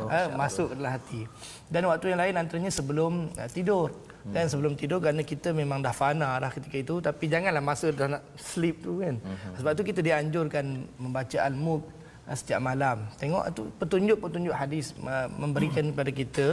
ha, 0.10 0.34
masuk 0.34 0.74
dalam 0.74 0.98
hati. 0.98 1.30
Dan 1.70 1.86
waktu 1.86 2.10
yang 2.10 2.20
lain 2.26 2.34
antaranya 2.42 2.74
sebelum 2.74 3.30
uh, 3.38 3.46
tidur. 3.46 3.94
Hmm. 4.24 4.32
dan 4.32 4.48
sebelum 4.48 4.80
tidur 4.80 5.04
kerana 5.04 5.20
kita 5.20 5.52
memang 5.52 5.84
dah 5.84 5.92
fana 5.92 6.42
dah 6.42 6.50
ketika 6.50 6.82
itu. 6.82 6.96
Tapi 6.98 7.30
janganlah 7.30 7.62
masa 7.62 7.94
dah 7.94 8.18
nak 8.18 8.24
sleep 8.34 8.82
tu 8.82 8.98
kan. 9.06 9.22
Hmm. 9.22 9.54
sebab 9.62 9.72
tu 9.78 9.84
kita 9.86 10.02
dianjurkan 10.02 10.90
membaca 10.98 11.38
al-mulk 11.46 11.86
uh, 12.26 12.34
setiap 12.34 12.66
malam. 12.66 13.06
Tengok 13.22 13.46
tu 13.54 13.70
petunjuk-petunjuk 13.78 14.56
hadis 14.58 14.98
uh, 15.06 15.30
memberikan 15.38 15.94
kepada 15.94 16.10
kita 16.10 16.46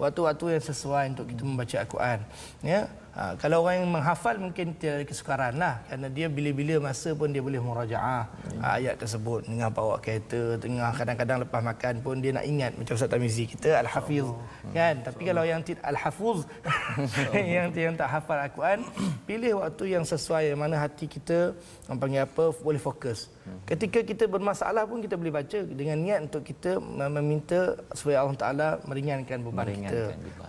waktu-waktu 0.00 0.58
yang 0.58 0.64
sesuai 0.64 1.04
untuk 1.14 1.26
kita 1.30 1.42
membaca 1.46 1.76
al-Quran 1.80 2.18
ya. 2.62 2.90
Ha, 3.14 3.38
kalau 3.38 3.62
orang 3.62 3.78
yang 3.78 3.94
menghafal 3.94 4.34
mungkin 4.42 4.74
tiada 4.74 5.06
kesukaran 5.06 5.54
lah 5.54 5.86
kerana 5.86 6.10
dia 6.10 6.26
bila-bila 6.26 6.90
masa 6.90 7.14
pun 7.14 7.30
dia 7.30 7.38
boleh 7.38 7.62
murajaah 7.62 8.26
hmm. 8.26 8.58
ha, 8.58 8.74
ayat 8.74 8.98
tersebut. 8.98 9.46
Tengah 9.46 9.70
bawa 9.70 10.02
kereta 10.02 10.58
tengah 10.58 10.90
kadang-kadang 10.98 11.46
lepas 11.46 11.62
makan 11.62 12.02
pun 12.02 12.18
dia 12.18 12.34
nak 12.34 12.42
ingat 12.42 12.74
macam 12.74 12.98
Ustaz 12.98 13.06
Tamizi 13.06 13.46
kita 13.46 13.78
Al-Hafiz 13.86 14.26
oh. 14.26 14.34
kan. 14.74 14.98
Tapi 15.06 15.30
kalau 15.30 15.46
yang 15.46 15.62
tidak 15.62 15.86
Al-Hafuz 15.86 16.42
yang, 17.54 17.70
yang 17.70 17.94
tak 17.94 18.10
hafal 18.18 18.34
Al-Quran 18.34 18.82
pilih 19.30 19.62
waktu 19.62 19.94
yang 19.94 20.02
sesuai 20.02 20.50
yang 20.50 20.58
mana 20.58 20.82
hati 20.82 21.06
kita 21.06 21.54
orang 21.86 21.98
panggil 22.02 22.26
apa 22.26 22.50
boleh 22.66 22.82
fokus. 22.82 23.30
Hmm. 23.44 23.60
ketika 23.68 24.00
kita 24.00 24.24
bermasalah 24.24 24.88
pun 24.88 25.04
kita 25.04 25.20
boleh 25.20 25.28
baca 25.28 25.58
dengan 25.68 26.00
niat 26.00 26.32
untuk 26.32 26.48
kita 26.48 26.80
meminta 26.80 27.76
supaya 27.92 28.24
Allah 28.24 28.40
Taala 28.40 28.68
meringankan 28.88 29.44
beban 29.44 29.68
kita 29.68 29.83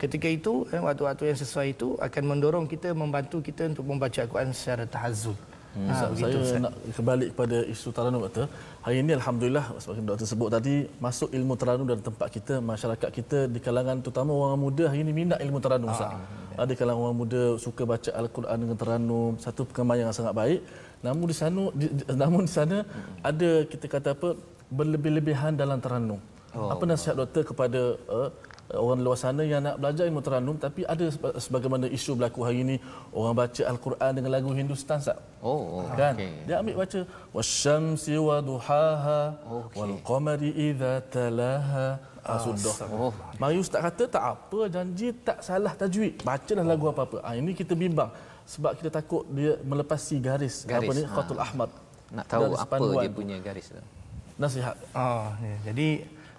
ketika 0.04 0.28
itu 0.38 0.54
eh, 0.74 0.82
waktu-waktu 0.88 1.24
yang 1.30 1.40
sesuai 1.44 1.68
itu 1.76 1.88
akan 2.08 2.24
mendorong 2.32 2.66
kita 2.74 2.90
membantu 3.04 3.38
kita 3.48 3.64
untuk 3.72 3.86
membaca 3.92 4.18
Al-Quran 4.24 4.50
secara 4.54 4.86
tahazul. 4.96 5.36
Hmm. 5.76 5.92
Ha, 5.92 6.08
saya 6.16 6.40
Ustaz. 6.40 6.64
nak 6.64 6.74
kembali 6.98 7.26
kepada 7.36 7.58
isu 7.74 7.90
Taranum 7.96 8.20
doktor. 8.26 8.46
Hari 8.86 8.98
ini 9.04 9.12
alhamdulillah 9.20 9.66
seperti 9.84 10.08
doktor 10.08 10.28
sebut 10.32 10.50
tadi 10.56 10.76
masuk 11.06 11.30
ilmu 11.38 11.54
Taranum 11.60 11.86
dalam 11.90 12.04
tempat 12.10 12.28
kita, 12.36 12.54
masyarakat 12.64 13.10
kita 13.18 13.40
di 13.52 13.60
kalangan 13.66 14.00
terutama 14.00 14.32
orang 14.40 14.62
muda 14.66 14.84
hari 14.92 15.04
ini 15.04 15.12
minat 15.12 15.40
ilmu 15.46 15.60
Taranum 15.66 15.92
Ustaz. 15.92 16.16
Ha, 16.16 16.64
Ada 16.64 16.74
kalangan 16.80 17.02
orang 17.06 17.18
muda 17.24 17.42
suka 17.66 17.84
baca 17.84 18.10
al-Quran 18.22 18.58
dengan 18.64 18.78
Taranum, 18.84 19.32
satu 19.46 19.62
perkembangan 19.68 20.02
yang 20.08 20.16
sangat 20.16 20.34
baik. 20.42 20.60
Namun 21.04 21.26
di 21.32 21.36
sana 21.42 21.64
di, 21.80 21.86
namun 22.24 22.42
di 22.48 22.54
sana 22.56 22.78
hmm. 22.88 23.16
ada 23.30 23.50
kita 23.72 23.86
kata 23.96 24.10
apa 24.16 24.30
berlebih-lebihan 24.72 25.60
dalam 25.60 25.84
Taranum. 25.84 26.20
Oh. 26.56 26.72
Apa 26.72 26.84
nasihat 26.88 27.20
doktor 27.20 27.44
kepada 27.52 27.82
uh, 28.08 28.30
orang 28.74 29.00
luar 29.06 29.18
sana 29.22 29.46
yang 29.46 29.62
nak 29.62 29.78
belajar 29.78 30.10
ilmu 30.10 30.22
teranum 30.26 30.58
tapi 30.58 30.82
ada 30.94 31.06
sebagaimana 31.46 31.86
isu 31.98 32.18
berlaku 32.18 32.40
hari 32.48 32.66
ini 32.66 32.76
orang 33.14 33.38
baca 33.38 33.62
al-Quran 33.72 34.12
dengan 34.18 34.32
lagu 34.34 34.50
Hindustan 34.58 34.98
tak? 35.06 35.22
Oh, 35.46 35.86
oh 35.86 35.86
kan. 35.94 36.18
Okay. 36.18 36.34
Dia 36.50 36.56
ambil 36.66 36.76
baca 36.82 37.00
wasyamsi 37.30 38.18
wa 38.18 38.38
duhaha 38.42 39.22
okay. 39.46 39.78
wal 39.78 39.96
qamari 40.02 40.50
idza 40.70 40.94
talaha. 41.14 42.02
Ah, 42.26 42.42
sudah. 42.42 42.74
Oh. 42.90 43.14
Mari 43.38 43.62
ustaz 43.62 43.86
kata 43.86 44.04
tak 44.10 44.24
apa 44.34 44.60
janji 44.66 45.14
tak 45.28 45.46
salah 45.46 45.74
tajwid. 45.78 46.26
Bacalah 46.26 46.66
lagu 46.66 46.90
apa-apa. 46.90 47.22
Ah 47.22 47.38
ini 47.38 47.54
kita 47.54 47.78
bimbang 47.78 48.10
sebab 48.50 48.74
kita 48.82 48.90
takut 48.90 49.30
dia 49.30 49.62
melepasi 49.62 50.18
garis, 50.18 50.66
garis. 50.66 50.90
apa 50.90 50.92
ni 50.98 51.04
khatul 51.06 51.38
ha. 51.38 51.46
ahmad. 51.46 51.70
Nak 52.18 52.26
tahu 52.26 52.54
apa 52.58 52.82
dia 53.06 53.12
punya 53.14 53.38
garis 53.38 53.70
tu. 53.70 53.78
Nasihat. 54.42 54.74
Oh, 54.98 55.30
ya. 55.38 55.58
Jadi 55.70 55.88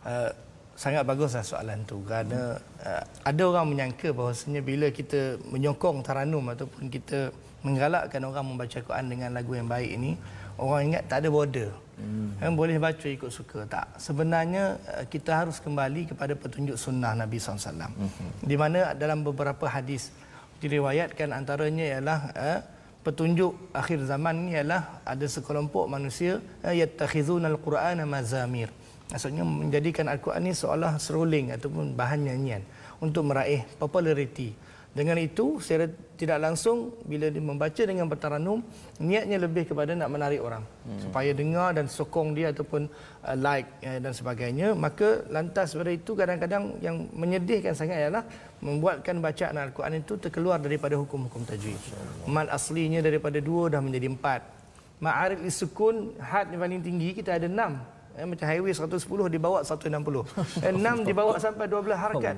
uh, 0.03 0.31
sangat 0.77 1.09
baguslah 1.09 1.41
soalan 1.41 1.83
tu 1.89 2.05
kerana 2.05 2.61
uh, 2.85 3.03
ada 3.24 3.43
orang 3.49 3.72
menyangka 3.72 4.12
bahawasanya 4.12 4.61
bila 4.61 4.93
kita 4.93 5.41
menyokong 5.49 6.05
taranum 6.05 6.45
ataupun 6.53 6.93
kita 6.93 7.33
menggalakkan 7.64 8.20
orang 8.20 8.45
membaca 8.45 8.79
Quran 8.79 9.09
dengan 9.09 9.33
lagu 9.33 9.57
yang 9.57 9.66
baik 9.66 9.91
ini 9.97 10.20
orang 10.61 10.93
ingat 10.93 11.03
tak 11.09 11.24
ada 11.24 11.29
border 11.33 11.72
hmm. 11.97 12.45
kan 12.45 12.53
boleh 12.53 12.77
baca 12.77 13.09
ikut 13.09 13.33
suka 13.33 13.64
tak 13.64 13.97
sebenarnya 13.97 14.77
uh, 15.01 15.05
kita 15.09 15.33
harus 15.33 15.57
kembali 15.64 16.12
kepada 16.12 16.37
petunjuk 16.37 16.77
sunnah 16.77 17.16
Nabi 17.16 17.41
SAW 17.41 17.57
hmm. 17.72 18.45
di 18.45 18.57
mana 18.61 18.93
dalam 18.93 19.24
beberapa 19.24 19.64
hadis 19.64 20.12
diriwayatkan 20.61 21.33
antaranya 21.33 21.85
ialah 21.97 22.18
uh, 22.37 22.61
petunjuk 23.01 23.72
akhir 23.72 24.05
zaman 24.05 24.45
ini 24.45 24.61
ialah 24.61 25.01
ada 25.09 25.24
sekelompok 25.24 25.89
manusia 25.89 26.45
uh, 26.61 26.74
yattakhizunal 26.77 27.57
qur'ana 27.64 28.05
mazamir 28.05 28.68
Maksudnya 29.07 29.46
menjadikan 29.46 30.11
Al-Quran 30.11 30.42
ini 30.50 30.54
seolah 30.54 30.98
seruling 30.98 31.54
ataupun 31.54 31.94
bahan 31.94 32.26
nyanyian 32.26 32.62
untuk 32.98 33.22
meraih 33.30 33.62
populariti. 33.78 34.50
Dengan 34.96 35.20
itu, 35.20 35.61
secara 35.61 35.92
tidak 36.16 36.40
langsung 36.40 36.88
bila 37.04 37.28
dia 37.28 37.44
membaca 37.44 37.82
dengan 37.84 38.09
bertaranum, 38.09 38.64
niatnya 38.96 39.36
lebih 39.36 39.68
kepada 39.68 39.92
nak 39.92 40.09
menarik 40.09 40.40
orang. 40.40 40.64
Hmm. 40.64 40.96
Supaya 41.04 41.36
dengar 41.36 41.76
dan 41.76 41.84
sokong 41.84 42.32
dia 42.32 42.48
ataupun 42.48 42.88
uh, 43.20 43.36
like 43.36 43.68
ya, 43.84 44.00
dan 44.00 44.16
sebagainya. 44.16 44.72
Maka 44.72 45.28
lantas 45.28 45.76
pada 45.76 45.92
itu 45.92 46.16
kadang-kadang 46.16 46.80
yang 46.80 47.12
menyedihkan 47.12 47.76
sangat 47.76 48.09
ialah 48.09 48.24
membuatkan 48.64 49.20
bacaan 49.20 49.61
Al-Quran 49.68 50.00
itu 50.00 50.16
terkeluar 50.16 50.64
daripada 50.64 50.96
hukum-hukum 50.96 51.44
tajwid. 51.44 51.76
Mat 52.24 52.48
aslinya 52.48 53.04
daripada 53.04 53.36
dua 53.36 53.68
dah 53.68 53.84
menjadi 53.84 54.09
empat. 54.09 54.48
Ma'arif 54.96 55.44
isukun, 55.44 56.16
had 56.16 56.48
yang 56.48 56.64
paling 56.64 56.80
tinggi 56.80 57.12
kita 57.12 57.36
ada 57.36 57.44
enam 57.44 57.84
eh, 58.17 58.27
macam 58.27 58.47
highway 58.49 58.73
110 58.73 59.29
dibawa 59.29 59.61
160 59.61 59.93
eh, 60.67 60.73
6 60.73 61.09
dibawa 61.09 61.37
sampai 61.37 61.69
12 61.69 61.93
harakat. 61.93 62.35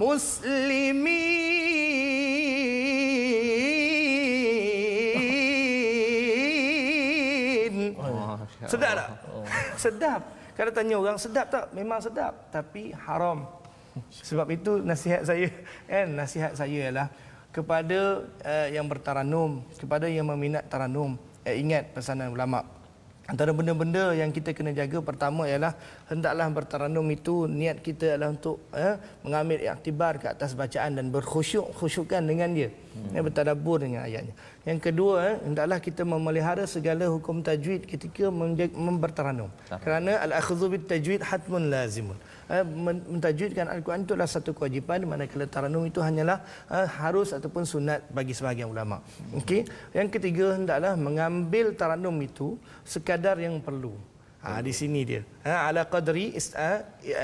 Muslimin. 0.00 1.52
Sedap 8.66 8.92
tak? 8.96 9.08
Sedap. 9.82 10.22
Kalau 10.52 10.68
tanya 10.68 10.94
orang 11.00 11.16
sedap 11.16 11.48
tak? 11.48 11.64
Memang 11.72 12.04
sedap 12.04 12.52
tapi 12.52 12.92
haram. 12.92 13.48
Sebab 14.12 14.48
itu 14.52 14.80
nasihat 14.80 15.24
saya 15.24 15.48
kan 15.88 16.08
nasihat 16.20 16.52
saya 16.56 16.88
ialah 16.88 17.08
kepada 17.52 18.24
uh, 18.24 18.68
yang 18.72 18.88
bertaranum 18.88 19.64
kepada 19.76 20.08
yang 20.08 20.28
meminat 20.28 20.68
taranum. 20.68 21.16
Eh, 21.42 21.58
ingat 21.58 21.90
pesanan 21.96 22.30
ulama 22.30 22.62
Antara 23.30 23.54
benda-benda 23.54 24.10
yang 24.18 24.34
kita 24.34 24.50
kena 24.50 24.74
jaga 24.74 24.98
pertama 24.98 25.46
ialah 25.46 25.78
hendaklah 26.10 26.42
bertaranum 26.50 27.06
itu 27.06 27.46
niat 27.46 27.78
kita 27.78 28.18
adalah 28.18 28.34
untuk 28.34 28.58
eh, 28.74 28.98
mengambil 29.22 29.62
iktibar 29.62 30.18
ke 30.18 30.26
atas 30.26 30.58
bacaan 30.58 30.98
dan 30.98 31.14
berkhusyuk 31.14 31.70
khusyukkan 31.78 32.18
dengan 32.18 32.50
dia. 32.50 32.74
Hmm. 32.74 33.14
Ya, 33.14 33.20
bertadabbur 33.22 33.78
dengan 33.78 34.02
ayatnya. 34.10 34.34
Yang 34.66 34.90
kedua, 34.90 35.14
eh, 35.22 35.36
hendaklah 35.38 35.78
kita 35.78 36.02
memelihara 36.02 36.66
segala 36.66 37.06
hukum 37.06 37.46
tajwid 37.46 37.86
ketika 37.86 38.26
membertaranum. 38.74 39.54
Kerana 39.70 40.18
al-akhdhu 40.26 40.74
bit 40.74 40.90
tajwid 40.90 41.22
hatmun 41.22 41.70
lazimun. 41.70 42.18
Eh, 42.52 42.64
mentajwidkan 43.08 43.64
Al-Quran 43.64 44.04
itu 44.04 44.12
adalah 44.12 44.28
satu 44.28 44.52
kewajipan 44.52 45.08
manakala 45.08 45.48
taranum 45.48 45.88
itu 45.88 46.04
hanyalah 46.04 46.44
uh, 46.68 46.84
harus 47.00 47.32
ataupun 47.32 47.64
sunat 47.64 48.04
bagi 48.12 48.36
sebahagian 48.36 48.68
ulama. 48.68 49.00
Okey. 49.40 49.64
Yang 49.96 50.08
ketiga 50.20 50.60
hendaklah 50.60 50.92
mengambil 51.00 51.72
taranum 51.72 52.12
itu 52.20 52.60
sekadar 52.84 53.40
yang 53.40 53.56
perlu. 53.64 53.96
Ha, 54.44 54.60
di 54.60 54.74
sini 54.74 55.00
dia. 55.06 55.22
Ha, 55.48 55.70
ala 55.70 55.86
qadri 55.88 56.36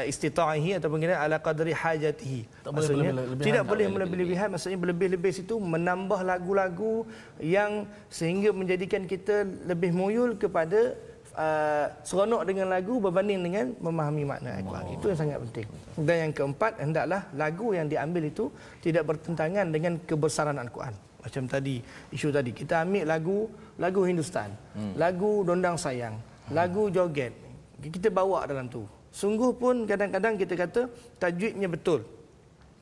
istitaihi 0.08 0.80
ataupun 0.80 0.96
kira 1.02 1.20
ala 1.20 1.36
qadri 1.42 1.76
hajatihi. 1.76 2.64
Tak 2.64 2.72
maksudnya 2.72 3.10
boleh 3.12 3.44
tidak 3.44 3.64
boleh 3.68 3.86
melebih-lebihan 3.90 4.48
maksudnya 4.54 4.78
berlebih-lebih 4.80 5.32
situ 5.34 5.60
menambah 5.60 6.24
lagu-lagu 6.24 7.04
yang 7.36 7.84
sehingga 8.08 8.54
menjadikan 8.54 9.04
kita 9.04 9.44
lebih 9.44 9.92
muyul 9.92 10.40
kepada 10.40 10.96
uh, 11.34 11.86
seronok 12.06 12.46
dengan 12.48 12.72
lagu 12.72 12.96
berbanding 13.02 13.40
dengan 13.42 13.66
memahami 13.82 14.22
makna 14.24 14.56
Al-Quran. 14.60 14.84
Oh. 14.88 14.96
Itu 14.96 15.04
yang 15.12 15.18
sangat 15.18 15.38
penting. 15.48 15.66
Dan 15.98 16.16
yang 16.28 16.32
keempat, 16.32 16.72
hendaklah 16.80 17.20
lagu 17.34 17.74
yang 17.74 17.86
diambil 17.90 18.22
itu 18.28 18.48
tidak 18.80 19.04
bertentangan 19.08 19.66
dengan 19.68 19.98
kebesaran 20.04 20.56
Al-Quran. 20.56 20.94
Macam 21.18 21.42
tadi, 21.50 21.82
isu 22.14 22.30
tadi. 22.30 22.54
Kita 22.54 22.86
ambil 22.86 23.04
lagu 23.04 23.38
lagu 23.76 24.00
Hindustan, 24.06 24.54
hmm. 24.78 24.94
lagu 24.96 25.42
Dondang 25.44 25.76
Sayang, 25.76 26.16
hmm. 26.16 26.54
lagu 26.54 26.88
Joget. 26.88 27.34
Kita 27.78 28.10
bawa 28.10 28.46
dalam 28.46 28.66
tu. 28.66 28.86
Sungguh 29.10 29.54
pun 29.54 29.86
kadang-kadang 29.86 30.38
kita 30.38 30.54
kata 30.54 30.82
tajwidnya 31.18 31.66
betul. 31.66 32.06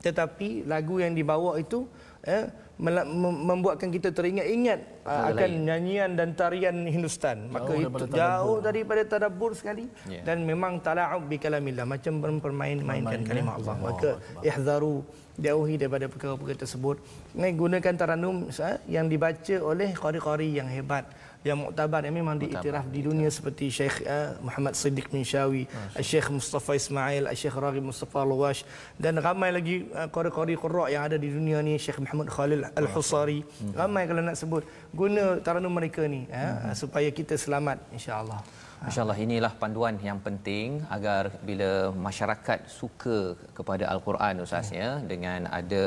Tetapi 0.05 0.69
lagu 0.69 1.01
yang 1.01 1.17
dibawa 1.17 1.57
itu 1.57 1.89
eh, 2.27 2.45
membuatkan 2.77 3.89
kita 3.89 4.13
teringat-ingat 4.13 5.09
uh, 5.09 5.33
akan 5.33 5.49
lain. 5.49 5.65
nyanyian 5.65 6.11
dan 6.13 6.37
tarian 6.37 6.85
Hindustan. 6.85 7.49
Maka 7.49 7.73
jauh 7.73 7.89
itu 7.89 8.05
jauh 8.13 8.59
daripada 8.61 9.01
tadabbur 9.09 9.57
sekali 9.57 9.89
yeah. 10.05 10.21
dan 10.21 10.45
memang 10.45 10.85
tala'ub 10.85 11.25
bi 11.25 11.41
kalamillah 11.41 11.89
macam 11.89 12.21
mempermain-mainkan 12.21 13.25
kalimah 13.25 13.57
Allah. 13.57 13.75
Maka 13.81 14.11
ihzaru 14.45 15.09
jauhi 15.41 15.81
daripada 15.81 16.05
perkara-perkara 16.13 16.69
tersebut. 16.69 17.01
Ini 17.33 17.49
gunakan 17.57 17.95
taranum 17.97 18.53
yang 18.85 19.09
dibaca 19.09 19.57
oleh 19.65 19.97
qari-qari 19.97 20.61
yang 20.61 20.69
hebat 20.69 21.09
yang 21.47 21.59
muktabar 21.63 22.03
yang 22.03 22.17
memang 22.19 22.37
diiktiraf 22.43 22.85
di 22.91 23.01
dunia 23.07 23.31
seperti 23.31 23.71
Syekh 23.71 24.03
uh, 24.03 24.35
Muhammad 24.43 24.75
Siddiq 24.75 25.07
bin 25.15 25.23
Syawi, 25.23 25.63
Syekh 26.03 26.29
Mustafa 26.35 26.75
Ismail, 26.75 27.31
Syekh 27.39 27.57
Raghib 27.65 27.85
Mustafa 27.87 28.27
Lawash 28.27 28.67
dan 28.99 29.15
ramai 29.27 29.55
lagi 29.55 29.77
uh, 29.95 30.11
qari-qari 30.11 30.59
qurra 30.59 30.91
yang 30.91 31.07
ada 31.07 31.17
di 31.25 31.31
dunia 31.31 31.63
ni 31.63 31.79
Syekh 31.79 32.03
Muhammad 32.03 32.29
Khalil 32.35 32.67
Al-Husari. 32.75 33.41
Hmm. 33.47 33.73
Ramai 33.79 34.03
kalau 34.11 34.23
nak 34.27 34.37
sebut 34.43 34.63
guna 34.91 35.39
taranum 35.47 35.71
mereka 35.71 36.03
ni 36.05 36.27
uh, 36.29 36.75
supaya 36.75 37.09
kita 37.15 37.39
selamat 37.39 37.79
insya-Allah. 37.95 38.43
InsyaAllah 38.85 39.19
inilah 39.25 39.53
panduan 39.61 39.97
yang 40.09 40.19
penting 40.27 40.85
agar 40.97 41.23
bila 41.49 41.71
masyarakat 42.07 42.69
suka 42.79 43.19
kepada 43.57 43.85
Al-Quran 43.93 44.45
Ustaz 44.45 44.69
ya 44.81 44.91
dengan 45.13 45.49
ada 45.59 45.83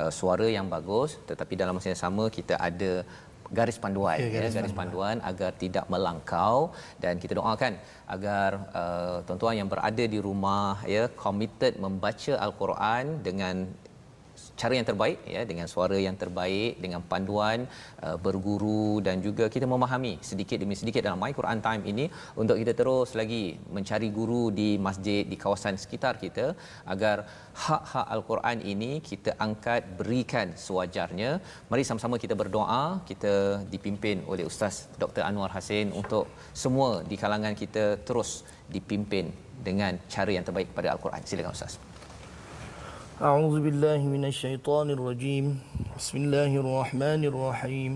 uh, 0.00 0.10
suara 0.18 0.46
yang 0.56 0.66
bagus 0.74 1.22
tetapi 1.30 1.54
dalam 1.60 1.78
masa 1.78 1.94
yang 1.94 2.02
sama 2.02 2.24
kita 2.38 2.58
ada 2.68 2.92
garis 3.58 3.76
panduan 3.76 4.16
ya, 4.16 4.28
garis, 4.32 4.52
ya, 4.52 4.56
garis 4.58 4.74
panduan 4.74 5.16
agar 5.30 5.50
tidak 5.62 5.84
melangkau. 5.92 6.72
Dan 7.02 7.20
kita 7.22 7.36
doakan 7.38 7.76
agar 8.08 8.50
uh, 8.72 9.16
tuan-tuan 9.28 9.60
yang 9.60 9.68
berada 9.72 10.04
di 10.14 10.18
rumah 10.18 10.80
ya 10.94 11.04
committed 11.24 11.76
membaca 11.84 12.32
al-Quran 12.46 13.04
dengan 13.26 13.68
cara 14.60 14.74
yang 14.78 14.86
terbaik 14.90 15.18
ya 15.34 15.42
dengan 15.50 15.66
suara 15.72 15.98
yang 16.06 16.16
terbaik 16.22 16.72
dengan 16.84 17.00
panduan 17.10 17.58
uh, 18.06 18.16
berguru 18.24 19.00
dan 19.06 19.16
juga 19.26 19.44
kita 19.54 19.66
memahami 19.72 20.12
sedikit 20.30 20.58
demi 20.62 20.76
sedikit 20.80 21.02
dalam 21.06 21.20
My 21.22 21.32
Quran 21.38 21.60
Time 21.66 21.82
ini 21.92 22.04
untuk 22.42 22.56
kita 22.62 22.72
terus 22.80 23.12
lagi 23.20 23.42
mencari 23.76 24.08
guru 24.18 24.42
di 24.60 24.68
masjid 24.86 25.22
di 25.32 25.36
kawasan 25.44 25.76
sekitar 25.84 26.14
kita 26.24 26.46
agar 26.94 27.16
hak-hak 27.64 28.06
al-Quran 28.16 28.58
ini 28.72 28.90
kita 29.10 29.32
angkat 29.46 29.82
berikan 30.00 30.56
sewajarnya. 30.66 31.30
Mari 31.70 31.84
sama-sama 31.88 32.16
kita 32.24 32.34
berdoa 32.42 32.84
kita 33.10 33.34
dipimpin 33.74 34.24
oleh 34.32 34.44
ustaz 34.50 34.88
Dr 35.02 35.24
Anwar 35.28 35.52
Hasin 35.56 35.88
untuk 36.02 36.26
semua 36.64 36.90
di 37.10 37.18
kalangan 37.22 37.56
kita 37.62 37.86
terus 38.08 38.30
dipimpin 38.74 39.26
dengan 39.68 39.94
cara 40.14 40.30
yang 40.36 40.46
terbaik 40.48 40.70
pada 40.76 40.90
al-Quran. 40.94 41.22
Silakan 41.28 41.54
ustaz 41.58 41.91
أعوذ 43.22 43.62
بالله 43.62 44.02
من 44.02 44.24
الشيطان 44.26 44.90
الرجيم. 44.90 45.46
بسم 45.94 46.16
الله 46.26 46.58
الرحمن 46.58 47.22
الرحيم. 47.30 47.92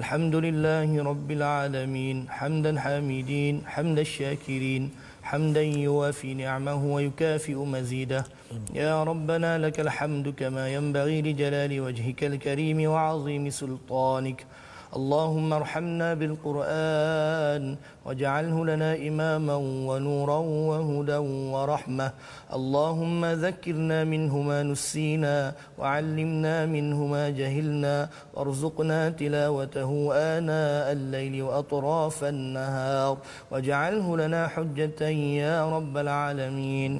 الحمد 0.00 0.34
لله 0.46 0.88
رب 1.04 1.28
العالمين. 1.30 2.16
حمدا 2.32 2.72
حامدين 2.80 3.54
حمد 3.68 3.98
الشاكرين 3.98 4.82
حمدا 5.22 5.62
يوافي 5.62 6.34
نعمه 6.34 6.80
ويكافئ 6.94 7.58
مزيده. 7.74 8.24
يا 8.72 9.04
ربنا 9.04 9.60
لك 9.60 9.76
الحمد 9.84 10.32
كما 10.32 10.64
ينبغي 10.72 11.22
لجلال 11.22 11.72
وجهك 11.84 12.24
الكريم 12.24 12.78
وعظيم 12.88 13.44
سلطانك. 13.50 14.46
اللهم 14.94 15.52
ارحمنا 15.52 16.14
بالقرآن 16.14 17.76
واجعله 18.06 18.56
لنا 18.64 18.90
إماما 18.94 19.56
ونورا 19.88 20.38
وهدى 20.70 21.16
ورحمة. 21.54 22.12
اللهم 22.54 23.24
ذكرنا 23.24 24.04
منه 24.04 24.34
ما 24.38 24.62
نسينا 24.62 25.54
وعلمنا 25.78 26.66
منه 26.66 27.06
ما 27.06 27.24
جهلنا. 27.30 28.08
وارزقنا 28.34 29.10
تلاوته 29.10 29.90
آناء 30.14 30.92
الليل 30.92 31.42
وأطراف 31.42 32.24
النهار. 32.24 33.18
واجعله 33.50 34.16
لنا 34.16 34.48
حجة 34.48 35.02
يا 35.42 35.70
رب 35.76 35.94
العالمين. 35.98 36.92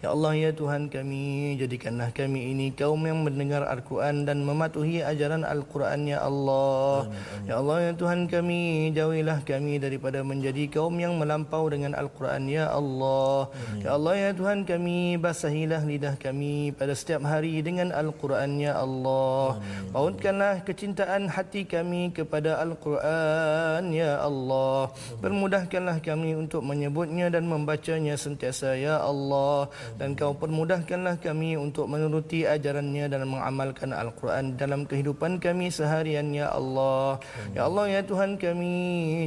Ya 0.00 0.16
Allah 0.16 0.32
ya 0.32 0.48
Tuhan 0.56 0.88
kami 0.88 1.60
jadikanlah 1.60 2.08
kami 2.16 2.56
ini 2.56 2.72
kaum 2.72 3.04
yang 3.04 3.20
mendengar 3.20 3.68
Al-Quran 3.68 4.24
dan 4.24 4.40
mematuhi 4.48 5.04
ajaran 5.04 5.44
Al-Quran 5.44 6.08
ya 6.08 6.24
Allah. 6.24 7.04
Amin, 7.04 7.20
amin. 7.20 7.44
Ya 7.44 7.54
Allah 7.60 7.76
ya 7.84 7.92
Tuhan 7.92 8.20
kami 8.24 8.60
jauhilah 8.96 9.44
kami 9.44 9.76
daripada 9.76 10.24
menjadi 10.24 10.72
kaum 10.72 10.96
yang 10.96 11.20
melampau 11.20 11.68
dengan 11.68 11.92
Al-Quran 11.92 12.48
ya 12.48 12.72
Allah. 12.72 13.52
Amin. 13.52 13.84
Ya 13.84 13.90
Allah 13.92 14.14
ya 14.16 14.30
Tuhan 14.32 14.64
kami 14.64 15.20
basahilah 15.20 15.84
lidah 15.84 16.16
kami 16.16 16.72
pada 16.72 16.96
setiap 16.96 17.20
hari 17.28 17.60
dengan 17.60 17.92
Al-Quran 17.92 18.56
ya 18.56 18.80
Allah. 18.80 19.60
Pautkanlah 19.92 20.64
kecintaan 20.64 21.28
hati 21.28 21.68
kami 21.68 22.08
kepada 22.16 22.56
Al-Quran 22.56 23.92
ya 23.92 24.16
Allah. 24.24 24.96
Permudahkanlah 25.20 26.00
kami 26.00 26.40
untuk 26.40 26.64
menyebutnya 26.64 27.28
dan 27.28 27.44
membacanya 27.44 28.16
sentiasa 28.16 28.80
ya 28.80 28.96
Allah 29.04 29.68
dan 29.96 30.14
kau 30.14 30.36
permudahkanlah 30.36 31.18
kami 31.18 31.56
untuk 31.56 31.88
menuruti 31.88 32.44
ajarannya 32.44 33.08
dan 33.08 33.26
mengamalkan 33.26 33.90
Al-Quran 33.96 34.54
dalam 34.54 34.84
kehidupan 34.84 35.40
kami 35.40 35.72
seharian 35.72 36.30
ya 36.30 36.52
Allah. 36.52 37.18
Ya 37.56 37.66
Allah 37.66 37.86
ya 37.88 38.00
Tuhan 38.04 38.36
kami 38.36 38.74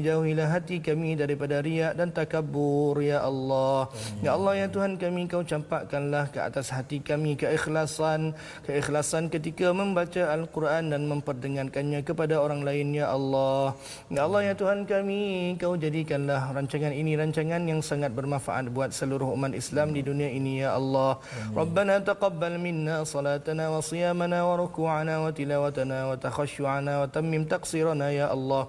jauhilah 0.06 0.48
hati 0.54 0.80
kami 0.80 1.18
daripada 1.18 1.60
riak 1.60 1.98
dan 1.98 2.14
takabur 2.14 3.02
ya 3.02 3.26
Allah. 3.26 3.90
Ya 4.22 4.38
Allah 4.38 4.66
ya 4.66 4.68
Tuhan 4.70 5.02
kami 5.02 5.26
kau 5.26 5.42
campakkanlah 5.42 6.30
ke 6.30 6.40
atas 6.40 6.70
hati 6.70 7.02
kami 7.02 7.34
keikhlasan 7.34 8.38
keikhlasan 8.68 9.34
ketika 9.34 9.74
membaca 9.74 10.30
Al-Quran 10.30 10.94
dan 10.94 11.10
memperdengarkannya 11.10 12.06
kepada 12.06 12.38
orang 12.38 12.62
lain 12.62 12.94
ya 12.94 13.10
Allah. 13.10 13.74
Ya 14.14 14.30
Allah 14.30 14.52
ya 14.52 14.54
Tuhan 14.54 14.86
kami 14.86 15.56
kau 15.58 15.74
jadikanlah 15.74 16.54
rancangan 16.54 16.94
ini 16.94 17.18
rancangan 17.18 17.62
yang 17.66 17.82
sangat 17.82 18.14
bermanfaat 18.14 18.70
buat 18.70 18.94
seluruh 18.94 19.34
umat 19.34 19.58
Islam 19.58 19.96
di 19.96 20.06
dunia 20.06 20.30
ini 20.30 20.53
يا 20.58 20.78
الله. 20.78 21.18
ربنا 21.58 22.00
تقبل 22.00 22.58
منا 22.58 23.04
صلاتنا 23.04 23.70
وصيامنا 23.70 24.44
وركوعنا 24.44 25.20
وتلاوتنا 25.20 25.98
وتخشعنا 26.12 27.02
وتمم 27.02 27.44
تقصيرنا 27.44 28.10
يا 28.12 28.34
الله. 28.34 28.68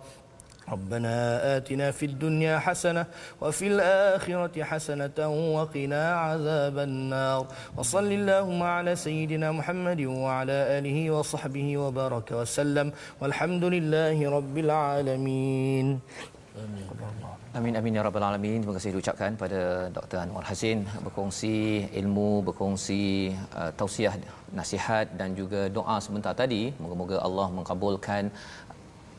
ربنا 0.64 1.12
آتنا 1.56 1.90
في 1.92 2.06
الدنيا 2.06 2.58
حسنة 2.58 3.04
وفي 3.40 3.66
الآخرة 3.66 4.64
حسنة 4.64 5.18
وقنا 5.28 6.02
عذاب 6.16 6.78
النار. 6.78 7.46
وصل 7.76 8.08
اللهم 8.12 8.62
على 8.62 8.96
سيدنا 8.96 9.52
محمد 9.52 10.00
وعلى 10.00 10.80
آله 10.80 11.10
وصحبه 11.10 11.68
وبارك 11.76 12.32
وسلم. 12.32 12.92
والحمد 13.20 13.64
لله 13.64 14.16
رب 14.30 14.58
العالمين. 14.58 16.00
آمين. 16.56 17.43
Amin 17.58 17.78
amin 17.78 17.96
ya 17.96 18.02
rabbal 18.02 18.24
alamin. 18.26 18.56
Terima 18.62 18.74
kasih 18.76 18.90
diucapkan 18.94 19.32
pada 19.42 19.60
Dr. 19.96 20.18
Anwar 20.22 20.42
Hazin 20.48 20.78
berkongsi 21.06 21.86
ilmu, 22.00 22.42
berkongsi 22.48 23.30
uh, 23.58 23.70
tausiah, 23.78 24.14
nasihat 24.58 25.06
dan 25.20 25.38
juga 25.40 25.60
doa 25.76 25.96
sebentar 26.06 26.34
tadi. 26.40 26.62
Moga-moga 26.82 27.16
Allah 27.26 27.46
mengabulkan 27.58 28.34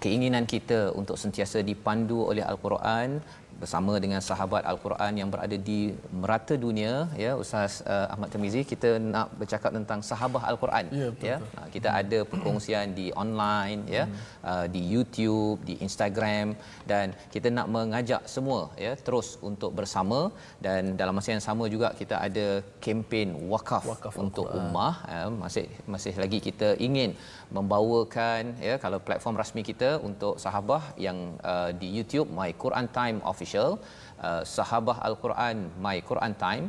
keinginan 0.03 0.43
kita 0.53 0.79
untuk 0.99 1.15
sentiasa 1.23 1.63
dipandu 1.69 2.27
oleh 2.31 2.43
Al-Quran 2.51 3.23
bersama 3.61 3.93
dengan 4.03 4.21
sahabat 4.29 4.63
Al-Quran 4.71 5.13
yang 5.19 5.29
berada 5.33 5.57
di 5.69 5.79
merata 6.21 6.55
dunia 6.65 6.93
ya 7.23 7.31
Ustaz 7.43 7.73
uh, 7.93 8.07
Ahmad 8.13 8.29
Tamizi 8.33 8.61
kita 8.71 8.89
nak 9.13 9.27
bercakap 9.39 9.71
tentang 9.77 9.99
sahabat 10.09 10.43
Al-Quran 10.51 10.85
ya, 10.99 11.07
betul, 11.13 11.29
ya. 11.29 11.37
Betul. 11.43 11.67
kita 11.75 11.89
ada 12.01 12.19
perkongsian 12.31 12.85
di 12.99 13.07
online 13.23 13.81
ya 13.97 14.03
hmm. 14.05 14.17
uh, 14.51 14.65
di 14.75 14.81
YouTube 14.93 15.57
di 15.69 15.75
Instagram 15.87 16.53
dan 16.91 17.15
kita 17.35 17.47
nak 17.57 17.69
mengajak 17.75 18.21
semua 18.35 18.61
ya 18.85 18.93
terus 19.07 19.29
untuk 19.49 19.71
bersama 19.79 20.19
dan 20.65 20.81
dalam 21.01 21.15
masa 21.19 21.31
yang 21.35 21.45
sama 21.49 21.65
juga 21.75 21.89
kita 22.01 22.15
ada 22.27 22.47
kempen 22.85 23.29
wakaf, 23.53 23.83
wakaf 23.93 24.15
untuk 24.25 24.47
Al-Quran. 24.51 24.69
ummah 24.71 24.95
ya. 25.15 25.23
masih 25.43 25.67
masih 25.93 26.13
lagi 26.23 26.39
kita 26.49 26.69
ingin 26.87 27.11
membawakan 27.55 28.41
ya 28.67 28.75
kalau 28.83 28.99
platform 29.07 29.35
rasmi 29.41 29.61
kita 29.71 29.89
untuk 30.09 30.35
sahabat 30.43 30.83
yang 31.05 31.17
uh, 31.51 31.69
di 31.81 31.87
YouTube 31.97 32.27
My 32.37 32.49
Quran 32.63 32.87
Time 32.97 33.17
Official 33.31 33.54
uh, 33.57 34.43
sahabat 34.55 34.97
Al-Quran 35.07 35.71
My 35.85 35.97
Quran 36.09 36.35
Time 36.45 36.65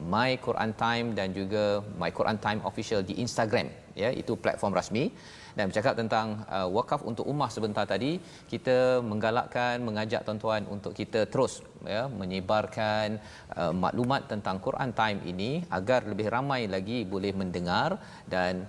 My 0.00 0.40
Quran 0.40 0.72
Time 0.72 1.06
dan 1.18 1.36
juga 1.36 1.84
My 2.00 2.10
Quran 2.18 2.38
Time 2.40 2.60
Official 2.64 3.04
di 3.04 3.20
Instagram 3.20 3.68
ya 3.92 4.08
itu 4.08 4.32
platform 4.40 4.72
rasmi. 4.72 5.12
Dan 5.52 5.68
bercakap 5.68 5.94
tentang 6.00 6.48
uh, 6.48 6.64
wakaf 6.72 7.04
untuk 7.04 7.28
ummah 7.28 7.52
sebentar 7.52 7.84
tadi 7.84 8.16
kita 8.48 9.04
menggalakkan 9.04 9.84
mengajak 9.84 10.24
tuan-tuan 10.24 10.64
untuk 10.64 10.96
kita 10.96 11.28
terus 11.28 11.60
ya 11.84 12.08
menyebarkan 12.08 13.20
uh, 13.52 13.74
maklumat 13.76 14.32
tentang 14.32 14.56
Quran 14.64 14.96
Time 14.96 15.20
ini 15.28 15.60
agar 15.68 16.08
lebih 16.08 16.32
ramai 16.32 16.64
lagi 16.72 17.04
boleh 17.04 17.36
mendengar 17.36 18.00
dan 18.24 18.64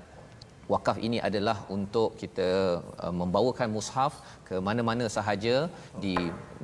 wakaf 0.72 0.98
ini 1.08 1.18
adalah 1.28 1.58
untuk 1.76 2.10
kita 2.22 2.50
uh, 3.06 3.14
membawakan 3.22 3.70
mushaf 3.76 4.14
ke 4.48 4.56
mana-mana 4.68 5.06
sahaja 5.16 5.56
di 6.04 6.16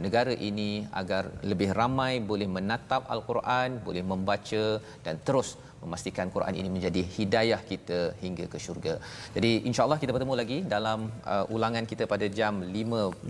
negara 0.05 0.33
ini 0.49 0.87
agar 1.01 1.23
lebih 1.51 1.69
ramai 1.79 2.13
boleh 2.31 2.47
menatap 2.57 3.03
al-Quran, 3.15 3.79
boleh 3.87 4.03
membaca 4.11 4.65
dan 5.05 5.17
terus 5.27 5.49
memastikan 5.83 6.27
Quran 6.35 6.55
ini 6.59 6.69
menjadi 6.75 7.01
hidayah 7.15 7.59
kita 7.71 7.99
hingga 8.23 8.45
ke 8.53 8.57
syurga. 8.65 8.95
Jadi 9.35 9.51
insya-Allah 9.69 9.99
kita 10.01 10.11
bertemu 10.15 10.35
lagi 10.41 10.57
dalam 10.75 10.99
uh, 11.33 11.45
ulangan 11.55 11.85
kita 11.91 12.03
pada 12.13 12.27
jam 12.39 12.63
5, 12.63 12.73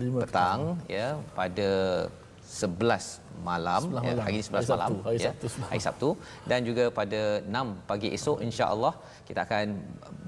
5 0.06 0.22
petang 0.22 0.62
ya 0.96 1.08
pada 1.38 1.70
11 2.50 3.44
malam, 3.48 3.82
ya, 3.94 3.96
malam. 3.96 4.22
hari 4.24 4.34
ini 4.38 4.44
11 4.46 4.52
hari 4.52 4.66
malam 4.74 4.90
Sabtu, 4.90 5.06
hari, 5.06 5.18
ya, 5.24 5.30
Sabtu, 5.30 5.46
hari 5.70 5.80
Sabtu 5.86 6.08
dan 6.50 6.60
juga 6.68 6.84
pada 6.98 7.20
6 7.62 7.90
pagi 7.90 8.08
esok 8.16 8.38
insya-Allah 8.46 8.92
kita 9.28 9.40
akan 9.46 9.66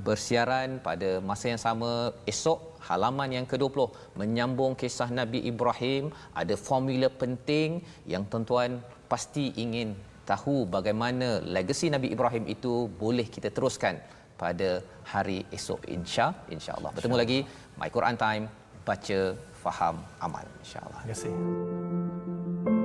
bersiaran 0.06 0.68
pada 0.86 1.10
masa 1.30 1.44
yang 1.52 1.62
sama 1.66 1.90
esok 2.32 2.58
halaman 2.88 3.30
yang 3.36 3.46
ke-20 3.52 3.88
menyambung 4.20 4.72
kisah 4.82 5.10
Nabi 5.20 5.40
Ibrahim 5.52 6.04
ada 6.42 6.54
formula 6.68 7.10
penting 7.22 7.82
yang 8.12 8.24
tuan-tuan 8.30 8.80
pasti 9.12 9.44
ingin 9.64 9.90
tahu 10.30 10.56
bagaimana 10.76 11.28
legasi 11.56 11.86
Nabi 11.96 12.08
Ibrahim 12.14 12.44
itu 12.54 12.74
boleh 13.02 13.26
kita 13.36 13.50
teruskan 13.56 13.98
pada 14.42 14.70
hari 15.12 15.38
esok 15.56 15.80
insya 15.96 16.26
insya-Allah. 16.54 16.90
Bertemu 16.96 17.14
insya 17.14 17.22
lagi 17.22 17.38
My 17.80 17.90
Quran 17.96 18.16
Time 18.24 18.44
baca 18.88 19.20
faham 19.62 20.02
aman 20.18 20.46
insyaallah. 20.66 21.06
Terima 21.06 21.14
kasih. 21.14 22.81